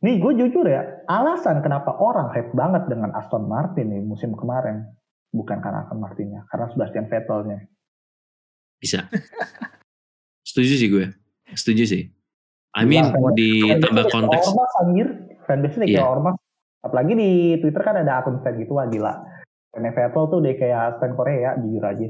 nih 0.00 0.16
gue 0.16 0.32
jujur 0.32 0.62
ya, 0.62 1.02
alasan 1.10 1.60
kenapa 1.60 1.92
orang 1.98 2.30
hype 2.32 2.54
banget 2.56 2.88
dengan 2.88 3.12
Aston 3.12 3.50
Martin 3.50 3.90
nih 3.90 4.00
musim 4.00 4.32
kemarin. 4.38 4.86
Bukan 5.34 5.58
karena 5.58 5.84
Aston 5.84 5.98
Martinnya, 5.98 6.46
karena 6.48 6.70
Sebastian 6.70 7.10
Vettelnya. 7.10 7.66
bisa 8.80 9.04
setuju 10.50 10.74
sih 10.74 10.88
gue 10.88 11.06
setuju 11.52 11.84
sih 11.86 12.02
I 12.70 12.82
mean 12.82 13.06
Gila, 13.06 13.34
ditambah 13.34 14.04
Fanbase-nya 14.04 14.14
konteks 14.14 14.46
Ormas 14.48 14.72
anjir. 14.78 15.08
Fanbase-nya 15.42 15.86
kayak 15.86 15.98
Iya. 15.98 16.06
Ormas. 16.06 16.36
Apalagi 16.80 17.12
di 17.12 17.30
Twitter 17.58 17.82
kan 17.82 17.94
ada 17.94 18.12
akun 18.18 18.38
fan 18.40 18.54
gitu, 18.56 18.72
wah 18.72 18.86
gila. 18.86 19.10
Fan 19.68 19.84
Vettel 19.84 20.24
tuh 20.26 20.38
deh 20.38 20.54
kayak 20.54 20.98
fan 20.98 21.12
Korea, 21.12 21.54
jujur 21.56 21.82
aja. 21.82 22.06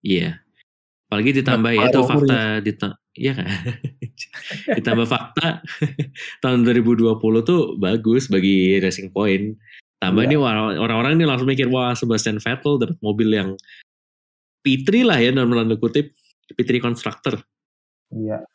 iya 0.00 0.38
apalagi 1.06 1.30
ditambah 1.34 1.70
ya 1.70 1.78
Nah, 1.78 1.88
itu 1.88 1.98
Aero 1.98 2.06
fakta 2.08 2.38
dita- 2.60 2.98
iya 3.12 3.32
kan 3.32 3.46
ditambah 4.78 5.06
fakta 5.06 5.62
tahun 6.42 6.62
2020 6.62 7.14
tuh 7.42 7.74
bagus 7.76 8.26
bagi 8.26 8.78
Racing 8.78 9.10
Point 9.10 9.54
tambah 9.96 10.22
nih 10.22 10.34
orang- 10.34 10.78
orang-orang 10.78 11.14
ini 11.14 11.24
langsung 11.24 11.46
mikir 11.46 11.66
wah 11.66 11.90
Sebastian 11.92 12.38
Vettel 12.38 12.78
dapat 12.78 12.98
mobil 13.00 13.30
yang 13.32 13.54
P3 14.62 14.86
lah 15.02 15.18
ya 15.18 15.30
dalam 15.30 15.50
tanda 15.50 15.74
kutip 15.74 16.10
P3 16.48 16.78
Constructor 16.78 17.38
Iya. 18.14 18.46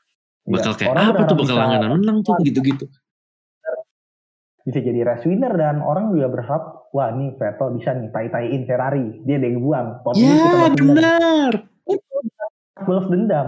bakal 0.47 0.73
Iya. 0.73 0.77
kayak 0.79 0.91
Orang 0.91 1.05
apa 1.11 1.21
tuh 1.27 1.35
bakal 1.37 1.55
langganan 1.57 1.89
menang 1.99 2.17
tuh? 2.23 2.35
gitu-gitu. 2.43 2.85
Bisa 4.61 4.77
jadi 4.77 5.01
race 5.01 5.25
winner 5.25 5.53
dan 5.57 5.81
orang 5.81 6.13
juga 6.13 6.29
berharap 6.29 6.63
wah 6.93 7.09
nih 7.09 7.33
Vettel 7.33 7.81
bisa 7.81 7.97
nih 7.97 8.09
tai-taiin 8.13 8.63
Ferrari. 8.69 9.25
Dia 9.25 9.41
dia 9.41 9.57
buang. 9.57 10.05
Pop 10.05 10.13
ini 10.13 10.29
kita 10.29 10.37
ya 10.37 10.53
balas 10.53 10.73
dendam. 10.77 10.93
benar. 10.93 11.51
Itu 11.89 12.17
balas 12.85 13.07
dendam. 13.09 13.47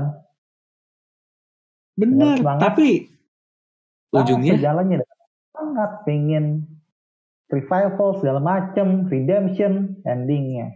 Benar 1.93 2.37
tapi 2.57 2.89
ujungnya? 4.09 4.57
dengan 4.57 5.01
sangat 5.53 5.91
pengen 6.09 6.45
revival 7.53 8.17
segala 8.17 8.41
macem 8.41 9.05
redemption 9.05 10.01
endingnya 10.09 10.73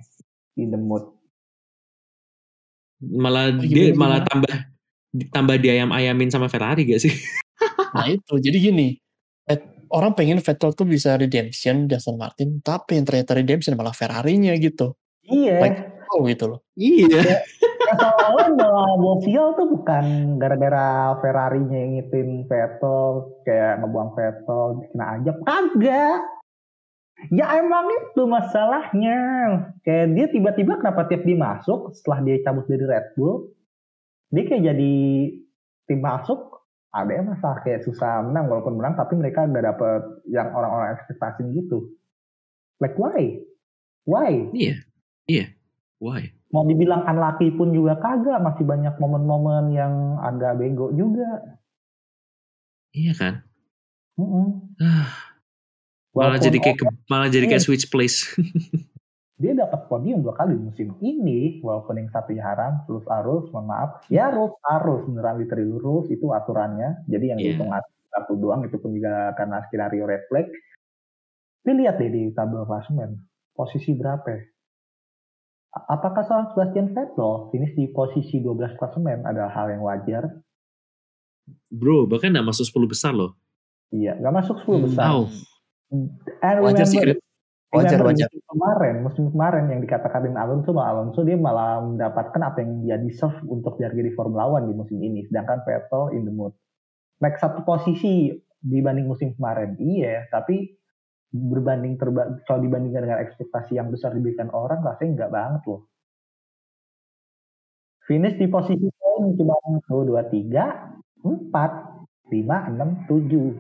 in 0.53 0.69
the 0.69 0.77
mood. 0.77 1.01
Malah 3.01 3.57
Oh, 3.57 3.61
dia 3.65 3.93
gimana, 3.93 3.97
malah 3.97 4.21
tambah 4.29 4.55
tambah 5.27 5.57
diayam-ayamin 5.57 6.29
sama 6.29 6.47
Ferrari 6.47 6.85
gak 6.85 7.01
sih 7.01 7.13
Nah 7.95 8.05
itu 8.05 8.37
jadi 8.37 8.57
gini. 8.59 8.93
Vet- 9.43 9.73
Orang 9.87 10.13
pengen 10.13 10.37
Vettel 10.37 10.75
tuh 10.75 10.83
bisa 10.83 11.15
redemption 11.15 11.87
di 11.87 11.95
Aston 11.95 12.19
Martin, 12.19 12.59
tapi 12.59 12.99
yang 12.99 13.07
ternyata 13.07 13.33
redemption 13.33 13.73
malah 13.73 13.95
Ferrari-nya 13.95 14.53
gitu. 14.59 14.93
iya 15.23 15.63
Like, 15.63 15.79
Oh 16.07 16.23
gitu 16.23 16.45
loh. 16.47 16.59
iya 16.75 17.23
yang 17.87 17.97
soalnya 17.99 18.51
malah 18.59 18.95
Bosial 18.95 19.55
tuh 19.55 19.67
bukan 19.71 20.35
gara-gara 20.37 21.15
Ferrari-nya 21.19 21.77
yang 21.83 21.91
ngitin 21.97 22.29
Vettel 22.45 23.07
kayak 23.43 23.79
ngebuang 23.79 24.11
Vettel 24.13 24.63
kena 24.91 25.05
ajab 25.17 25.37
kagak 25.43 26.19
ya 27.27 27.45
emang 27.57 27.87
itu 27.89 28.21
masalahnya 28.23 29.17
kayak 29.81 30.13
dia 30.13 30.25
tiba-tiba 30.29 30.77
kenapa 30.77 31.07
tiap 31.07 31.25
dia 31.25 31.35
masuk 31.35 31.91
setelah 31.91 32.19
dia 32.21 32.37
cabut 32.43 32.67
dari 32.69 32.85
Red 32.85 33.07
Bull 33.15 33.51
dia 34.31 34.43
kayak 34.43 34.63
jadi 34.73 34.93
tim 35.87 35.99
masuk 36.03 36.57
ada 36.91 37.11
yang 37.11 37.27
masalah 37.29 37.61
kayak 37.63 37.83
susah 37.83 38.25
menang 38.25 38.51
walaupun 38.51 38.75
menang 38.79 38.97
tapi 38.97 39.15
mereka 39.15 39.45
nggak 39.45 39.65
dapet 39.75 40.01
yang 40.27 40.51
orang-orang 40.51 40.97
ekspektasi 40.97 41.45
gitu. 41.55 41.95
Like 42.81 42.97
why? 42.99 43.43
Why? 44.07 44.51
Iya 44.51 44.75
iya. 45.27 45.45
Why? 45.97 46.31
Mau 46.53 46.63
dibilang 46.63 47.03
unlucky 47.03 47.51
pun 47.53 47.75
juga 47.75 47.99
kagak 47.99 48.39
masih 48.39 48.63
banyak 48.63 48.95
momen-momen 49.01 49.75
yang 49.75 49.93
agak 50.23 50.55
bego 50.61 50.93
juga. 50.95 51.57
Iya 52.95 53.13
kan? 53.17 53.33
Mm-mm. 54.17 54.77
Ah, 54.81 55.11
malah 56.15 56.41
jadi 56.41 56.57
kayak 56.57 56.81
malah 57.05 57.29
jadi 57.29 57.45
kayak 57.45 57.61
switch 57.61 57.85
place 57.93 58.33
dia 59.37 59.53
dapat 59.53 59.85
podium 59.85 60.25
dua 60.25 60.33
kali 60.33 60.57
musim 60.57 60.97
ini 60.97 61.61
walaupun 61.61 61.93
yang 61.95 62.09
satunya 62.09 62.41
haram 62.41 62.81
terus 62.83 63.05
arus 63.05 63.45
mohon 63.49 63.69
maaf 63.69 64.01
ya 64.09 64.27
arus 64.27 64.49
arus 64.65 65.05
beneran 65.05 65.37
literally 65.37 65.69
lurus 65.69 66.09
itu 66.09 66.25
aturannya 66.27 67.05
jadi 67.05 67.25
yang 67.31 67.39
Iya. 67.39 67.45
dihitung 67.53 67.69
satu 68.09 68.33
doang 68.33 68.65
itu 68.65 68.75
pun 68.75 68.91
juga 68.91 69.31
karena 69.33 69.61
skenario 69.63 70.03
red 70.03 70.25
flag 70.25 70.49
tapi 71.61 71.71
lihat 71.75 71.95
deh 71.97 72.07
di 72.07 72.23
tabel 72.31 72.63
klasemen 72.63 73.19
posisi 73.51 73.91
berapa 73.91 74.23
ya? 74.25 74.41
Apakah 75.77 76.23
seorang 76.23 76.47
Sebastian 76.49 76.95
Vettel 76.95 77.51
finish 77.51 77.75
di 77.75 77.91
posisi 77.91 78.39
12 78.39 78.73
klasemen 78.73 79.21
adalah 79.21 79.51
hal 79.51 79.69
yang 79.69 79.83
wajar 79.83 80.25
bro 81.69 82.07
bahkan 82.07 82.31
gak 82.31 82.41
masuk 82.43 82.65
10 82.65 82.87
besar 82.87 83.11
loh 83.13 83.37
iya 83.89 84.15
nggak 84.15 84.33
masuk 84.33 84.57
10 84.65 84.85
besar 84.89 85.05
Wow. 85.05 85.23
And 86.43 86.57
Wajar 86.65 86.83
sih, 86.83 86.99
remember- 86.99 87.15
Grit. 87.15 87.26
Wajar, 87.67 87.99
wajar. 87.99 88.31
Musim 88.31 88.43
kemarin, 88.47 88.95
musim 89.03 89.25
kemarin 89.27 89.65
yang 89.67 89.83
dikatakan 89.83 90.31
Alonso 90.39 90.71
bahwa 90.71 90.87
Alonso 91.03 91.19
dia 91.27 91.35
malah 91.35 91.83
mendapatkan 91.83 92.39
apa 92.39 92.63
yang 92.63 92.79
dia 92.79 92.95
deserve 92.95 93.35
untuk 93.43 93.75
jadi 93.75 93.91
di 93.91 94.15
Formula 94.15 94.47
One 94.47 94.71
di 94.71 94.73
musim 94.73 95.03
ini, 95.03 95.27
sedangkan 95.27 95.67
Vettel 95.67 96.15
in 96.15 96.23
the 96.23 96.31
mood. 96.31 96.55
Naik 97.19 97.35
satu 97.35 97.67
posisi 97.67 98.31
dibanding 98.63 99.11
musim 99.11 99.35
kemarin, 99.35 99.75
iya, 99.83 100.23
tapi 100.31 100.79
berbanding 101.27 101.99
terba 101.99 102.39
kalau 102.47 102.63
dibandingkan 102.63 103.03
dengan 103.03 103.19
ekspektasi 103.19 103.75
yang 103.75 103.91
besar 103.91 104.15
diberikan 104.15 104.47
orang, 104.55 104.79
rasanya 104.79 105.27
nggak 105.27 105.31
banget 105.35 105.61
loh. 105.67 105.91
Finish 108.07 108.39
di 108.39 108.47
posisi 108.47 108.87
poin 108.95 109.35
cuma 109.35 109.59
1, 109.67 110.07
2, 110.07 110.15
3, 110.31 111.19
4, 111.19 112.31
5, 112.31 112.71
6, 112.79 113.11
7. 113.11 113.59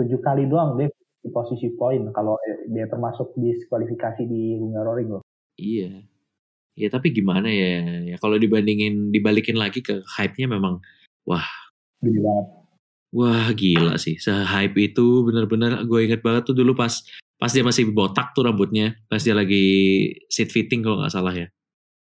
7 0.00 0.16
kali 0.24 0.48
doang 0.48 0.80
deh 0.80 0.88
di 1.26 1.34
posisi 1.34 1.74
poin 1.74 2.06
kalau 2.14 2.38
eh, 2.46 2.70
dia 2.70 2.86
termasuk 2.86 3.34
diskualifikasi 3.34 4.22
di 4.22 4.54
Hungaroring 4.62 5.18
loh. 5.18 5.22
Iya. 5.58 6.06
Ya 6.78 6.88
tapi 6.92 7.10
gimana 7.10 7.50
ya? 7.50 7.82
Ya 8.04 8.16
kalau 8.22 8.38
dibandingin 8.38 9.10
dibalikin 9.10 9.58
lagi 9.58 9.82
ke 9.82 10.06
hype-nya 10.06 10.46
memang 10.46 10.78
Gede 11.98 12.20
banget. 12.22 12.46
wah 13.10 13.48
gila 13.50 13.96
sih. 13.98 14.14
Se-hype 14.20 14.76
itu 14.76 15.24
bener-bener 15.26 15.82
gue 15.88 16.00
inget 16.06 16.20
banget 16.22 16.46
tuh 16.46 16.54
dulu 16.54 16.76
pas 16.76 16.92
pas 17.36 17.50
dia 17.50 17.64
masih 17.64 17.90
botak 17.90 18.32
tuh 18.36 18.46
rambutnya, 18.46 18.94
pas 19.10 19.20
dia 19.20 19.34
lagi 19.34 19.64
seat 20.30 20.52
fitting 20.52 20.84
kalau 20.84 21.02
nggak 21.02 21.12
salah 21.12 21.34
ya. 21.34 21.48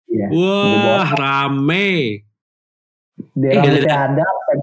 Iya. 0.09 0.27
Wah, 0.33 1.09
rame. 1.15 2.25
Dia 3.37 3.49
Eh, 3.49 3.57
rambutnya 3.61 3.97
ada 4.13 4.25
sampai 4.25 4.57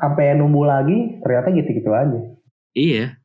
sampai 0.00 0.24
numbuh 0.36 0.64
lagi, 0.68 1.20
ternyata 1.24 1.48
gitu-gitu 1.52 1.90
aja. 1.92 2.20
Iya. 2.76 3.16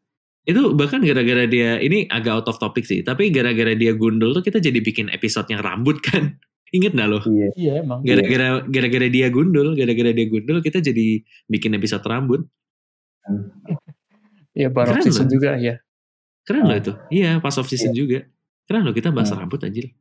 Itu 0.49 0.73
bahkan 0.73 1.05
gara-gara 1.05 1.45
dia 1.45 1.77
ini 1.77 2.09
agak 2.09 2.41
out 2.41 2.47
of 2.49 2.57
topic 2.57 2.81
sih, 2.83 3.05
tapi 3.05 3.29
gara-gara 3.29 3.77
dia 3.77 3.93
gundul 3.93 4.33
tuh 4.33 4.41
kita 4.41 4.57
jadi 4.57 4.81
bikin 4.81 5.13
episode 5.13 5.45
yang 5.47 5.61
rambut 5.61 6.01
kan. 6.01 6.41
Ingat 6.75 6.93
nggak 6.93 7.07
lo? 7.07 7.19
Iya. 7.21 7.47
Iya 7.53 7.73
emang. 7.81 8.01
Gara-gara 8.01 8.47
gara-gara 8.65 9.07
dia 9.07 9.27
gundul, 9.29 9.73
gara-gara 9.73 10.09
dia 10.09 10.25
gundul 10.25 10.57
kita 10.59 10.81
jadi 10.81 11.21
bikin 11.45 11.77
episode 11.77 12.01
rambut. 12.03 12.49
Iya 14.53 14.67
baru 14.69 14.97
Keren 14.97 15.05
season 15.05 15.25
loh. 15.29 15.31
juga 15.31 15.51
ya. 15.55 15.75
Keren 16.43 16.65
Ah. 16.65 16.69
loh 16.73 16.77
itu. 16.77 16.93
Iya, 17.13 17.31
pas 17.39 17.53
off 17.55 17.69
season 17.69 17.93
juga. 17.93 18.25
Keren 18.65 18.81
loh 18.81 18.93
kita 18.93 19.13
bahas 19.13 19.29
Hmm. 19.29 19.45
rambut 19.45 19.61
anjir. 19.61 19.93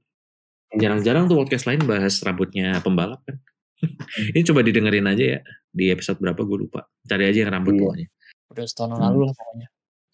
Jarang-jarang 0.71 1.25
tuh 1.25 1.37
podcast 1.37 1.65
lain 1.65 1.81
bahas 1.85 2.21
rambutnya 2.21 2.81
pembalap 2.81 3.21
kan. 3.25 3.37
ini 4.33 4.43
coba 4.43 4.61
didengerin 4.61 5.07
aja 5.07 5.25
ya 5.37 5.41
di 5.71 5.89
episode 5.89 6.19
berapa 6.19 6.41
gue 6.41 6.59
lupa. 6.59 6.89
Cari 7.05 7.29
aja 7.29 7.45
yang 7.45 7.53
rambut 7.53 7.73
Iya. 7.73 7.81
pokoknya. 7.81 8.07
Udah 8.49 8.65
setahun 8.65 8.91
Hmm. 8.93 9.03
lalu 9.05 9.19
lah 9.25 9.35
pokoknya. 9.35 9.67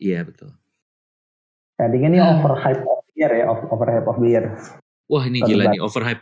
Iya 0.04 0.20
betul. 0.20 0.52
Endingnya 1.80 2.08
nih 2.10 2.20
Hmm. 2.20 2.32
overhype 2.38 2.82
of 2.84 3.00
the 3.02 3.14
year 3.16 3.32
ya, 3.32 3.44
over- 3.48 3.68
overhype 3.72 4.06
of 4.06 4.16
the 4.20 4.28
year. 4.28 4.44
Wah 5.08 5.24
ini 5.24 5.40
gila 5.40 5.72
nih 5.72 5.80
overhype. 5.80 6.20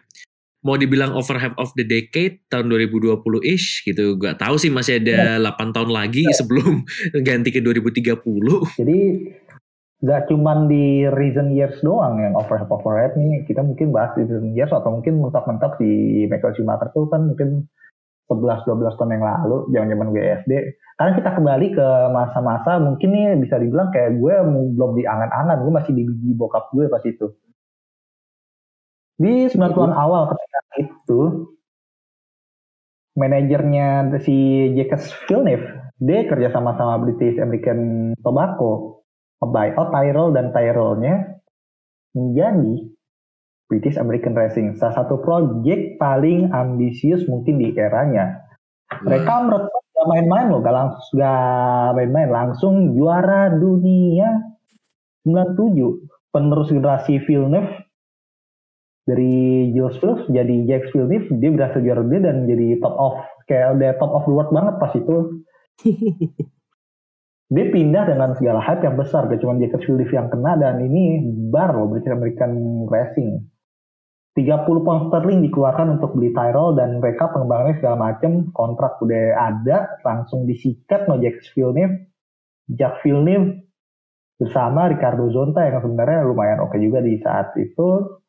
Mau 0.62 0.78
dibilang 0.78 1.10
overhype 1.10 1.58
of 1.58 1.74
the 1.74 1.82
decade 1.82 2.38
tahun 2.46 2.70
2020-ish 2.70 3.82
gitu. 3.82 4.14
Gak 4.14 4.38
tahu 4.38 4.54
sih 4.54 4.70
masih 4.70 5.02
ada 5.02 5.42
8 5.42 5.74
tahun 5.74 5.90
lagi 5.90 6.22
sebelum 6.30 6.86
ganti 7.26 7.50
ke 7.50 7.58
2030. 7.58 8.78
Jadi 8.78 8.98
nggak 10.02 10.26
cuman 10.26 10.66
di 10.66 11.06
recent 11.14 11.54
years 11.54 11.78
doang 11.78 12.18
yang 12.18 12.34
overhype 12.34 12.66
overhype 12.66 13.14
nih 13.14 13.46
kita 13.46 13.62
mungkin 13.62 13.94
bahas 13.94 14.10
di 14.14 14.26
recent 14.26 14.50
years 14.54 14.70
atau 14.70 14.98
mungkin 14.98 15.18
mentok-mentok 15.18 15.78
di 15.78 15.90
Michael 16.26 16.54
Schumacher 16.58 16.90
tuh 16.90 17.06
kan 17.06 17.22
mungkin 17.30 17.70
11-12 18.30 18.98
tahun 18.98 19.14
yang 19.18 19.24
lalu 19.24 19.56
zaman-zaman 19.74 20.08
gue 20.14 20.22
SD 20.44 20.52
karena 20.96 21.12
kita 21.18 21.30
kembali 21.34 21.66
ke 21.74 21.88
masa-masa 22.14 22.78
mungkin 22.78 23.08
nih 23.10 23.34
bisa 23.42 23.58
dibilang 23.58 23.90
kayak 23.90 24.22
gue 24.22 24.34
belum 24.78 24.94
di 24.94 25.02
angan-angan 25.02 25.66
gue 25.66 25.72
masih 25.72 25.92
di 25.96 26.02
biji 26.06 26.30
bokap 26.38 26.70
gue 26.70 26.86
pas 26.86 27.02
itu. 27.02 27.26
Di 29.18 29.50
90-an 29.50 29.92
awal 29.94 30.30
ketika 30.30 30.60
itu 30.78 31.20
manajernya 33.18 34.14
si 34.24 34.36
Jacques 34.78 35.10
Villeneuve 35.26 35.66
dia 36.02 36.26
kerja 36.26 36.48
sama 36.50 36.74
sama 36.78 36.98
British 37.02 37.38
American 37.38 38.12
Tobacco 38.22 39.02
buyout 39.42 39.90
Tyrrell 39.90 40.30
dan 40.30 40.54
Tyrrell-nya 40.54 41.42
menjadi 42.14 42.91
British 43.72 43.96
American 43.96 44.36
Racing. 44.36 44.76
Salah 44.76 45.00
satu 45.00 45.24
project 45.24 45.96
paling 45.96 46.52
ambisius 46.52 47.24
mungkin 47.24 47.56
di 47.56 47.72
eranya. 47.72 48.44
Mereka 49.00 49.48
merekrut 49.48 49.84
gak 49.96 50.08
main-main 50.12 50.52
loh 50.52 50.60
gak 50.60 50.76
langsung 50.76 51.16
gak 51.16 51.96
main-main. 51.96 52.28
Langsung 52.28 52.74
juara 52.92 53.48
dunia. 53.48 54.52
97 55.24 56.34
penerus 56.34 56.68
generasi 56.68 57.22
Villeneuve 57.24 57.72
dari 59.06 59.70
Jules 59.70 59.96
Villeneuve 60.02 60.28
jadi 60.28 60.54
Jacques 60.68 60.90
Villeneuve. 60.92 61.32
Dia 61.40 61.50
berhasil 61.56 61.80
juara 61.80 62.04
dunia 62.04 62.28
dan 62.28 62.44
jadi 62.44 62.76
top 62.84 62.94
of 63.00 63.14
kayak 63.48 63.80
udah 63.80 63.90
top 63.96 64.12
of 64.12 64.24
the 64.28 64.32
world 64.36 64.52
banget 64.52 64.74
pas 64.76 64.92
itu. 64.92 65.16
Dia 67.52 67.68
pindah 67.68 68.08
dengan 68.08 68.32
segala 68.36 68.64
hype 68.64 68.84
yang 68.84 68.96
besar. 69.00 69.30
Gak 69.32 69.40
cuma 69.40 69.56
Jacques 69.56 69.80
Villeneuve 69.88 70.12
yang 70.12 70.28
kena 70.28 70.60
dan 70.60 70.84
ini 70.84 71.24
bar 71.48 71.72
loh 71.72 71.88
British 71.88 72.12
American 72.12 72.84
Racing 72.90 73.51
30 74.32 74.64
pound 74.64 75.12
sterling 75.12 75.44
dikeluarkan 75.44 76.00
untuk 76.00 76.16
beli 76.16 76.32
Tyrrell 76.32 76.72
dan 76.72 77.04
mereka 77.04 77.28
pengembangannya 77.36 77.76
segala 77.76 77.96
macam 78.00 78.48
kontrak 78.56 78.96
udah 79.04 79.36
ada 79.36 80.00
langsung 80.00 80.48
disikat 80.48 81.04
sama 81.04 81.20
Jacques 81.20 81.52
Villeneuve. 81.52 82.08
Jacques 82.72 83.04
Villeneuve 83.04 83.60
bersama 84.40 84.88
Ricardo 84.88 85.28
Zonta 85.28 85.68
yang 85.68 85.84
sebenarnya 85.84 86.24
lumayan 86.24 86.64
oke 86.64 86.80
juga 86.80 87.04
di 87.04 87.20
saat 87.20 87.52
itu. 87.60 88.20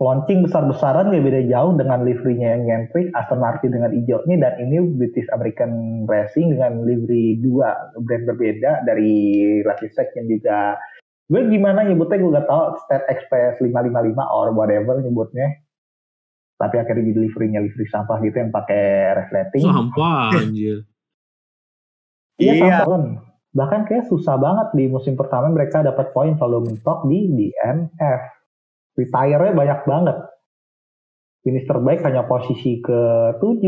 Launching 0.00 0.48
besar-besaran 0.48 1.12
gak 1.12 1.24
beda 1.28 1.44
jauh 1.44 1.76
dengan 1.76 2.00
liverynya 2.08 2.56
yang 2.56 2.62
nyentrik 2.64 3.12
Aston 3.12 3.36
Martin 3.36 3.68
dengan 3.68 3.92
hijaunya 3.92 4.40
dan 4.40 4.56
ini 4.56 4.80
British 4.96 5.28
American 5.28 6.02
Racing 6.08 6.56
dengan 6.56 6.88
livery 6.88 7.36
dua 7.44 7.92
brand 8.00 8.24
berbeda 8.24 8.88
dari 8.88 9.12
Lucky 9.60 9.92
Section 9.92 10.24
juga 10.24 10.80
gue 11.30 11.40
gimana 11.46 11.86
nyebutnya 11.86 12.18
gue 12.18 12.34
gak 12.34 12.48
tau 12.50 12.74
State 12.84 13.06
Express 13.06 13.62
555 13.62 14.18
or 14.34 14.50
whatever 14.50 14.98
nyebutnya 14.98 15.62
tapi 16.58 16.76
akhirnya 16.76 17.08
jadi 17.14 17.20
liverynya 17.24 17.60
livery 17.62 17.86
sampah 17.88 18.20
gitu 18.20 18.36
yang 18.36 18.52
pakai 18.52 19.16
reflecting 19.16 19.64
Sampah 19.64 20.28
anjir. 20.36 20.84
Iya, 22.36 22.52
Iya. 22.52 22.84
sampah 22.84 23.30
Bahkan 23.50 23.80
kayak 23.90 24.06
susah 24.06 24.38
banget 24.38 24.70
di 24.78 24.86
musim 24.86 25.18
pertama 25.18 25.50
mereka 25.50 25.82
dapat 25.82 26.14
poin 26.14 26.38
selalu 26.38 26.70
mentok 26.70 27.02
di 27.10 27.26
DNF. 27.34 28.20
Retire-nya 28.94 29.54
banyak 29.56 29.80
banget. 29.90 30.16
Finish 31.42 31.66
terbaik 31.66 32.04
hanya 32.06 32.28
posisi 32.30 32.78
ke-7 32.84 33.64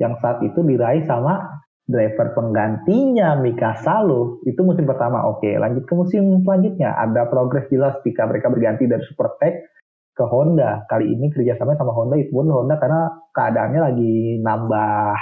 yang 0.00 0.16
saat 0.22 0.40
itu 0.40 0.64
diraih 0.64 1.04
sama 1.04 1.59
driver 1.90 2.32
penggantinya 2.38 3.34
Mika 3.42 3.74
Salo. 3.82 4.38
Itu 4.46 4.62
musim 4.62 4.86
pertama. 4.86 5.26
Oke, 5.26 5.58
lanjut 5.58 5.84
ke 5.84 5.94
musim 5.98 6.40
selanjutnya. 6.46 6.94
Ada 6.94 7.26
progres 7.26 7.66
jelas 7.68 7.98
ketika 8.00 8.30
mereka 8.30 8.48
berganti 8.48 8.86
dari 8.86 9.02
Super 9.10 9.34
Tech 9.42 9.66
ke 10.14 10.24
Honda. 10.24 10.86
Kali 10.86 11.10
ini 11.10 11.28
kerjasama 11.34 11.74
sama 11.74 11.90
Honda 11.90 12.16
itu 12.16 12.30
pun 12.30 12.48
Honda 12.48 12.78
karena 12.78 13.10
keadaannya 13.34 13.80
lagi 13.82 14.14
nambah 14.38 15.18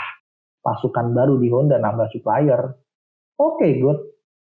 pasukan 0.61 1.17
baru 1.17 1.41
di 1.41 1.49
Honda, 1.49 1.81
nambah 1.81 2.13
supplier. 2.13 2.77
Oke, 3.41 3.81
good. 3.81 3.99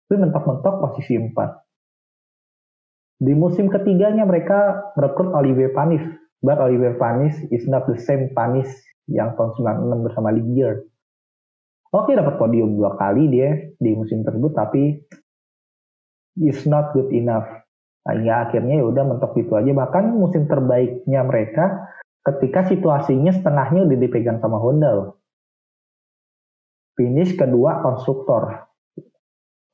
Tapi 0.09 0.21
mentok-mentok 0.21 0.75
posisi 0.81 1.21
4. 1.21 1.35
Di 3.25 3.33
musim 3.33 3.73
ketiganya 3.73 4.25
mereka 4.29 4.91
merekrut 4.97 5.33
Olivier 5.33 5.73
Panis. 5.73 6.03
But 6.45 6.61
Olivier 6.61 6.95
Panis 7.01 7.41
is 7.49 7.65
not 7.65 7.89
the 7.89 7.97
same 7.97 8.31
Panis 8.37 8.69
yang 9.09 9.33
tahun 9.37 9.57
96 9.57 10.07
bersama 10.07 10.29
Ligier. 10.31 10.85
Oke, 11.95 12.19
dapat 12.19 12.43
podium 12.43 12.75
dua 12.75 12.99
kali 12.99 13.31
dia 13.31 13.71
di 13.79 13.95
musim 13.95 14.27
tersebut, 14.27 14.51
tapi 14.51 14.99
is 16.43 16.67
not 16.67 16.91
good 16.91 17.15
enough. 17.15 17.47
Ya 18.19 18.51
akhirnya 18.51 18.83
ya 18.83 18.85
udah 18.91 19.07
mentok 19.07 19.39
gitu 19.39 19.55
aja. 19.55 19.71
Bahkan 19.71 20.11
musim 20.19 20.51
terbaiknya 20.51 21.23
mereka 21.23 21.87
ketika 22.27 22.67
situasinya 22.67 23.31
setengahnya 23.31 23.87
udah 23.87 23.97
dipegang 23.97 24.43
sama 24.43 24.59
Honda 24.59 24.91
loh. 24.91 25.11
Finish 26.99 27.39
kedua 27.39 27.79
konstruktor 27.87 28.75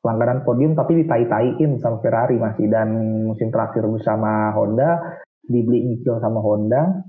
pelanggaran 0.00 0.44
podium 0.44 0.72
tapi 0.72 1.04
ditai-taiin 1.04 1.76
sama 1.76 2.00
Ferrari 2.00 2.40
masih 2.40 2.72
dan 2.72 2.88
musim 3.28 3.52
terakhir 3.52 3.84
bersama 3.84 4.48
Honda 4.56 5.20
dibeli 5.44 5.84
nyicil 5.84 6.16
sama 6.24 6.40
Honda 6.40 7.04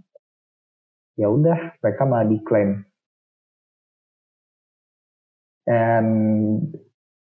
ya 1.16 1.32
udah 1.32 1.80
mereka 1.80 2.04
malah 2.04 2.28
diklaim 2.28 2.84
and 5.70 6.10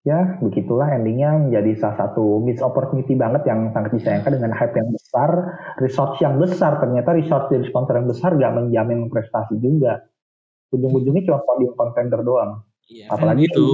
ya 0.03 0.39
begitulah 0.43 0.91
endingnya 0.91 1.39
menjadi 1.39 1.78
salah 1.78 1.97
satu 2.07 2.43
miss 2.43 2.59
opportunity 2.59 3.14
banget 3.14 3.47
yang 3.47 3.70
sangat 3.70 3.95
disayangkan 3.95 4.35
dengan 4.35 4.53
hype 4.55 4.74
yang 4.74 4.91
besar. 4.91 5.30
Resource 5.78 6.18
yang 6.18 6.37
besar 6.43 6.83
ternyata 6.83 7.14
resource 7.14 7.47
dari 7.51 7.64
sponsor 7.70 8.03
yang 8.03 8.09
besar 8.11 8.35
gak 8.35 8.55
menjamin 8.55 9.07
prestasi 9.07 9.59
juga. 9.62 10.03
Ujung-ujungnya 10.74 11.22
cuma 11.28 11.39
podium 11.45 11.72
contender 11.76 12.20
doang. 12.24 12.64
Iya, 12.91 13.14
Apalagi- 13.14 13.47
kan 13.47 13.55
itu 13.55 13.66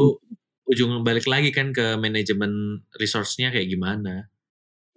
ujung 0.68 1.00
balik 1.00 1.24
lagi 1.24 1.48
kan 1.48 1.72
ke 1.72 1.96
manajemen 1.96 2.84
resource-nya 3.00 3.48
kayak 3.48 3.72
gimana. 3.72 4.28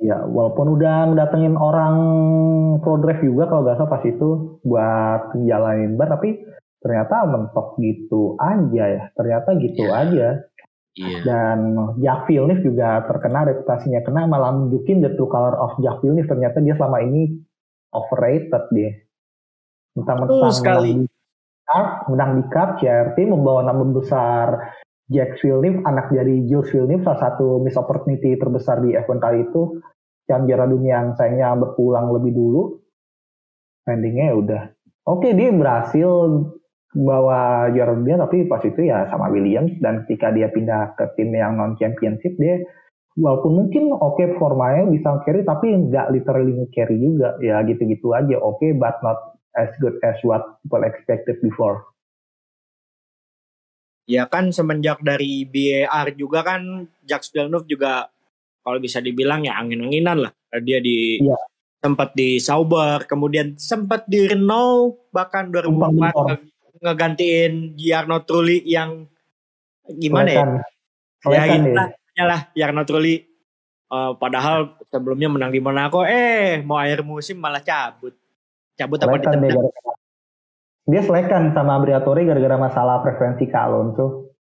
Ya, 0.01 0.17
walaupun 0.25 0.81
udah 0.81 1.13
ngedatengin 1.13 1.55
orang 1.55 1.95
pro 2.81 2.97
drive 2.97 3.21
juga 3.21 3.47
kalau 3.47 3.63
gak 3.69 3.77
salah 3.77 3.91
pas 3.93 4.03
itu 4.03 4.59
buat 4.65 5.21
jalanin 5.45 5.93
bar, 5.95 6.09
tapi 6.09 6.41
ternyata 6.81 7.29
mentok 7.29 7.77
gitu 7.77 8.35
aja 8.41 8.83
ya. 8.89 9.03
Ternyata 9.13 9.49
gitu 9.61 9.85
Iya. 9.85 9.95
aja. 10.01 10.27
Iya. 10.91 11.19
Dan 11.23 11.59
Jack 12.03 12.27
Villeneuve 12.27 12.67
juga 12.67 13.05
terkena 13.07 13.47
reputasinya 13.47 14.03
kena 14.03 14.27
malah 14.27 14.51
nunjukin 14.51 14.99
the 14.99 15.15
true 15.15 15.29
color 15.31 15.55
of 15.55 15.77
Jack 15.79 16.03
Villeneuve. 16.03 16.27
Ternyata 16.27 16.59
dia 16.59 16.75
selama 16.75 16.99
ini 16.99 17.31
overrated 17.95 18.63
dia. 18.75 18.91
Mentang-mentang 19.95 20.51
Betul 20.51 20.57
sekali. 20.57 20.91
menang 20.91 21.07
di 21.07 21.07
cup, 21.67 21.87
menang 22.11 22.31
di 22.35 22.43
cup, 22.51 22.69
CRT 22.81 23.17
membawa 23.27 23.61
nama 23.63 23.83
besar 23.87 24.45
Jack 25.11 25.39
Villeneuve, 25.39 25.83
anak 25.83 26.11
dari 26.11 26.43
Jules 26.47 26.71
Villeneuve, 26.71 27.03
salah 27.03 27.19
satu 27.31 27.59
miss 27.59 27.75
opportunity 27.75 28.35
terbesar 28.35 28.79
di 28.83 28.95
F1 28.95 29.19
kali 29.19 29.47
itu. 29.47 29.79
Yang 30.27 30.41
juara 30.47 30.65
dunia 30.67 30.93
yang 31.03 31.09
sayangnya 31.19 31.55
berpulang 31.59 32.07
lebih 32.15 32.31
dulu. 32.31 32.61
Endingnya 33.83 34.31
ya 34.31 34.35
udah. 34.39 34.61
Oke, 35.11 35.35
dia 35.35 35.51
berhasil 35.51 36.07
bawa 36.91 37.71
juara 37.71 37.95
dunia, 37.95 38.19
tapi 38.19 38.47
pas 38.51 38.59
itu 38.63 38.83
ya 38.83 39.07
sama 39.07 39.31
Williams. 39.31 39.75
Dan 39.79 40.03
ketika 40.05 40.31
dia 40.35 40.51
pindah 40.51 40.95
ke 40.99 41.07
tim 41.15 41.31
yang 41.31 41.55
non-championship, 41.55 42.35
dia 42.35 42.59
walaupun 43.15 43.51
mungkin 43.65 43.91
oke 43.95 44.35
formanya 44.39 44.87
bisa 44.91 45.19
carry, 45.23 45.43
tapi 45.47 45.71
nggak 45.71 46.11
literally 46.11 46.53
carry 46.75 46.99
juga. 46.99 47.39
Ya 47.39 47.63
gitu-gitu 47.63 48.11
aja. 48.11 48.35
Oke, 48.43 48.75
but 48.75 48.99
not 49.03 49.39
as 49.55 49.71
good 49.79 49.95
as 50.03 50.19
what 50.23 50.59
people 50.63 50.83
expected 50.83 51.39
before. 51.39 51.87
Ya 54.09 54.27
kan 54.27 54.51
semenjak 54.51 54.99
dari 54.99 55.47
BAR 55.47 56.11
juga 56.19 56.43
kan 56.43 56.91
Jacques 57.07 57.31
Villeneuve 57.31 57.67
juga 57.69 58.11
kalau 58.59 58.77
bisa 58.83 58.99
dibilang 58.99 59.47
ya 59.47 59.55
angin-anginan 59.55 60.27
lah. 60.27 60.33
Dia 60.59 60.83
di 60.83 61.23
Iya. 61.23 61.37
sempat 61.79 62.11
di 62.13 62.37
Sauber, 62.37 63.07
kemudian 63.07 63.55
sempat 63.55 64.05
di 64.11 64.27
Renault 64.27 65.07
bahkan 65.15 65.47
2004 65.47 65.65
Tumpang 65.65 66.27
nge- 66.27 66.50
ngegantiin 66.81 67.77
Jarno 67.77 68.25
Trulli 68.25 68.65
yang 68.65 69.05
gimana 69.87 70.29
ya? 70.29 70.43
Lekan. 71.23 71.31
Ya 71.31 71.43
gitu 71.53 71.69
ya 72.15 72.25
lah 72.27 72.39
Jarno 72.53 72.83
Trulli. 72.83 73.15
Eh, 73.91 74.11
padahal 74.15 74.79
sebelumnya 74.87 75.27
menang 75.27 75.51
di 75.51 75.59
Monaco, 75.59 76.07
eh 76.07 76.63
mau 76.63 76.79
akhir 76.79 77.03
musim 77.03 77.35
malah 77.35 77.59
cabut. 77.59 78.15
Cabut 78.79 78.97
apa 79.03 79.19
ditendang? 79.19 79.51
gara-gara. 79.51 79.93
Dia 80.87 81.01
selekan 81.03 81.51
sama 81.51 81.75
Briatore 81.83 82.23
gara-gara 82.23 82.55
masalah 82.55 83.03
preferensi 83.03 83.45
ke 83.51 83.57
Alonso. 83.57 84.31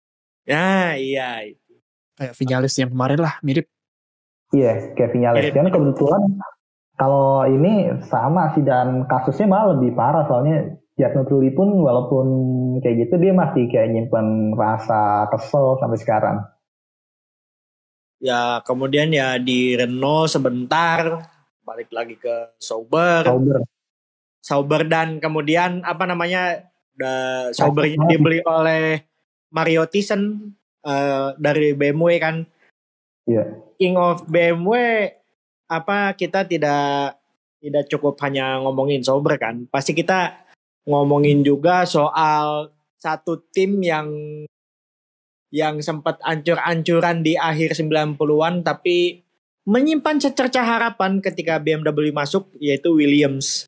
Nah 0.46 0.94
iya 0.94 1.42
itu. 1.50 1.74
Kayak 2.14 2.34
Vinales 2.38 2.74
yang 2.78 2.90
kemarin 2.94 3.20
lah, 3.20 3.34
mirip. 3.42 3.66
Iya, 4.54 4.94
kayak 4.94 5.10
Vinales. 5.18 5.42
Mirip. 5.42 5.54
Dan 5.58 5.66
kebetulan 5.74 6.22
kalau 6.94 7.42
ini 7.50 7.90
sama 8.06 8.54
sih 8.54 8.62
dan 8.62 9.02
kasusnya 9.10 9.50
malah 9.50 9.74
lebih 9.74 9.98
parah 9.98 10.30
soalnya 10.30 10.78
Jarno 11.00 11.24
Trulli 11.24 11.48
pun 11.56 11.80
walaupun 11.80 12.26
kayak 12.84 13.08
gitu 13.08 13.16
dia 13.16 13.32
masih 13.32 13.64
kayak 13.72 13.88
nyimpen 13.88 14.52
rasa 14.52 15.32
kesel 15.32 15.80
sampai 15.80 15.96
sekarang. 15.96 16.36
Ya 18.20 18.60
kemudian 18.68 19.08
ya 19.08 19.40
di 19.40 19.80
Renault 19.80 20.28
sebentar 20.28 21.24
balik 21.64 21.88
lagi 21.88 22.20
ke 22.20 22.52
Sauber, 22.60 23.24
Sauber. 23.24 23.60
Sauber 24.44 24.82
dan 24.84 25.24
kemudian 25.24 25.80
apa 25.88 26.04
namanya 26.04 26.68
da, 26.92 27.48
Sauber 27.56 27.88
Sakit 27.88 27.96
banget. 27.96 28.10
dibeli 28.12 28.38
oleh 28.44 28.84
Mario 29.48 29.88
Thyssen 29.88 30.52
eh, 30.84 31.28
dari 31.40 31.72
BMW 31.72 32.20
kan. 32.20 32.44
Iya. 33.24 33.56
King 33.80 33.96
of 33.96 34.28
BMW 34.28 35.08
apa 35.70 36.12
kita 36.12 36.44
tidak 36.44 37.16
tidak 37.60 37.84
cukup 37.88 38.20
hanya 38.20 38.60
ngomongin 38.60 39.00
Sauber 39.00 39.40
kan. 39.40 39.64
Pasti 39.72 39.96
kita 39.96 40.49
ngomongin 40.88 41.44
juga 41.44 41.84
soal 41.84 42.72
satu 43.00 43.40
tim 43.52 43.80
yang 43.80 44.08
yang 45.50 45.82
sempat 45.82 46.22
ancur-ancuran 46.22 47.26
di 47.26 47.34
akhir 47.34 47.74
90-an 47.74 48.62
tapi 48.62 49.26
menyimpan 49.66 50.22
secercah 50.22 50.62
harapan 50.62 51.18
ketika 51.18 51.58
BMW 51.58 52.14
masuk 52.14 52.54
yaitu 52.62 52.94
Williams. 52.94 53.66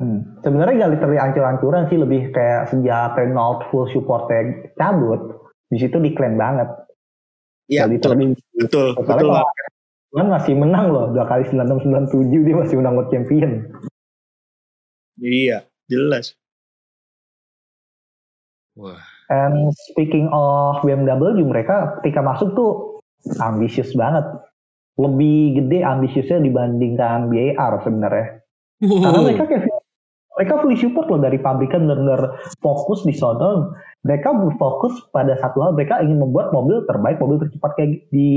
Hmm. 0.00 0.40
Sebenarnya 0.40 0.88
gak 0.88 0.92
literally 0.98 1.20
ancur-ancuran 1.20 1.86
sih 1.92 2.00
lebih 2.00 2.32
kayak 2.32 2.72
sejak 2.72 3.12
Renault 3.14 3.68
full 3.68 3.86
supportnya 3.92 4.72
cabut. 4.74 5.52
Di 5.68 5.78
situ 5.78 6.00
diklaim 6.00 6.40
banget. 6.40 6.68
Ya 7.70 7.86
Gak 7.86 8.00
betul 8.00 8.34
betul 8.58 8.86
Soalnya 8.98 9.14
betul. 9.16 9.30
kalau 9.30 9.46
kan 10.12 10.28
masih 10.28 10.54
menang 10.58 10.92
loh 10.92 11.08
dua 11.08 11.24
kali 11.24 11.48
96 11.48 12.12
97 12.12 12.44
dia 12.44 12.56
masih 12.56 12.76
menang 12.76 12.94
World 13.00 13.10
Champion. 13.12 13.52
Iya, 15.22 15.64
jelas. 15.86 16.34
Wah. 18.76 19.00
And 19.32 19.72
speaking 19.92 20.28
of 20.32 20.80
BMW 20.84 21.44
mereka 21.44 22.00
ketika 22.00 22.20
masuk 22.20 22.52
tuh 22.56 22.72
ambisius 23.40 23.92
banget. 23.96 24.24
Lebih 25.00 25.56
gede 25.56 25.88
ambisiusnya 25.88 26.44
dibandingkan 26.44 27.32
BAR 27.32 27.80
sebenarnya. 27.80 28.44
Karena 28.82 29.18
Wow. 29.18 29.24
mereka 29.24 29.44
kayak 29.48 29.64
mereka 30.32 30.54
fully 30.64 30.76
support 30.80 31.06
loh 31.12 31.20
dari 31.20 31.38
pabrikan 31.40 31.84
benar-benar 31.86 32.40
fokus 32.60 33.04
di 33.04 33.12
sono. 33.16 33.76
Mereka 34.02 34.32
berfokus 34.34 35.06
pada 35.14 35.38
satu 35.38 35.62
hal, 35.62 35.78
mereka 35.78 36.02
ingin 36.02 36.18
membuat 36.18 36.50
mobil 36.50 36.82
terbaik, 36.88 37.22
mobil 37.22 37.38
tercepat 37.46 37.78
kayak 37.78 38.10
di 38.10 38.28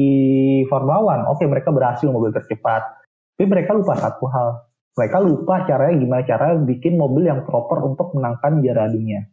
Formula 0.70 1.02
One. 1.02 1.24
Oke, 1.32 1.50
mereka 1.50 1.74
berhasil 1.74 2.06
mobil 2.06 2.30
tercepat. 2.30 2.86
Tapi 3.36 3.50
mereka 3.50 3.74
lupa 3.74 3.98
satu 3.98 4.30
hal. 4.30 4.64
Mereka 4.96 5.18
lupa 5.20 5.68
caranya 5.68 5.96
gimana 6.00 6.24
caranya 6.24 6.56
bikin 6.64 6.96
mobil 6.96 7.28
yang 7.28 7.44
proper 7.44 7.84
untuk 7.84 8.16
menangkan 8.16 8.64
juara 8.64 8.88
dunia. 8.88 9.28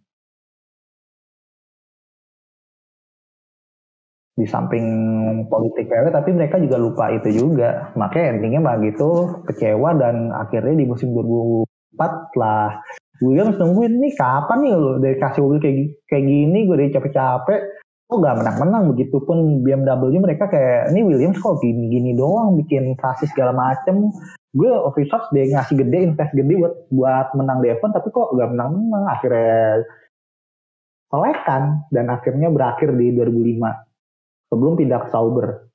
Di 4.32 4.48
samping 4.48 4.86
politik 5.46 5.86
PW, 5.86 6.08
tapi 6.10 6.30
mereka 6.34 6.58
juga 6.58 6.76
lupa 6.82 7.04
itu 7.14 7.30
juga. 7.30 7.94
Makanya 7.94 8.26
endingnya 8.34 8.60
malah 8.64 8.80
gitu, 8.82 9.38
kecewa 9.46 9.94
dan 9.94 10.34
akhirnya 10.34 10.82
di 10.82 10.86
musim 10.88 11.14
2004 11.14 12.40
lah 12.40 12.82
Williams 13.22 13.54
nungguin 13.54 14.02
nih 14.02 14.12
kapan 14.18 14.58
nih 14.66 14.72
lo 14.74 14.98
dari 14.98 15.16
kasih 15.16 15.40
mobil 15.46 15.58
kayak, 15.62 15.76
kayak 16.10 16.24
gini 16.26 16.58
gue 16.66 16.74
udah 16.74 16.90
capek-capek 16.98 17.60
kok 18.10 18.18
gak 18.20 18.36
menang-menang 18.44 18.82
begitupun 18.92 19.38
BMW 19.64 20.18
mereka 20.18 20.50
kayak 20.50 20.90
ini 20.92 21.00
Williams 21.06 21.38
kok 21.38 21.62
gini-gini 21.62 22.18
doang 22.18 22.58
bikin 22.58 22.98
chassis 22.98 23.30
segala 23.30 23.54
macem 23.54 24.10
gue 24.52 24.68
officials 24.68 25.26
dia 25.32 25.48
ngasih 25.48 25.80
gede 25.80 25.98
invest 26.12 26.32
gede 26.36 26.54
buat 26.60 26.74
buat 26.92 27.26
menang 27.36 27.64
di 27.64 27.72
event 27.72 27.92
tapi 27.96 28.08
kok 28.12 28.36
gak 28.36 28.50
menang-menang? 28.52 29.04
Akhirnya 29.08 29.84
selekan 31.08 31.62
dan 31.92 32.08
akhirnya 32.08 32.48
berakhir 32.48 32.92
di 32.96 33.12
2005 33.16 34.52
sebelum 34.52 34.72
pindah 34.80 35.00
ke 35.04 35.08
Sauber 35.12 35.72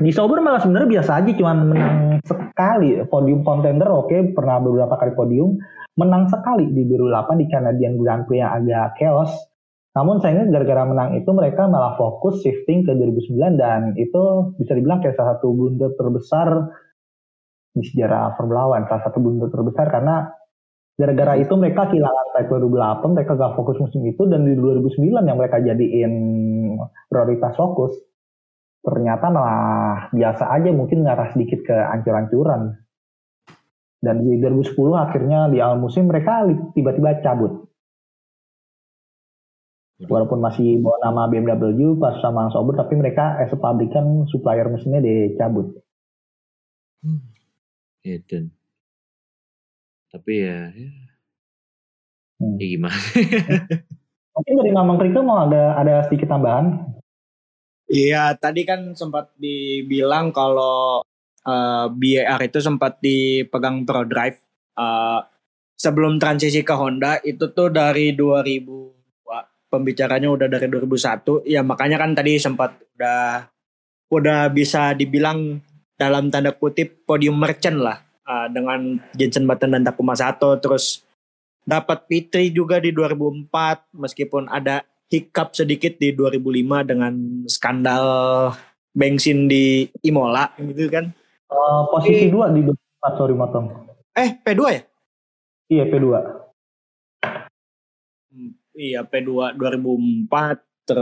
di 0.00 0.08
Sauber 0.08 0.40
malah 0.40 0.56
sebenarnya 0.56 0.98
biasa 0.98 1.10
aja 1.20 1.30
cuman 1.36 1.56
menang 1.68 1.96
sekali. 2.24 2.96
Podium 3.04 3.44
contender 3.44 3.92
oke 3.92 4.32
pernah 4.32 4.56
beberapa 4.56 4.96
kali 4.96 5.12
podium 5.12 5.60
menang 6.00 6.32
sekali 6.32 6.72
di 6.72 6.88
2008 6.88 7.36
di 7.36 7.46
Canadian 7.52 8.00
Grand 8.00 8.24
Prix 8.24 8.40
yang 8.40 8.52
agak 8.56 8.96
chaos. 8.96 9.32
Namun 9.92 10.24
sayangnya 10.24 10.48
gara-gara 10.48 10.88
menang 10.88 11.20
itu 11.20 11.28
mereka 11.36 11.68
malah 11.68 12.00
fokus 12.00 12.40
shifting 12.40 12.88
ke 12.88 12.96
2009 12.96 13.60
dan 13.60 13.92
itu 14.00 14.56
bisa 14.56 14.72
dibilang 14.72 15.04
kayak 15.04 15.20
salah 15.20 15.36
satu 15.36 15.52
blunder 15.52 15.92
terbesar 16.00 16.72
di 17.72 17.82
sejarah 17.82 18.36
Formula 18.36 18.76
One. 18.76 18.84
Salah 18.86 19.02
satu 19.08 19.18
blunder 19.18 19.48
terbesar 19.48 19.88
karena 19.88 20.28
gara-gara 20.92 21.40
itu 21.40 21.52
mereka 21.56 21.88
kehilangan 21.88 22.26
title 22.36 22.68
2008, 22.68 23.16
mereka 23.16 23.32
gak 23.34 23.54
fokus 23.56 23.76
musim 23.80 24.04
itu 24.04 24.22
dan 24.28 24.44
di 24.44 24.54
2009 24.54 25.24
yang 25.24 25.38
mereka 25.40 25.56
jadiin 25.58 26.12
prioritas 27.08 27.56
fokus 27.56 27.92
ternyata 28.82 29.30
malah 29.30 30.10
biasa 30.10 30.50
aja 30.58 30.74
mungkin 30.74 31.06
ngarah 31.06 31.30
sedikit 31.30 31.62
ke 31.62 31.70
ancur-ancuran 31.72 32.82
dan 34.02 34.18
di 34.18 34.42
2010 34.42 34.74
akhirnya 34.98 35.46
di 35.46 35.62
awal 35.62 35.78
musim 35.78 36.10
mereka 36.10 36.42
tiba-tiba 36.74 37.22
cabut. 37.22 37.70
Walaupun 40.02 40.42
masih 40.42 40.82
bawa 40.82 40.98
nama 40.98 41.30
BMW 41.30 41.94
pas 41.94 42.18
sama 42.18 42.50
Sauber 42.50 42.74
tapi 42.74 42.98
mereka 42.98 43.38
as 43.38 43.54
a 43.54 43.58
supplier 44.26 44.66
mesinnya 44.66 44.98
dicabut 44.98 45.78
Gitu. 48.02 48.50
Tapi 50.12 50.32
ya, 50.44 50.68
ya, 50.74 50.90
Hmm. 52.42 52.58
ya 52.58 52.66
gimana? 52.74 52.98
mungkin 54.34 54.54
dari 54.58 54.72
Mamang 54.74 54.98
Krito 54.98 55.20
mau 55.22 55.46
ada 55.46 55.78
ada 55.78 56.02
sedikit 56.08 56.32
tambahan 56.32 56.90
Iya, 57.92 58.32
tadi 58.40 58.64
kan 58.64 58.96
sempat 58.96 59.36
dibilang 59.36 60.32
kalau 60.32 61.04
eh, 61.44 61.86
BAR 61.92 62.40
itu 62.40 62.58
sempat 62.58 62.96
dipegang 63.04 63.84
Pro 63.84 64.08
Drive 64.08 64.40
eh, 64.80 65.20
sebelum 65.76 66.16
transisi 66.16 66.64
ke 66.64 66.72
Honda 66.72 67.20
itu 67.20 67.52
tuh 67.52 67.68
dari 67.68 68.16
2000 68.16 69.28
wah, 69.28 69.44
pembicaranya 69.68 70.32
udah 70.32 70.48
dari 70.48 70.66
2001 70.72 71.44
ya 71.44 71.60
makanya 71.60 72.00
kan 72.00 72.16
tadi 72.16 72.40
sempat 72.40 72.80
udah 72.96 73.44
udah 74.08 74.40
bisa 74.48 74.96
dibilang 74.96 75.60
dalam 75.94 76.28
tanda 76.28 76.50
kutip 76.50 77.04
podium 77.04 77.36
merchant 77.36 77.78
lah 77.78 77.98
eh, 78.22 78.46
dengan 78.50 78.98
Jensen 79.12 79.46
Button 79.46 79.72
dan 79.72 79.82
Takuma 79.82 80.12
Sato 80.12 80.56
terus 80.58 81.04
dapat 81.62 82.04
P3 82.06 82.50
juga 82.50 82.82
di 82.82 82.90
2004 82.90 83.94
meskipun 83.94 84.50
ada 84.50 84.82
hiccup 85.06 85.52
sedikit 85.52 85.94
di 85.96 86.10
2005 86.10 86.88
dengan 86.88 87.12
skandal 87.46 88.04
bensin 88.90 89.46
di 89.46 89.84
Imola 90.02 90.52
gitu 90.58 90.88
kan. 90.88 91.12
Eh, 91.48 91.80
posisi 91.88 92.28
dua 92.28 92.48
di 92.48 92.64
24 92.64 92.76
sorry 93.14 93.36
motong 93.36 93.66
Eh, 94.12 94.36
P2 94.40 94.60
ya? 94.68 94.82
iya 95.68 95.84
P2 95.86 96.06
Hmm, 98.32 98.52
Iya, 98.72 99.04
P2 99.04 99.56
2004 99.56 100.64
ter 100.82 100.98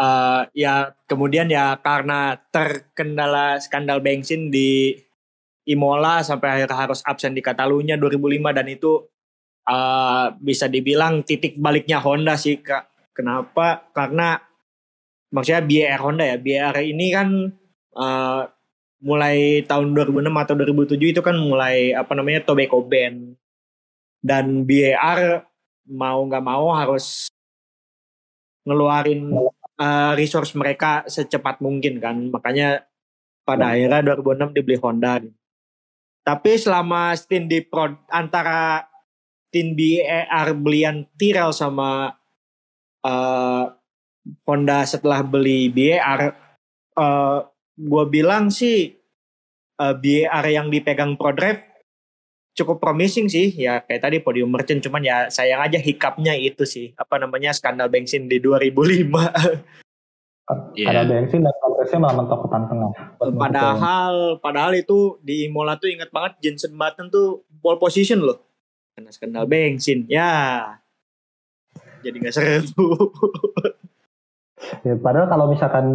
eh, 0.00 0.42
ya 0.56 0.96
kemudian 1.04 1.52
ya 1.52 1.76
karena 1.84 2.40
terkendala 2.48 3.60
skandal 3.60 4.00
bensin 4.00 4.48
di 4.48 4.96
Imola 5.68 6.24
sampai 6.24 6.60
akhirnya 6.60 6.78
harus 6.88 7.04
absen 7.04 7.36
di 7.36 7.44
Catalunya 7.44 8.00
2005 8.00 8.56
dan 8.56 8.66
itu 8.66 8.92
eh, 9.68 10.26
bisa 10.40 10.66
dibilang 10.66 11.22
titik 11.22 11.60
baliknya 11.60 12.00
Honda 12.00 12.34
sih 12.40 12.58
Kak. 12.64 13.12
Kenapa? 13.12 13.92
Karena 13.92 14.40
maksudnya 15.34 15.62
BR 15.62 16.00
Honda 16.00 16.24
ya. 16.24 16.36
BR 16.40 16.76
ini 16.80 17.06
kan 17.12 17.28
eh, 17.94 18.42
mulai 19.00 19.64
tahun 19.64 19.96
2006 19.96 20.28
atau 20.28 20.54
2007 20.56 21.12
itu 21.16 21.20
kan 21.24 21.36
mulai 21.36 21.96
apa 21.96 22.12
namanya 22.12 22.44
tobacco 22.44 22.84
ban 22.84 23.32
dan 24.20 24.68
BAR 24.68 25.48
mau 25.88 26.20
nggak 26.28 26.44
mau 26.44 26.68
harus 26.76 27.32
ngeluarin 28.68 29.32
uh, 29.80 30.12
resource 30.14 30.52
mereka 30.52 31.08
secepat 31.08 31.64
mungkin 31.64 31.98
kan. 31.98 32.28
Makanya 32.28 32.84
pada 33.42 33.72
Ya. 33.72 33.88
akhirnya 33.88 34.14
2006 34.20 34.52
dibeli 34.54 34.76
Honda. 34.76 35.18
Tapi 36.20 36.52
selama 36.60 37.16
stint 37.16 37.48
di 37.48 37.64
pro, 37.64 37.88
antara 38.12 38.84
tim 39.48 39.72
BER 39.74 40.52
belian 40.54 41.08
Tyrrell 41.16 41.50
sama 41.50 42.12
uh, 43.02 43.64
Honda 44.46 44.84
setelah 44.84 45.24
beli 45.24 45.72
BER, 45.72 46.36
uh, 47.00 47.38
gue 47.74 48.04
bilang 48.12 48.52
sih 48.52 48.92
uh, 49.80 49.96
BER 49.96 50.44
yang 50.46 50.68
dipegang 50.68 51.16
ProDrive 51.16 51.69
cukup 52.60 52.76
promising 52.78 53.26
sih. 53.26 53.50
Ya 53.56 53.80
kayak 53.80 54.04
tadi 54.04 54.16
podium 54.20 54.52
merchant 54.52 54.84
cuman 54.84 55.02
ya 55.02 55.16
sayang 55.32 55.64
aja 55.64 55.80
hikapnya 55.80 56.36
itu 56.36 56.68
sih. 56.68 56.92
Apa 56.94 57.16
namanya 57.16 57.56
skandal 57.56 57.88
bensin 57.88 58.28
di 58.28 58.38
2005 58.38 59.80
Iya. 60.74 60.90
Ada 60.90 61.02
bensin 61.06 61.46
dan 61.46 61.54
progresnya 61.62 61.98
malah 62.02 62.16
mentok 62.18 62.38
ke 62.42 62.48
tengah. 62.50 62.90
padahal 63.38 64.14
padahal 64.42 64.72
itu 64.74 65.22
di 65.22 65.46
Imola 65.46 65.78
tuh 65.78 65.86
inget 65.94 66.10
banget 66.10 66.42
Jensen 66.42 66.74
Button 66.74 67.06
tuh 67.06 67.46
pole 67.62 67.78
position 67.78 68.18
loh. 68.18 68.42
Karena 68.94 69.14
skandal 69.14 69.46
bensin. 69.46 70.10
Ya. 70.10 70.74
Jadi 72.02 72.16
nggak 72.18 72.34
seru 72.34 72.88
Ya, 74.84 74.92
padahal 75.00 75.32
kalau 75.32 75.48
misalkan 75.48 75.86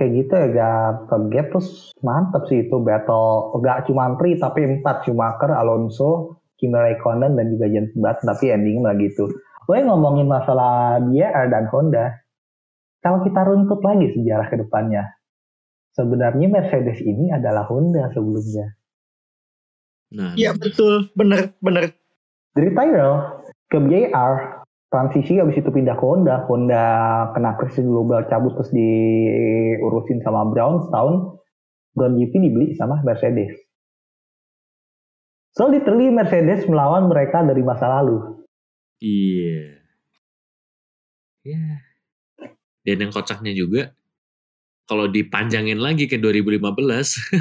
kayak 0.00 0.12
gitu 0.24 0.32
ya 0.32 0.46
gak 0.48 1.12
ke 1.12 1.16
gap 1.36 1.46
terus 1.52 1.92
mantep 2.00 2.48
sih 2.48 2.64
itu 2.64 2.76
battle 2.80 3.52
gak 3.60 3.84
cuma 3.86 4.16
3 4.16 4.40
tapi 4.40 4.64
4 4.80 5.04
Schumacher, 5.04 5.52
Alonso, 5.52 6.40
Kimi 6.56 6.72
Raikkonen 6.72 7.36
dan 7.36 7.52
juga 7.52 7.68
Jensen 7.68 8.00
Button 8.00 8.24
tapi 8.24 8.44
ending 8.48 8.80
lah 8.80 8.96
gitu. 8.96 9.28
Gue 9.68 9.78
ngomongin 9.84 10.30
masalah 10.30 10.96
BR 11.02 11.46
dan 11.52 11.68
Honda. 11.68 12.24
Kalau 13.04 13.20
kita 13.22 13.44
runtut 13.44 13.84
lagi 13.84 14.16
sejarah 14.16 14.48
ke 14.48 14.56
depannya. 14.64 15.04
Sebenarnya 15.92 16.48
Mercedes 16.48 17.00
ini 17.04 17.32
adalah 17.32 17.68
Honda 17.68 18.08
sebelumnya. 18.12 18.76
Nah, 20.16 20.32
Iya 20.38 20.54
betul 20.54 21.10
bener 21.18 21.50
bener 21.58 21.90
Dari 22.54 22.70
Tyrrell 22.72 23.42
ke 23.66 23.78
BR 23.82 24.55
transisi 24.96 25.36
habis 25.36 25.60
itu 25.60 25.68
pindah 25.68 25.92
ke 25.92 26.04
Honda. 26.08 26.48
Honda 26.48 26.84
kena 27.36 27.52
krisis 27.60 27.84
global 27.84 28.24
cabut 28.32 28.56
terus 28.56 28.72
diurusin 28.72 30.24
sama 30.24 30.48
Brown 30.48 30.88
setahun. 30.88 31.36
Brown 31.92 32.16
GP 32.16 32.32
dibeli 32.40 32.72
sama 32.80 33.04
Mercedes. 33.04 33.52
So 35.52 35.68
literally 35.68 36.08
Mercedes 36.08 36.64
melawan 36.64 37.12
mereka 37.12 37.44
dari 37.44 37.60
masa 37.60 37.88
lalu. 38.00 38.40
Iya. 39.04 39.84
Ya. 41.44 41.64
Dan 42.88 42.96
yang 43.04 43.12
kocaknya 43.12 43.52
juga 43.52 43.92
kalau 44.86 45.10
dipanjangin 45.10 45.82
lagi 45.82 46.06
ke 46.06 46.14
2015, 46.18 46.62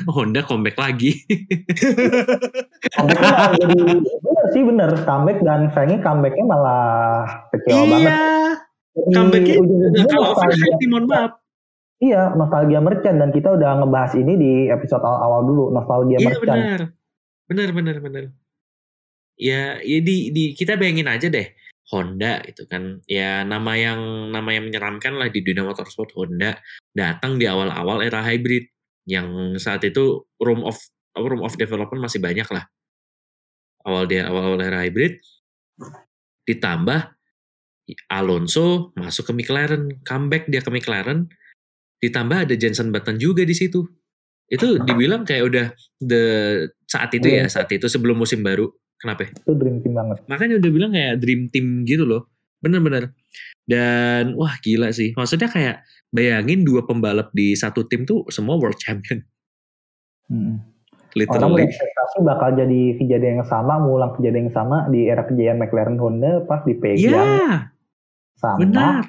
Honda 0.15 0.41
comeback 0.41 0.77
lagi. 0.81 1.21
Jadi 3.61 3.75
bener 4.21 4.45
sih 4.53 4.61
bener 4.65 4.91
comeback 5.05 5.39
dan 5.45 5.69
sayangnya 5.73 5.99
comebacknya 6.01 6.45
malah 6.45 6.85
kecewa 7.53 7.83
banget. 7.85 8.09
iya. 8.09 8.25
Jadi 8.95 9.09
Comebacknya 9.13 9.55
kalau 10.11 10.27
overhype 10.33 10.85
mohon 10.89 11.05
maaf. 11.05 11.31
Iya, 11.95 12.35
nostalgia 12.35 12.83
merchant 12.83 13.17
dan 13.23 13.29
kita 13.31 13.55
udah 13.55 13.79
ngebahas 13.79 14.13
ini 14.19 14.33
di 14.35 14.51
episode 14.67 14.99
awal-awal 14.99 15.41
dulu, 15.47 15.63
nostalgia 15.71 16.17
Iya 16.19 16.27
merchant. 16.27 16.43
benar. 16.43 16.79
Benar 17.45 17.69
benar 17.71 17.95
benar. 18.03 18.23
Ya, 19.35 19.79
ya 19.83 19.99
di, 19.99 20.31
di 20.31 20.43
kita 20.55 20.79
bayangin 20.79 21.11
aja 21.11 21.27
deh 21.27 21.43
Honda 21.93 22.41
itu 22.45 22.65
kan. 22.65 23.01
Ya 23.05 23.45
nama 23.45 23.77
yang 23.77 24.31
nama 24.33 24.49
yang 24.53 24.69
menyeramkan 24.69 25.17
lah 25.17 25.29
di 25.29 25.45
dunia 25.45 25.65
motorsport 25.65 26.13
Honda 26.17 26.57
datang 26.93 27.37
di 27.37 27.45
awal-awal 27.45 28.01
era 28.01 28.25
hybrid. 28.25 28.69
Yang 29.05 29.61
saat 29.61 29.85
itu 29.85 30.25
room 30.41 30.65
of 30.65 30.77
room 31.13 31.45
of 31.45 31.53
development 31.55 32.01
masih 32.09 32.17
banyak 32.17 32.47
lah. 32.49 32.65
Awal 33.85 34.09
dia 34.09 34.25
awal-awal 34.25 34.65
era 34.65 34.81
hybrid 34.81 35.21
ditambah 36.45 37.13
Alonso 38.09 38.93
masuk 38.97 39.29
ke 39.29 39.33
McLaren 39.33 40.01
comeback 40.01 40.49
dia 40.49 40.61
ke 40.61 40.73
McLaren 40.73 41.29
ditambah 42.01 42.49
ada 42.49 42.55
Jenson 42.57 42.89
Button 42.89 43.21
juga 43.21 43.45
di 43.45 43.53
situ. 43.53 43.85
Itu 44.45 44.77
dibilang 44.81 45.25
kayak 45.25 45.43
udah 45.45 45.65
the 46.01 46.23
saat 46.85 47.13
itu 47.17 47.29
ya 47.29 47.49
saat 47.49 47.69
itu 47.73 47.89
sebelum 47.89 48.17
musim 48.17 48.45
baru 48.45 48.69
kenapa? 48.99 49.29
Itu 49.29 49.53
dream 49.55 49.81
team 49.83 49.93
banget. 49.95 50.17
makanya 50.27 50.55
udah 50.59 50.71
bilang 50.71 50.91
kayak 50.93 51.15
dream 51.21 51.47
team 51.51 51.83
gitu 51.87 52.03
loh. 52.03 52.27
Bener-bener 52.63 53.13
dan 53.65 54.37
wah 54.37 54.55
gila 54.61 54.93
sih. 54.93 55.11
Maksudnya 55.17 55.49
kayak 55.49 55.85
bayangin 56.13 56.63
dua 56.63 56.85
pembalap 56.85 57.33
di 57.33 57.57
satu 57.57 57.85
tim 57.89 58.05
tuh 58.05 58.25
semua 58.29 58.55
world 58.55 58.77
champion. 58.77 59.25
Hmm. 60.29 60.61
Orang 61.15 61.55
literally 61.55 61.63
berekspektasi 61.63 62.17
bakal 62.27 62.49
jadi 62.59 62.81
kejadian 62.99 63.39
yang 63.39 63.47
sama, 63.47 63.79
mengulang 63.79 64.11
kejadian 64.19 64.51
yang 64.51 64.55
sama 64.55 64.83
di 64.91 65.07
era 65.07 65.23
kejayaan 65.23 65.63
McLaren 65.63 65.95
Honda 65.95 66.43
pas 66.43 66.59
dipegang 66.67 67.07
ya 67.07 67.71
sama. 68.35 68.59
Benar. 68.59 69.03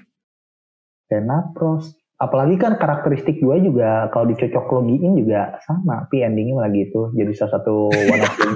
Senna 1.11 1.39
Prost. 1.55 1.99
Apalagi 2.17 2.57
kan 2.57 2.81
karakteristik 2.81 3.39
dua 3.39 3.61
juga 3.61 4.09
kalau 4.09 4.33
dicocok 4.33 4.73
logiin 4.73 5.21
juga 5.21 5.61
sama, 5.69 6.09
tapi 6.09 6.25
endingnya 6.25 6.57
malah 6.57 6.73
gitu. 6.73 7.12
Jadi 7.12 7.33
salah 7.37 7.61
satu 7.61 7.93
one 7.93 8.23
of 8.25 8.33
the 8.33 8.47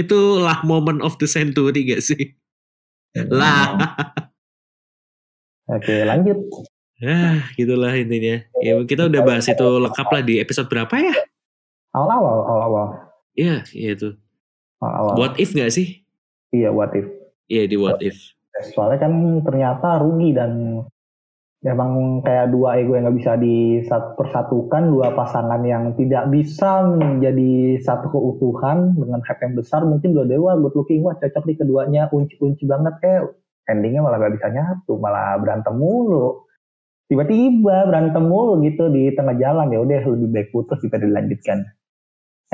itulah 0.00 0.64
moment 0.64 1.04
of 1.04 1.20
the 1.20 1.28
century 1.28 1.84
gak 1.84 2.00
sih 2.00 2.32
lah 3.28 3.76
Oke 5.76 6.06
lanjut. 6.06 6.38
ya 6.96 7.44
gitulah 7.52 7.92
intinya 7.92 8.40
ya 8.56 8.72
kita 8.88 9.04
udah 9.04 9.20
bahas 9.20 9.44
itu 9.44 9.66
lengkap 9.66 10.08
lah 10.08 10.22
di 10.24 10.40
episode 10.40 10.70
berapa 10.70 10.94
ya 10.96 11.12
Awal-awal, 11.92 12.36
awal-awal, 12.44 12.86
Iya, 13.32 13.64
iya 13.72 13.96
itu. 13.96 14.12
awal-awal. 14.84 15.16
What 15.16 15.32
if 15.40 15.52
gak 15.52 15.72
sih? 15.72 16.04
Iya, 16.52 16.68
what 16.68 16.92
if? 16.92 17.08
Iya 17.48 17.64
di 17.64 17.76
what 17.80 18.04
if. 18.04 18.12
Soalnya 18.76 19.08
kan 19.08 19.12
ternyata 19.40 20.04
rugi 20.04 20.36
dan 20.36 20.84
memang 21.64 22.20
kayak 22.20 22.52
dua 22.52 22.76
ego 22.76 22.94
yang 22.94 23.08
nggak 23.08 23.18
bisa 23.20 23.32
dipersatukan, 23.40 24.92
dua 24.92 25.16
pasangan 25.16 25.60
yang 25.64 25.96
tidak 25.96 26.28
bisa 26.28 26.84
menjadi 26.84 27.80
satu 27.80 28.12
keutuhan 28.12 28.92
dengan 28.92 29.24
hype 29.24 29.40
yang 29.40 29.54
besar. 29.56 29.80
Mungkin 29.82 30.12
dua 30.12 30.28
dewa 30.28 30.58
good 30.60 30.76
looking 30.76 31.00
wah 31.00 31.16
cocok 31.16 31.44
di 31.48 31.54
keduanya, 31.56 32.12
kunci-kunci 32.12 32.68
banget 32.68 32.94
eh 33.02 33.20
endingnya 33.66 34.04
malah 34.04 34.22
gak 34.22 34.34
bisa 34.38 34.48
nyatu, 34.52 35.00
malah 35.00 35.40
berantem 35.42 35.74
mulu. 35.74 36.46
Tiba-tiba 37.06 37.86
berantem 37.86 38.24
mulu 38.26 38.62
gitu 38.66 38.90
di 38.90 39.14
tengah 39.14 39.38
jalan 39.38 39.70
ya 39.70 39.78
udah 39.82 40.00
lebih 40.10 40.28
baik 40.30 40.48
putus 40.50 40.82
daripada 40.82 41.06
dilanjutkan. 41.06 41.58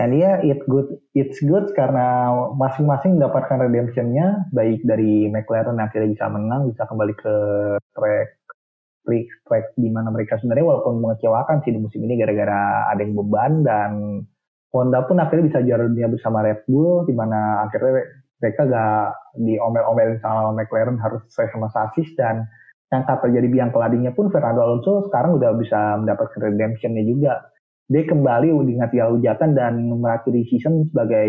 And 0.01 0.17
yeah, 0.17 0.41
it 0.41 0.65
good, 0.73 0.89
it's 1.13 1.37
good 1.45 1.77
karena 1.77 2.33
masing-masing 2.57 3.21
mendapatkan 3.21 3.61
redemptionnya, 3.61 4.49
baik 4.49 4.81
dari 4.89 5.29
McLaren 5.29 5.77
yang 5.77 5.93
akhirnya 5.93 6.17
bisa 6.17 6.27
menang, 6.33 6.73
bisa 6.73 6.89
kembali 6.89 7.13
ke 7.13 7.35
track, 7.93 8.29
track 9.05 9.75
di 9.75 9.91
mana 9.91 10.15
mereka 10.15 10.39
sebenarnya 10.39 10.67
walaupun 10.67 11.03
mengecewakan 11.03 11.63
sih 11.67 11.75
di 11.75 11.81
musim 11.83 12.07
ini 12.07 12.15
gara-gara 12.19 12.87
ada 12.91 13.01
yang 13.03 13.19
beban 13.19 13.67
dan 13.67 13.91
Honda 14.73 15.05
pun 15.05 15.21
akhirnya 15.21 15.53
bisa 15.53 15.59
juara 15.61 15.85
dunia 15.85 16.09
bersama 16.09 16.41
Red 16.41 16.65
Bull, 16.65 17.05
di 17.05 17.13
mana 17.13 17.61
akhirnya 17.69 18.09
mereka 18.41 18.65
gak 18.65 19.07
diomel-omelin 19.37 20.19
sama 20.25 20.57
McLaren 20.57 20.97
harus 20.97 21.21
sesuai 21.29 21.53
sama 21.53 21.69
sasis 21.71 22.09
dan 22.17 22.49
yang 22.89 23.05
kata 23.05 23.29
terjadi 23.29 23.49
biang 23.49 23.71
keladinya 23.73 24.13
pun 24.13 24.29
Fernando 24.33 24.65
Alonso 24.65 25.09
sekarang 25.09 25.41
udah 25.41 25.57
bisa 25.57 25.97
mendapatkan 26.01 26.41
redemptionnya 26.41 27.05
juga. 27.05 27.33
Dia 27.89 28.05
kembali 28.09 28.53
diingat 28.53 28.93
dia 28.93 29.09
hujatan 29.09 29.57
dan 29.57 29.81
mengakhiri 29.89 30.45
season 30.49 30.89
sebagai 30.89 31.29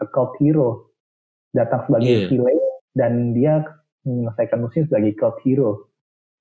a 0.00 0.06
cult 0.08 0.36
hero. 0.40 0.92
Datang 1.52 1.88
sebagai 1.88 2.28
yeah. 2.28 2.52
dan 2.92 3.32
dia 3.32 3.64
menyelesaikan 4.04 4.60
musim 4.60 4.84
sebagai 4.88 5.16
cult 5.16 5.40
hero 5.44 5.87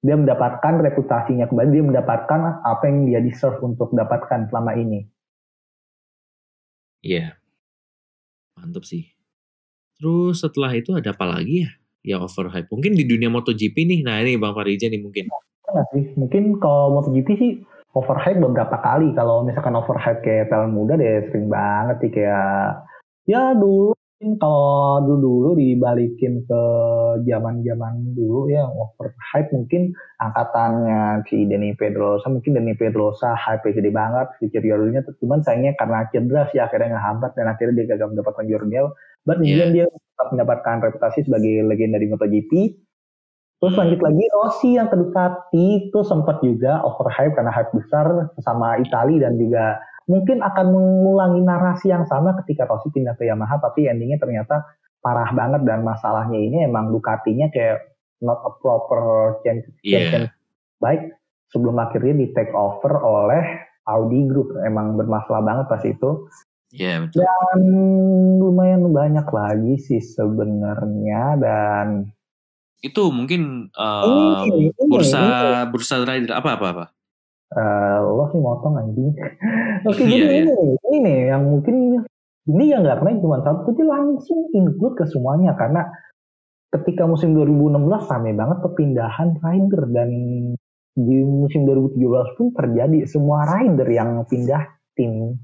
dia 0.06 0.16
mendapatkan 0.16 0.74
reputasinya 0.82 1.50
kembali 1.50 1.70
dia 1.74 1.86
mendapatkan 1.86 2.39
apa 2.62 2.84
yang 2.86 3.10
dia 3.10 3.20
deserve 3.22 3.58
untuk 3.66 3.93
dapatkan 3.93 4.50
selama 4.50 4.78
ini 4.78 5.06
Iya. 7.08 7.38
Mantap 8.58 8.84
sih. 8.84 9.08
Terus 9.98 10.41
setelah 10.41 10.74
itu 10.76 10.93
ada 10.98 11.14
apa 11.14 11.26
lagi 11.26 11.66
ya? 11.66 11.72
Yang 12.04 12.34
overhype. 12.34 12.70
Mungkin 12.70 12.93
di 12.98 13.04
dunia 13.06 13.30
MotoGP 13.32 13.76
nih. 13.86 14.00
Nah 14.06 14.22
ini 14.22 14.38
Bang 14.38 14.54
Farija 14.54 14.89
nih 14.89 15.02
mungkin. 15.02 15.32
Pernah 15.64 15.86
sih 15.93 16.04
mungkin 16.20 16.58
kalau 16.60 17.00
MotoGP 17.00 17.30
sih 17.38 17.52
overhype 17.98 18.43
beberapa 18.43 18.78
kali 18.78 19.10
kalau 19.18 19.41
misalkan 19.41 19.74
overhype 19.74 20.22
kayak 20.22 20.54
talent 20.54 20.74
muda 20.76 20.93
deh 21.02 21.34
sering 21.34 21.50
banget 21.50 21.98
sih 22.06 22.12
kayak 22.14 22.86
ya 23.26 23.58
dulu 23.58 23.97
kalau 24.18 25.05
dulu 25.05 25.22
dulu 25.22 25.49
dibalikin 25.61 26.41
ke 26.49 26.63
zaman 27.30 27.61
zaman 27.61 28.18
dulu 28.18 28.49
ya 28.49 28.65
overhype 28.65 29.53
mungkin 29.53 29.93
angkatannya 30.18 31.22
si 31.30 31.45
Denny 31.45 31.78
Pedrosa 31.78 32.26
mungkin 32.26 32.57
Denny 32.57 32.74
Pedrosa 32.74 33.38
hype 33.38 33.70
gede 33.70 33.93
banget 33.93 34.34
future 34.41 34.65
juaranya 34.65 35.05
cuman 35.22 35.45
sayangnya 35.45 35.78
karena 35.78 36.09
cedera 36.09 36.49
sih 36.49 36.57
akhirnya 36.57 36.97
ngehambat 36.97 37.38
dan 37.38 37.45
akhirnya 37.45 37.86
dia 37.86 37.93
gagal 37.93 38.18
mendapatkan 38.18 38.45
dunia 38.49 38.89
but 39.22 39.38
Yeah. 39.38 39.70
yeah. 39.70 39.70
dia 39.70 39.86
tetap 39.86 40.28
mendapatkan 40.34 40.76
reputasi 40.82 41.20
sebagai 41.30 41.61
legenda 41.70 42.01
di 42.01 42.09
MotoGP 42.09 42.51
Terus 43.57 43.74
lanjut 43.74 43.97
lagi 44.05 44.26
Rossi 44.38 44.70
yang 44.78 44.86
Ducati 44.86 45.89
itu 45.89 45.99
sempat 46.05 46.45
juga 46.45 46.78
overhype 46.86 47.34
karena 47.34 47.49
hype 47.49 47.74
besar 47.74 48.30
sama 48.45 48.78
Itali 48.78 49.18
dan 49.18 49.34
juga 49.34 49.82
mungkin 50.08 50.39
akan 50.39 50.68
mengulangi 50.72 51.43
narasi 51.43 51.91
yang 51.91 52.08
sama 52.08 52.32
ketika 52.43 52.64
Rossi 52.64 52.89
pindah 52.89 53.14
ke 53.14 53.28
Yamaha 53.28 53.60
tapi 53.60 53.91
endingnya 53.91 54.18
ternyata 54.18 54.64
parah 55.03 55.30
banget 55.32 55.68
dan 55.68 55.84
masalahnya 55.84 56.39
ini 56.39 56.64
emang 56.64 56.89
Ducatinya 56.89 57.51
kayak 57.51 57.93
not 58.24 58.41
a 58.43 58.51
proper 58.58 59.36
champion, 59.43 59.76
Iya. 59.84 59.91
champion 59.99 60.24
baik 60.80 61.01
sebelum 61.51 61.76
akhirnya 61.78 62.14
di 62.18 62.28
take 62.34 62.55
over 62.55 62.97
oleh 62.97 63.43
Audi 63.88 64.26
Group 64.26 64.55
emang 64.64 64.95
bermasalah 64.95 65.43
banget 65.43 65.66
pas 65.70 65.84
itu 65.84 66.10
Iya 66.72 67.08
betul. 67.08 67.24
dan 67.24 67.62
lumayan 68.39 68.84
banyak 68.91 69.28
lagi 69.28 69.76
sih 69.80 70.03
sebenarnya 70.03 71.39
dan 71.39 71.88
Itu 72.78 73.10
mungkin 73.10 73.74
uh, 73.74 74.45
Ini, 74.45 74.70
ini, 74.70 74.86
bursa 74.86 75.18
ini. 75.18 75.72
bursa 75.74 75.95
rider 76.05 76.30
apa 76.32 76.49
apa 76.60 76.66
apa. 76.70 76.86
Eh, 77.54 77.98
lo 78.02 78.26
sih 78.34 78.39
motong 78.41 78.76
anjing. 78.82 79.12
Oke 79.89 80.04
Iya, 80.04 80.26
jadi 80.26 80.36
iya. 80.36 80.41
ini 80.43 80.54
ini 80.88 80.98
nih 81.04 81.20
yang 81.32 81.43
mungkin 81.48 81.76
ini 82.48 82.64
yang 82.72 82.82
nggak 82.84 83.00
pernah 83.04 83.14
cuma 83.20 83.38
satu 83.43 83.70
dia 83.76 83.88
langsung 83.88 84.39
include 84.56 84.95
ke 84.95 85.06
semuanya 85.08 85.56
karena 85.60 85.84
ketika 86.72 87.08
musim 87.08 87.32
2016 87.36 88.12
rame 88.12 88.32
banget 88.36 88.58
perpindahan 88.60 89.30
rider 89.39 89.84
dan 89.91 90.10
di 90.98 91.18
musim 91.24 91.64
2017 91.70 92.36
pun 92.36 92.48
terjadi 92.58 93.06
semua 93.06 93.45
rider 93.45 93.88
yang 93.88 94.26
pindah 94.26 94.66
tim 94.98 95.38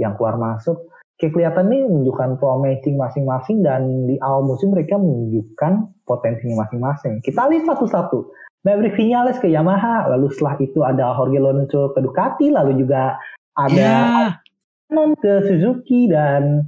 yang 0.00 0.16
keluar 0.16 0.40
masuk 0.40 0.88
kayak 1.16 1.32
kelihatan 1.32 1.72
nih 1.72 1.80
menunjukkan 1.88 2.30
promising 2.36 2.96
masing-masing 3.00 3.64
dan 3.64 4.04
di 4.04 4.20
awal 4.20 4.44
musim 4.44 4.72
mereka 4.72 5.00
menunjukkan 5.00 5.96
potensinya 6.04 6.64
masing-masing. 6.64 7.24
Kita 7.24 7.48
lihat 7.48 7.64
satu-satu. 7.72 8.18
Maverick 8.66 8.98
Vinales 8.98 9.38
ke 9.38 9.46
Yamaha, 9.46 10.10
lalu 10.10 10.26
setelah 10.34 10.58
itu 10.58 10.82
ada 10.82 11.14
Jorge 11.14 11.38
Lorenzo 11.38 11.94
ke 11.94 12.02
Ducati, 12.02 12.50
lalu 12.50 12.82
juga 12.82 13.14
ada. 13.54 13.94
Anon 14.90 15.14
ke 15.18 15.42
Suzuki 15.46 16.06
dan 16.10 16.62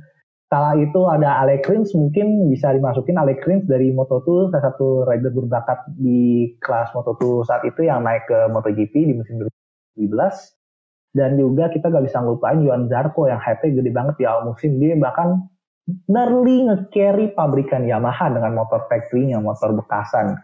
kala 0.50 0.74
itu 0.78 1.06
ada 1.06 1.38
Alex 1.42 1.70
Rins 1.70 1.90
mungkin 1.94 2.50
bisa 2.50 2.74
dimasukin 2.74 3.14
Alex 3.14 3.46
Rins 3.46 3.62
dari 3.70 3.94
Moto2 3.94 4.50
salah 4.50 4.64
satu 4.74 5.06
rider 5.06 5.30
berbakat 5.30 5.86
di 5.94 6.50
kelas 6.58 6.90
Moto2 6.98 7.46
saat 7.46 7.62
itu 7.62 7.86
yang 7.86 8.02
naik 8.02 8.26
ke 8.26 8.50
MotoGP 8.50 8.90
di 8.90 9.14
musim 9.14 9.38
2017 10.02 11.14
dan 11.14 11.38
juga 11.38 11.70
kita 11.70 11.94
gak 11.94 12.04
bisa 12.10 12.18
ngelupain 12.18 12.58
Johan 12.58 12.90
Zarco 12.90 13.30
yang 13.30 13.38
hype 13.38 13.70
gede 13.70 13.90
banget 13.94 14.14
di 14.18 14.24
awal 14.26 14.50
musim. 14.50 14.82
Dia 14.82 14.98
bahkan 14.98 15.46
nearly 16.10 16.66
nge-carry 16.66 17.38
pabrikan 17.38 17.86
Yamaha 17.86 18.34
dengan 18.34 18.58
motor 18.58 18.82
factory-nya 18.90 19.38
motor 19.38 19.78
bekasan 19.78 20.36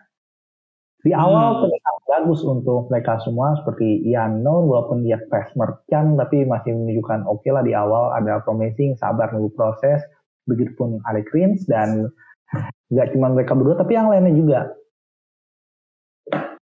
di 1.04 1.12
awal 1.12 1.60
Hmm. 1.60 1.60
terlihat 1.68 1.96
bagus 2.08 2.40
untuk 2.48 2.88
mereka 2.88 3.20
semua 3.20 3.52
seperti 3.60 4.08
Ian 4.08 4.40
Known 4.40 4.72
walaupun 4.72 5.04
dia 5.04 5.20
crash 5.28 5.52
merchant 5.52 6.16
tapi 6.16 6.48
masih 6.48 6.72
menunjukkan 6.72 7.28
oke 7.28 7.44
lah 7.52 7.60
di 7.60 7.76
awal 7.76 8.16
ada 8.16 8.40
promising 8.40 8.96
sabar 8.96 9.28
nunggu 9.36 9.52
proses 9.52 10.00
begitupun 10.48 11.04
Alex 11.04 11.26
Rins 11.36 11.60
dan 11.68 12.08
nggak 12.88 13.12
cuma 13.12 13.36
mereka 13.36 13.52
berdua 13.52 13.76
tapi 13.76 14.00
yang 14.00 14.08
lainnya 14.08 14.32
juga 14.32 14.60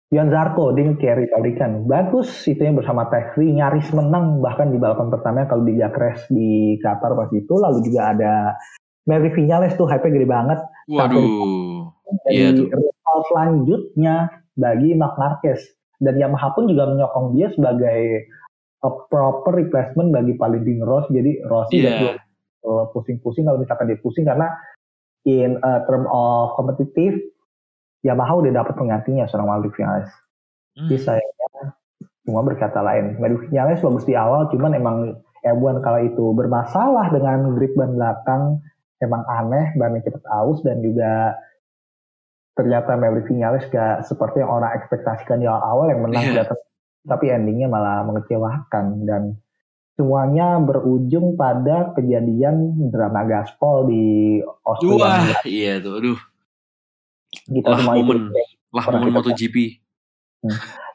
Ian 0.09 0.33
Zarco 0.33 0.73
dia 0.73 0.89
carry 0.97 1.29
pabrikan 1.29 1.85
bagus 1.89 2.29
itu 2.45 2.61
yang 2.61 2.77
bersama 2.77 3.09
Tefri 3.09 3.53
nyaris 3.53 3.89
menang 3.93 4.41
bahkan 4.41 4.69
di 4.69 4.77
balapan 4.77 5.09
pertama 5.09 5.45
kalau 5.49 5.65
di 5.65 5.77
crash 5.77 6.29
di 6.29 6.77
Qatar 6.81 7.17
pas 7.17 7.29
itu 7.33 7.53
lalu 7.57 7.81
juga 7.85 8.13
ada 8.13 8.33
Maverick 9.09 9.37
Vinales 9.37 9.73
tuh 9.73 9.89
hype 9.89 10.05
gede 10.05 10.29
banget 10.29 10.61
Waduh. 10.89 11.93
Iya 12.33 12.57
tuh. 12.57 12.65
Rival 13.09 13.25
selanjutnya 13.33 14.29
bagi 14.53 14.93
Marc 14.93 15.17
Marquez. 15.17 15.61
Dan 15.99 16.15
Yamaha 16.15 16.53
pun 16.55 16.69
juga 16.69 16.87
menyokong 16.87 17.35
dia 17.35 17.51
sebagai 17.51 18.29
a 18.79 18.89
proper 19.11 19.51
replacement 19.59 20.15
bagi 20.15 20.37
Valentino 20.39 20.87
Rossi. 20.87 21.11
Jadi 21.11 21.31
Rossi 21.43 21.75
Iya. 21.75 21.83
nggak 21.83 21.95
perlu, 21.99 22.13
uh, 22.69 22.85
pusing-pusing 22.95 23.43
kalau 23.43 23.59
misalkan 23.59 23.91
dia 23.91 23.99
pusing. 23.99 24.23
Karena 24.23 24.47
in 25.27 25.59
uh, 25.59 25.83
term 25.89 26.07
of 26.07 26.55
kompetitif 26.55 27.17
Yamaha 28.07 28.39
udah 28.39 28.63
dapat 28.63 28.79
penggantinya 28.79 29.27
seorang 29.27 29.51
Maverick 29.51 29.75
Vinales. 29.75 30.07
Hmm. 30.79 30.87
sayangnya 30.95 31.75
cuma 32.23 32.45
berkata 32.47 32.79
lain. 32.79 33.19
Maverick 33.19 33.51
Vinales 33.51 33.83
bagus 33.83 34.07
di 34.07 34.15
awal 34.15 34.47
cuman 34.47 34.71
emang 34.71 34.97
F1 35.43 35.83
kala 35.83 36.07
itu 36.07 36.31
bermasalah 36.31 37.11
dengan 37.11 37.59
grip 37.59 37.75
ban 37.75 37.99
belakang. 37.99 38.63
Emang 39.03 39.23
aneh 39.27 39.75
bannya 39.75 40.03
cepat 40.03 40.23
aus 40.31 40.63
dan 40.63 40.79
juga 40.79 41.35
ternyata 42.59 42.99
Maverick 42.99 43.31
Vinales 43.31 43.63
gak 43.71 44.03
seperti 44.03 44.43
yang 44.43 44.51
orang 44.51 44.75
ekspektasikan 44.75 45.39
di 45.39 45.47
awal 45.47 45.87
yang 45.87 46.03
menang 46.03 46.27
Iya. 46.27 46.43
kelihatan 46.43 46.57
tapi 47.07 47.25
endingnya 47.31 47.71
malah 47.71 48.03
mengecewakan 48.03 49.07
dan 49.07 49.39
semuanya 49.95 50.59
berujung 50.59 51.39
pada 51.39 51.95
kejadian 51.95 52.75
drama 52.91 53.23
gaspol 53.23 53.87
di 53.87 54.39
Austria 54.67 54.99
Wah, 54.99 55.39
iya 55.47 55.79
tuh. 55.79 55.95
Aduh, 55.99 56.19
kita 57.47 57.67
lah 57.71 57.79
semua 57.79 57.95
momen. 57.99 58.31
itu 58.31 58.75
lah 58.75 58.85
momen 58.91 59.11
MotoGP. 59.15 59.55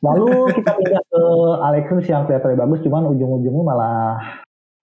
Lalu 0.01 0.29
kita 0.57 0.71
pindah 0.73 1.03
ke 1.09 1.23
Alex 1.61 1.85
Rins 1.89 2.09
yang 2.09 2.23
kelihatannya 2.25 2.59
bagus, 2.61 2.81
cuman 2.85 3.03
ujung-ujungnya 3.13 3.65
malah 3.65 4.01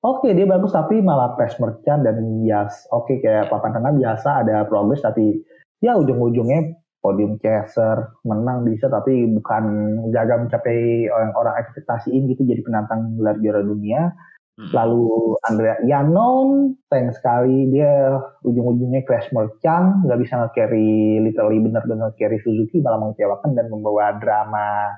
oke 0.02 0.26
dia 0.30 0.46
bagus 0.46 0.74
tapi 0.74 1.02
malah 1.02 1.34
press 1.38 1.58
merchant 1.58 2.02
dan 2.06 2.18
bias. 2.22 2.90
Oke 2.94 3.22
kayak 3.22 3.50
papan 3.50 3.74
tengah 3.74 3.94
biasa 3.94 4.46
ada 4.46 4.66
progres 4.66 5.02
tapi 5.02 5.42
ya 5.82 5.98
ujung-ujungnya 5.98 6.78
podium 7.02 7.42
chaser 7.42 8.14
menang 8.22 8.62
bisa 8.64 8.86
tapi 8.86 9.26
bukan 9.26 9.66
gagal 10.14 10.48
mencapai 10.48 11.10
yang 11.10 11.34
orang 11.34 11.58
ekspektasiin 11.66 12.30
gitu 12.30 12.46
jadi 12.46 12.62
penantang 12.62 13.18
gelar 13.18 13.36
juara 13.42 13.66
dunia. 13.66 14.14
Hmm. 14.62 14.70
Lalu 14.70 15.34
Andrea 15.48 15.76
Yanon, 15.82 16.78
sayang 16.92 17.16
sekali 17.18 17.72
dia 17.74 18.20
ujung-ujungnya 18.46 19.02
crash 19.08 19.34
merchant, 19.34 20.06
nggak 20.06 20.20
bisa 20.22 20.38
nge-carry, 20.38 21.24
literally 21.24 21.64
benar-benar 21.64 22.14
carry 22.20 22.38
Suzuki, 22.44 22.84
malah 22.84 23.00
mengecewakan 23.00 23.58
dan 23.58 23.72
membawa 23.72 24.20
drama, 24.20 24.92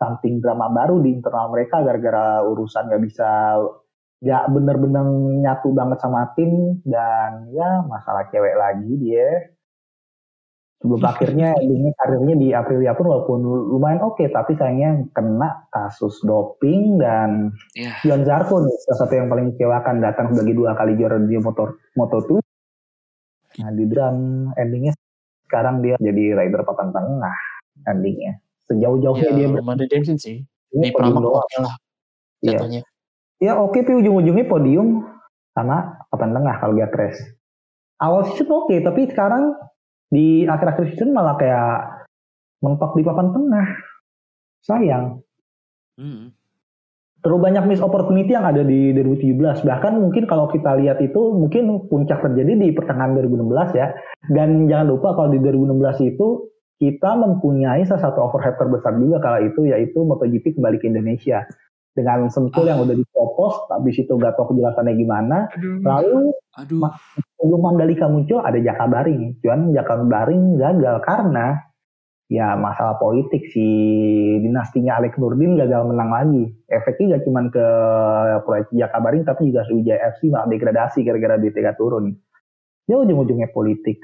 something 0.00 0.40
drama 0.40 0.72
baru 0.72 1.04
di 1.04 1.14
internal 1.14 1.52
mereka 1.52 1.84
gara-gara 1.84 2.42
urusan 2.48 2.90
nggak 2.90 3.04
bisa, 3.04 3.60
nggak 4.24 4.44
bener-bener 4.50 5.06
nyatu 5.46 5.68
banget 5.76 5.98
sama 6.00 6.32
tim, 6.32 6.80
dan 6.88 7.52
ya 7.52 7.84
masalah 7.84 8.24
cewek 8.32 8.56
lagi 8.56 8.88
dia. 8.98 9.52
Sebelum 10.84 11.00
akhirnya 11.00 11.56
endingnya 11.64 11.96
karirnya 11.96 12.36
di 12.36 12.48
Aprilia 12.52 12.92
pun 12.92 13.08
walaupun 13.08 13.40
lumayan 13.72 14.04
oke, 14.04 14.20
tapi 14.28 14.52
sayangnya 14.52 15.08
kena 15.16 15.64
kasus 15.72 16.20
doping 16.20 17.00
dan 17.00 17.56
Ya. 17.72 17.96
Yon 18.04 18.28
Zarco 18.28 18.60
nih, 18.60 18.76
salah 18.84 18.98
satu 19.00 19.16
yang 19.16 19.32
paling 19.32 19.56
kecewakan 19.56 20.04
datang 20.04 20.36
sebagai 20.36 20.52
dua 20.52 20.76
kali 20.76 20.92
juara 21.00 21.16
dunia 21.16 21.40
motor 21.40 21.80
Moto2. 21.96 22.44
Nah, 23.64 23.70
di 23.72 23.84
dan 23.88 24.16
endingnya 24.60 24.92
sekarang 25.48 25.80
dia 25.80 25.96
jadi 26.04 26.36
rider 26.36 26.60
papan 26.68 26.92
tengah 26.92 27.38
endingnya. 27.88 28.36
Sejauh-jauhnya 28.68 29.24
Ya, 29.24 29.48
dia 29.48 29.48
redemption 29.56 30.20
sih. 30.20 30.44
ini 30.76 30.92
Di 30.92 31.00
oke 31.00 31.56
lah. 31.64 31.74
Iya. 32.44 32.60
Jatuhnya. 32.60 32.82
Ya 33.40 33.52
oke, 33.56 33.80
tapi 33.80 34.04
ujung-ujungnya 34.04 34.44
podium 34.52 35.00
sama 35.56 35.96
papan 36.12 36.36
tengah 36.36 36.60
kalau 36.60 36.76
dia 36.76 36.92
crash. 36.92 37.16
Awal 38.04 38.28
season 38.28 38.52
oke, 38.52 38.76
tapi 38.84 39.08
sekarang 39.08 39.56
di 40.14 40.46
akhir-akhir 40.46 40.94
season 40.94 41.10
malah 41.10 41.34
kayak 41.34 42.06
mentok 42.62 42.94
di 42.94 43.02
papan 43.02 43.34
tengah. 43.34 43.68
Sayang. 44.62 45.18
Hmm. 45.94 46.34
terlalu 47.24 47.48
banyak 47.48 47.64
miss 47.64 47.80
opportunity 47.80 48.36
yang 48.36 48.44
ada 48.44 48.60
di 48.60 48.92
2017 48.92 49.64
bahkan 49.64 49.96
mungkin 49.96 50.28
kalau 50.28 50.44
kita 50.52 50.76
lihat 50.76 51.00
itu 51.00 51.32
mungkin 51.32 51.88
puncak 51.88 52.20
terjadi 52.20 52.52
di 52.52 52.68
pertengahan 52.76 53.16
2016 53.16 53.80
ya 53.80 53.96
dan 54.28 54.68
jangan 54.68 54.92
lupa 54.92 55.16
kalau 55.16 55.32
di 55.32 55.40
2016 55.40 56.12
itu 56.12 56.52
kita 56.76 57.16
mempunyai 57.16 57.88
salah 57.88 58.12
satu 58.12 58.28
overhead 58.28 58.60
terbesar 58.60 58.92
juga 59.00 59.24
kala 59.24 59.40
itu 59.40 59.64
yaitu 59.64 60.04
MotoGP 60.04 60.60
kembali 60.60 60.76
ke 60.76 60.92
Indonesia 60.92 61.48
dengan 61.94 62.26
sentul 62.26 62.66
yang 62.66 62.82
udah 62.82 62.94
dipropos 62.98 63.70
habis 63.70 64.02
itu 64.02 64.12
gak 64.18 64.34
tahu 64.34 64.50
kejelasannya 64.50 64.94
gimana 64.98 65.46
Aduh. 65.54 65.78
lalu 65.86 66.22
Aduh. 66.58 66.90
Sebelum 67.38 67.60
Mandalika 67.62 68.10
muncul 68.10 68.42
ada 68.42 68.58
Jakabaring 68.58 69.38
cuman 69.42 69.70
Jakabaring 69.74 70.58
gagal 70.58 70.96
karena 71.06 71.62
ya 72.28 72.56
masalah 72.56 72.96
politik. 72.98 73.46
Si 73.52 73.66
dinastinya 74.40 74.98
Alex 74.98 75.16
Nurdin 75.20 75.54
gagal 75.58 75.82
menang 75.88 76.10
lagi. 76.10 76.42
Efeknya 76.68 77.18
gak 77.18 77.22
cuman 77.28 77.44
ke 77.52 77.66
proyek 78.44 78.68
Jakabaring 78.72 79.22
tapi 79.26 79.52
juga 79.52 79.66
Sriwijaya 79.68 80.14
FC 80.16 80.32
malah 80.32 80.48
degradasi 80.48 80.98
gara-gara 81.04 81.36
tiga 81.38 81.72
turun. 81.76 82.14
Ya 82.84 83.00
ujung-ujungnya 83.00 83.48
politik. 83.52 84.02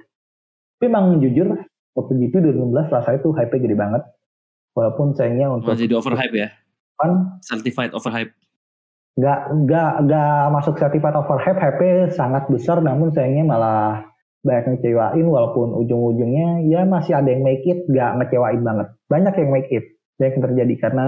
Tapi 0.80 0.88
emang 0.88 1.20
jujur 1.20 1.52
MotoGP 1.92 2.32
2016 2.32 2.88
rasanya 2.88 3.18
tuh 3.20 3.32
hype 3.36 3.52
gede 3.52 3.76
banget. 3.76 4.02
Walaupun 4.72 5.12
sayangnya 5.12 5.52
untuk 5.52 5.74
Masih 5.74 5.90
di 5.90 5.96
overhype 5.98 6.36
ya. 6.36 6.48
Kan 7.00 7.40
Certified 7.40 7.90
overhype. 7.92 8.30
nggak 9.18 9.40
nggak 9.66 9.92
nggak 10.06 10.42
masuk 10.54 10.78
certified 10.78 11.12
overhype 11.12 11.58
hype 11.58 11.82
sangat 12.14 12.46
besar 12.46 12.78
namun 12.80 13.10
sayangnya 13.10 13.44
malah 13.44 14.06
banyak 14.40 14.78
ngecewain 14.80 15.26
walaupun 15.26 15.76
ujung-ujungnya 15.76 16.64
ya 16.64 16.88
masih 16.88 17.12
ada 17.12 17.28
yang 17.28 17.44
make 17.44 17.60
it 17.66 17.84
gak 17.90 18.16
ngecewain 18.16 18.64
banget 18.64 18.88
banyak 19.12 19.34
yang 19.36 19.50
make 19.52 19.68
it 19.68 19.84
banyak 20.16 20.32
yang 20.32 20.44
terjadi 20.48 20.74
karena 20.80 21.06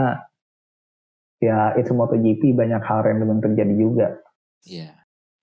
ya 1.40 1.72
itu 1.74 1.96
MotoGP 1.96 2.52
banyak 2.52 2.82
hal 2.84 2.98
random 3.00 3.28
yang 3.32 3.40
terjadi 3.40 3.74
juga 3.74 4.06
Iya. 4.68 4.92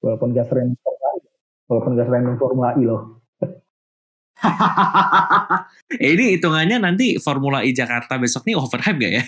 walaupun 0.06 0.38
gak 0.38 0.48
sering 0.48 0.78
walaupun 1.66 1.98
gak 1.98 2.06
sering 2.06 2.38
Formula 2.38 2.78
E 2.78 2.84
loh 2.86 3.02
ini 5.98 6.38
hitungannya 6.38 6.78
nanti 6.80 7.18
Formula 7.18 7.66
E 7.66 7.74
Jakarta 7.74 8.16
besok 8.16 8.46
nih 8.46 8.56
overhype 8.56 9.00
gak 9.00 9.14
ya? 9.18 9.24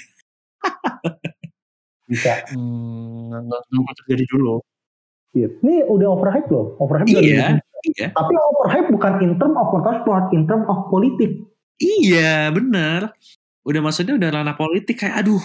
Bisa 2.11 2.43
Hmm, 2.51 3.47
nunggu 3.71 3.91
terjadi 4.03 4.25
dulu. 4.35 4.59
Iya. 5.31 5.47
Ini 5.63 5.87
udah 5.87 6.07
overhype 6.11 6.47
loh. 6.51 6.75
Overhype 6.83 7.07
Iya, 7.07 7.55
iya. 7.87 8.07
Tapi 8.11 8.33
overhype 8.35 8.91
bukan 8.91 9.13
in 9.23 9.39
term 9.39 9.55
of 9.55 9.71
motorsport, 9.71 10.35
in 10.35 10.43
term 10.43 10.67
of 10.67 10.91
politik. 10.91 11.39
Iya, 11.79 12.51
bener. 12.51 13.15
Udah 13.63 13.79
maksudnya 13.79 14.19
udah 14.19 14.29
ranah 14.41 14.55
politik 14.59 14.99
kayak 15.01 15.23
aduh, 15.23 15.41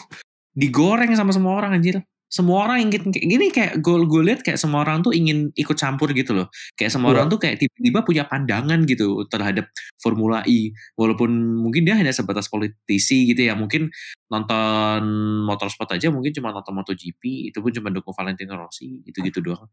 digoreng 0.59 1.15
sama 1.15 1.31
semua 1.31 1.55
orang 1.55 1.79
anjir. 1.79 2.03
Semua 2.27 2.67
orang 2.67 2.91
ingin 2.91 3.15
kayak 3.15 3.27
gini 3.27 3.47
kayak 3.55 3.73
gue 3.79 3.97
gue 4.03 4.23
lihat 4.27 4.41
kayak 4.43 4.59
semua 4.59 4.83
orang 4.83 4.99
tuh 5.07 5.15
ingin 5.15 5.55
ikut 5.55 5.79
campur 5.79 6.11
gitu 6.11 6.35
loh. 6.35 6.51
Kayak 6.75 6.91
semua 6.99 7.15
Iya. 7.15 7.23
orang 7.23 7.27
tuh 7.31 7.39
kayak 7.39 7.57
tiba-tiba 7.63 8.01
punya 8.03 8.25
pandangan 8.27 8.83
gitu 8.83 9.23
terhadap 9.31 9.71
Formula 10.03 10.43
E. 10.43 10.75
Walaupun 10.99 11.31
mungkin 11.63 11.87
dia 11.87 11.95
hanya 11.95 12.11
sebatas 12.11 12.51
politisi 12.51 13.31
gitu 13.31 13.47
ya. 13.47 13.55
Mungkin 13.55 13.89
nonton 14.27 15.03
motorsport 15.47 15.95
aja 15.95 16.11
mungkin 16.11 16.35
cuma 16.35 16.51
nonton 16.51 16.75
MotoGP, 16.75 17.55
itu 17.55 17.59
pun 17.63 17.71
cuma 17.71 17.95
dukung 17.95 18.11
Valentino 18.11 18.59
Rossi, 18.59 19.07
doang. 19.39 19.71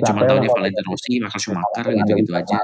Ya, 0.00 0.10
cuma 0.10 0.26
tahu 0.26 0.42
dia 0.42 0.50
Valentino 0.50 0.86
Rossi, 0.90 1.22
Michael 1.22 1.42
Schumacher 1.42 1.86
gitu-gitu 1.94 2.32
aja. 2.34 2.58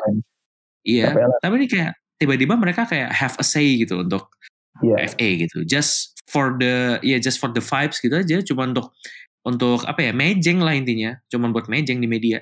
Iya. 0.83 1.15
Tapi 1.39 1.55
ini 1.61 1.67
kayak 1.71 1.93
tiba-tiba 2.19 2.55
mereka 2.59 2.85
kayak 2.85 3.15
have 3.15 3.37
a 3.39 3.45
say 3.47 3.79
gitu 3.81 4.03
untuk 4.03 4.29
Iya. 4.81 4.97
FA 5.13 5.29
gitu. 5.37 5.59
Just 5.67 6.15
for 6.31 6.55
the 6.57 7.03
ya 7.03 7.19
just 7.19 7.43
for 7.43 7.51
the 7.51 7.61
vibes 7.61 7.99
gitu 7.99 8.15
aja. 8.15 8.39
Cuma 8.47 8.71
untuk 8.71 8.95
untuk 9.43 9.83
apa 9.85 10.01
ya 10.01 10.13
mejeng 10.15 10.63
lah 10.63 10.73
intinya. 10.73 11.19
Cuma 11.27 11.51
buat 11.51 11.67
mejeng 11.67 11.99
di 11.99 12.09
media. 12.09 12.41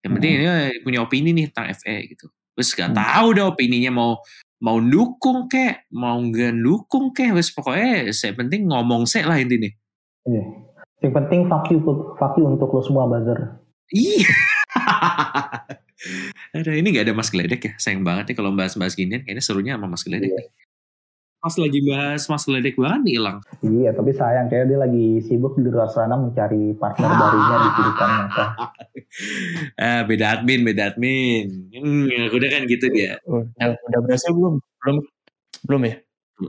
Yang 0.00 0.12
penting 0.20 0.32
dia 0.38 0.54
punya 0.86 0.98
opini 1.02 1.34
nih 1.34 1.50
tentang 1.50 1.74
FA 1.74 1.96
gitu. 2.06 2.26
Terus 2.56 2.70
gak 2.72 2.90
Hmm. 2.94 2.98
tahu 2.98 3.26
deh 3.36 3.44
opininya 3.44 3.90
mau 3.92 4.16
mau 4.56 4.80
dukung 4.80 5.52
kek, 5.52 5.90
mau 5.92 6.16
nggak 6.16 6.56
dukung 6.56 7.12
kek. 7.12 7.36
Wes 7.36 7.52
pokoknya 7.52 8.08
saya 8.16 8.32
penting 8.32 8.64
ngomong 8.70 9.04
sih 9.04 9.20
lah 9.20 9.36
intinya. 9.36 9.68
Iya. 10.24 10.44
Yang 11.04 11.12
penting 11.12 11.40
fuck 11.44 11.68
you, 11.68 11.78
fuck 12.16 12.32
you 12.40 12.48
untuk 12.48 12.72
lo 12.72 12.80
semua 12.80 13.04
buzzer. 13.04 13.60
Iya. 13.92 14.24
Aduh, 16.56 16.72
ini 16.76 16.88
gak 16.92 17.08
ada 17.08 17.14
Mas 17.16 17.28
Geledek 17.28 17.60
ya. 17.68 17.72
Sayang 17.76 18.00
banget 18.04 18.32
nih 18.32 18.36
kalau 18.36 18.52
bahas-bahas 18.52 18.96
ginian. 18.96 19.20
Kayaknya 19.24 19.44
serunya 19.44 19.72
sama 19.76 19.92
Mas 19.92 20.04
Geledek 20.04 20.32
Iya. 20.32 20.42
Pas 21.46 21.54
lagi 21.56 21.78
bahas 21.80 22.26
Mas 22.26 22.42
Geledek 22.42 22.74
banget 22.74 23.00
nih 23.06 23.14
hilang. 23.16 23.38
Iya, 23.62 23.94
tapi 23.94 24.10
sayang 24.10 24.50
kayak 24.50 24.66
dia 24.66 24.82
lagi 24.82 25.22
sibuk 25.22 25.54
di 25.54 25.70
luar 25.70 25.86
sana 25.86 26.18
mencari 26.18 26.74
partner 26.74 27.06
barunya 27.06 27.56
di 27.56 27.68
kehidupan 27.70 28.08
nyata. 28.10 28.44
Ah, 29.78 30.02
beda 30.10 30.26
admin, 30.34 30.66
beda 30.66 30.90
admin. 30.90 31.70
Hmm, 31.70 32.10
udah 32.34 32.48
kan 32.50 32.66
gitu 32.66 32.90
dia. 32.90 33.22
Udah, 33.22 33.78
udah 33.78 34.00
berhasil 34.02 34.34
belum? 34.34 34.58
Belum, 34.58 34.96
belum 35.62 35.82
ya? 35.86 35.94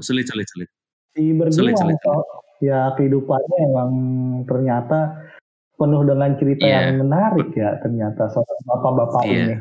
Sulit, 0.01 0.25
sulit, 0.25 0.49
sulit. 0.49 0.69
Si 1.13 1.29
berjuang 1.29 1.53
Sulit, 1.53 1.77
sulit. 1.77 1.97
kok. 2.01 2.25
ya 2.57 2.89
kehidupannya 2.97 3.57
emang 3.69 3.91
ternyata 4.49 5.13
penuh 5.77 6.01
dengan 6.01 6.33
cerita 6.41 6.65
Iya. 6.65 6.89
yang 6.89 7.05
menarik 7.05 7.53
ya 7.53 7.77
ternyata 7.77 8.33
soal 8.33 8.49
bapak-bapak 8.65 9.21
Iya. 9.29 9.37
ini. 9.37 9.55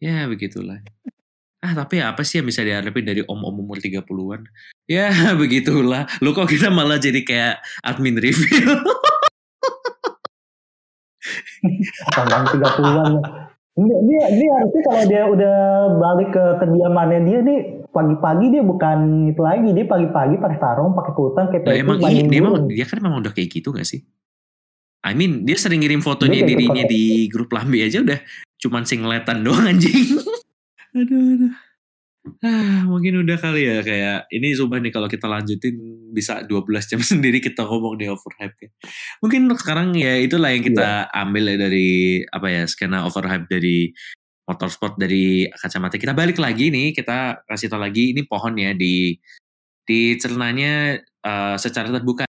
Ya, 0.00 0.24
begitulah. 0.24 0.80
Ah, 1.64 1.72
tapi 1.72 1.96
apa 2.04 2.20
sih 2.20 2.44
yang 2.44 2.46
bisa 2.52 2.60
diharapin 2.60 3.08
dari 3.08 3.24
om-om 3.24 3.64
umur 3.64 3.80
30-an? 3.80 4.44
Ya, 4.84 5.08
begitulah. 5.40 6.04
Lu 6.20 6.36
kok 6.36 6.52
kita 6.52 6.68
malah 6.68 7.00
jadi 7.00 7.24
kayak 7.24 7.64
admin 7.80 8.20
review? 8.20 8.84
Tanggal 12.12 12.52
30-an. 12.52 13.12
Dia, 13.74 13.96
dia, 14.06 14.22
dia 14.36 14.50
harusnya 14.60 14.82
kalau 14.86 15.02
dia 15.08 15.22
udah 15.24 15.56
balik 15.98 16.30
ke 16.30 16.44
kediamannya 16.62 17.20
dia 17.26 17.38
nih 17.42 17.58
pagi-pagi 17.90 18.46
dia 18.54 18.62
bukan 18.62 18.98
itu 19.34 19.40
lagi 19.42 19.68
dia 19.74 19.82
pagi-pagi 19.82 20.38
pakai 20.38 20.58
sarung 20.62 20.94
pakai 20.94 21.12
kutang 21.18 21.50
kayak 21.50 21.66
peci, 21.66 21.82
emang 21.82 21.98
iya, 22.06 22.22
dia, 22.22 22.38
emang, 22.38 22.54
dia 22.70 22.86
kan 22.86 23.02
memang 23.02 23.18
udah 23.18 23.34
kayak 23.34 23.50
gitu 23.50 23.74
gak 23.74 23.82
sih? 23.82 24.06
I 25.02 25.18
mean, 25.18 25.42
dia 25.42 25.58
sering 25.58 25.82
ngirim 25.82 26.06
fotonya 26.06 26.44
Dia 26.44 26.48
dirinya 26.54 26.84
gitu. 26.86 26.92
di 26.92 27.02
grup 27.32 27.50
Lambe 27.50 27.82
aja 27.82 27.98
udah 28.04 28.20
cuman 28.62 28.86
singletan 28.86 29.42
doang 29.42 29.66
anjing. 29.66 30.22
Aduh, 30.94 31.34
aduh. 31.34 31.54
Ah, 32.40 32.88
mungkin 32.88 33.20
udah 33.20 33.36
kali 33.36 33.68
ya 33.68 33.84
kayak 33.84 34.32
ini 34.32 34.56
coba 34.56 34.80
nih 34.80 34.88
kalau 34.94 35.12
kita 35.12 35.28
lanjutin 35.28 35.76
bisa 36.08 36.40
12 36.40 36.88
jam 36.88 37.00
sendiri 37.10 37.36
kita 37.42 37.68
ngomong 37.68 38.00
di 38.00 38.08
overhype 38.08 38.56
ya. 38.64 38.70
Mungkin 39.20 39.52
sekarang 39.58 39.92
ya 39.92 40.16
itulah 40.22 40.54
yang 40.54 40.64
kita 40.64 41.12
ambil 41.12 41.52
ya 41.52 41.56
dari 41.68 42.22
apa 42.24 42.46
ya 42.48 42.62
skena 42.64 43.04
overhype 43.04 43.44
dari 43.50 43.92
motorsport 44.46 44.94
dari 44.96 45.48
kacamata 45.50 45.98
kita 45.98 46.14
balik 46.14 46.38
lagi 46.38 46.68
nih 46.70 46.94
kita 46.94 47.42
kasih 47.48 47.72
tau 47.72 47.80
lagi 47.80 48.12
ini 48.14 48.22
pohon 48.28 48.54
ya 48.56 48.76
di 48.76 49.18
di 49.84 50.16
celananya 50.16 50.96
eh, 51.00 51.56
secara 51.58 51.90
terbuka 51.90 52.22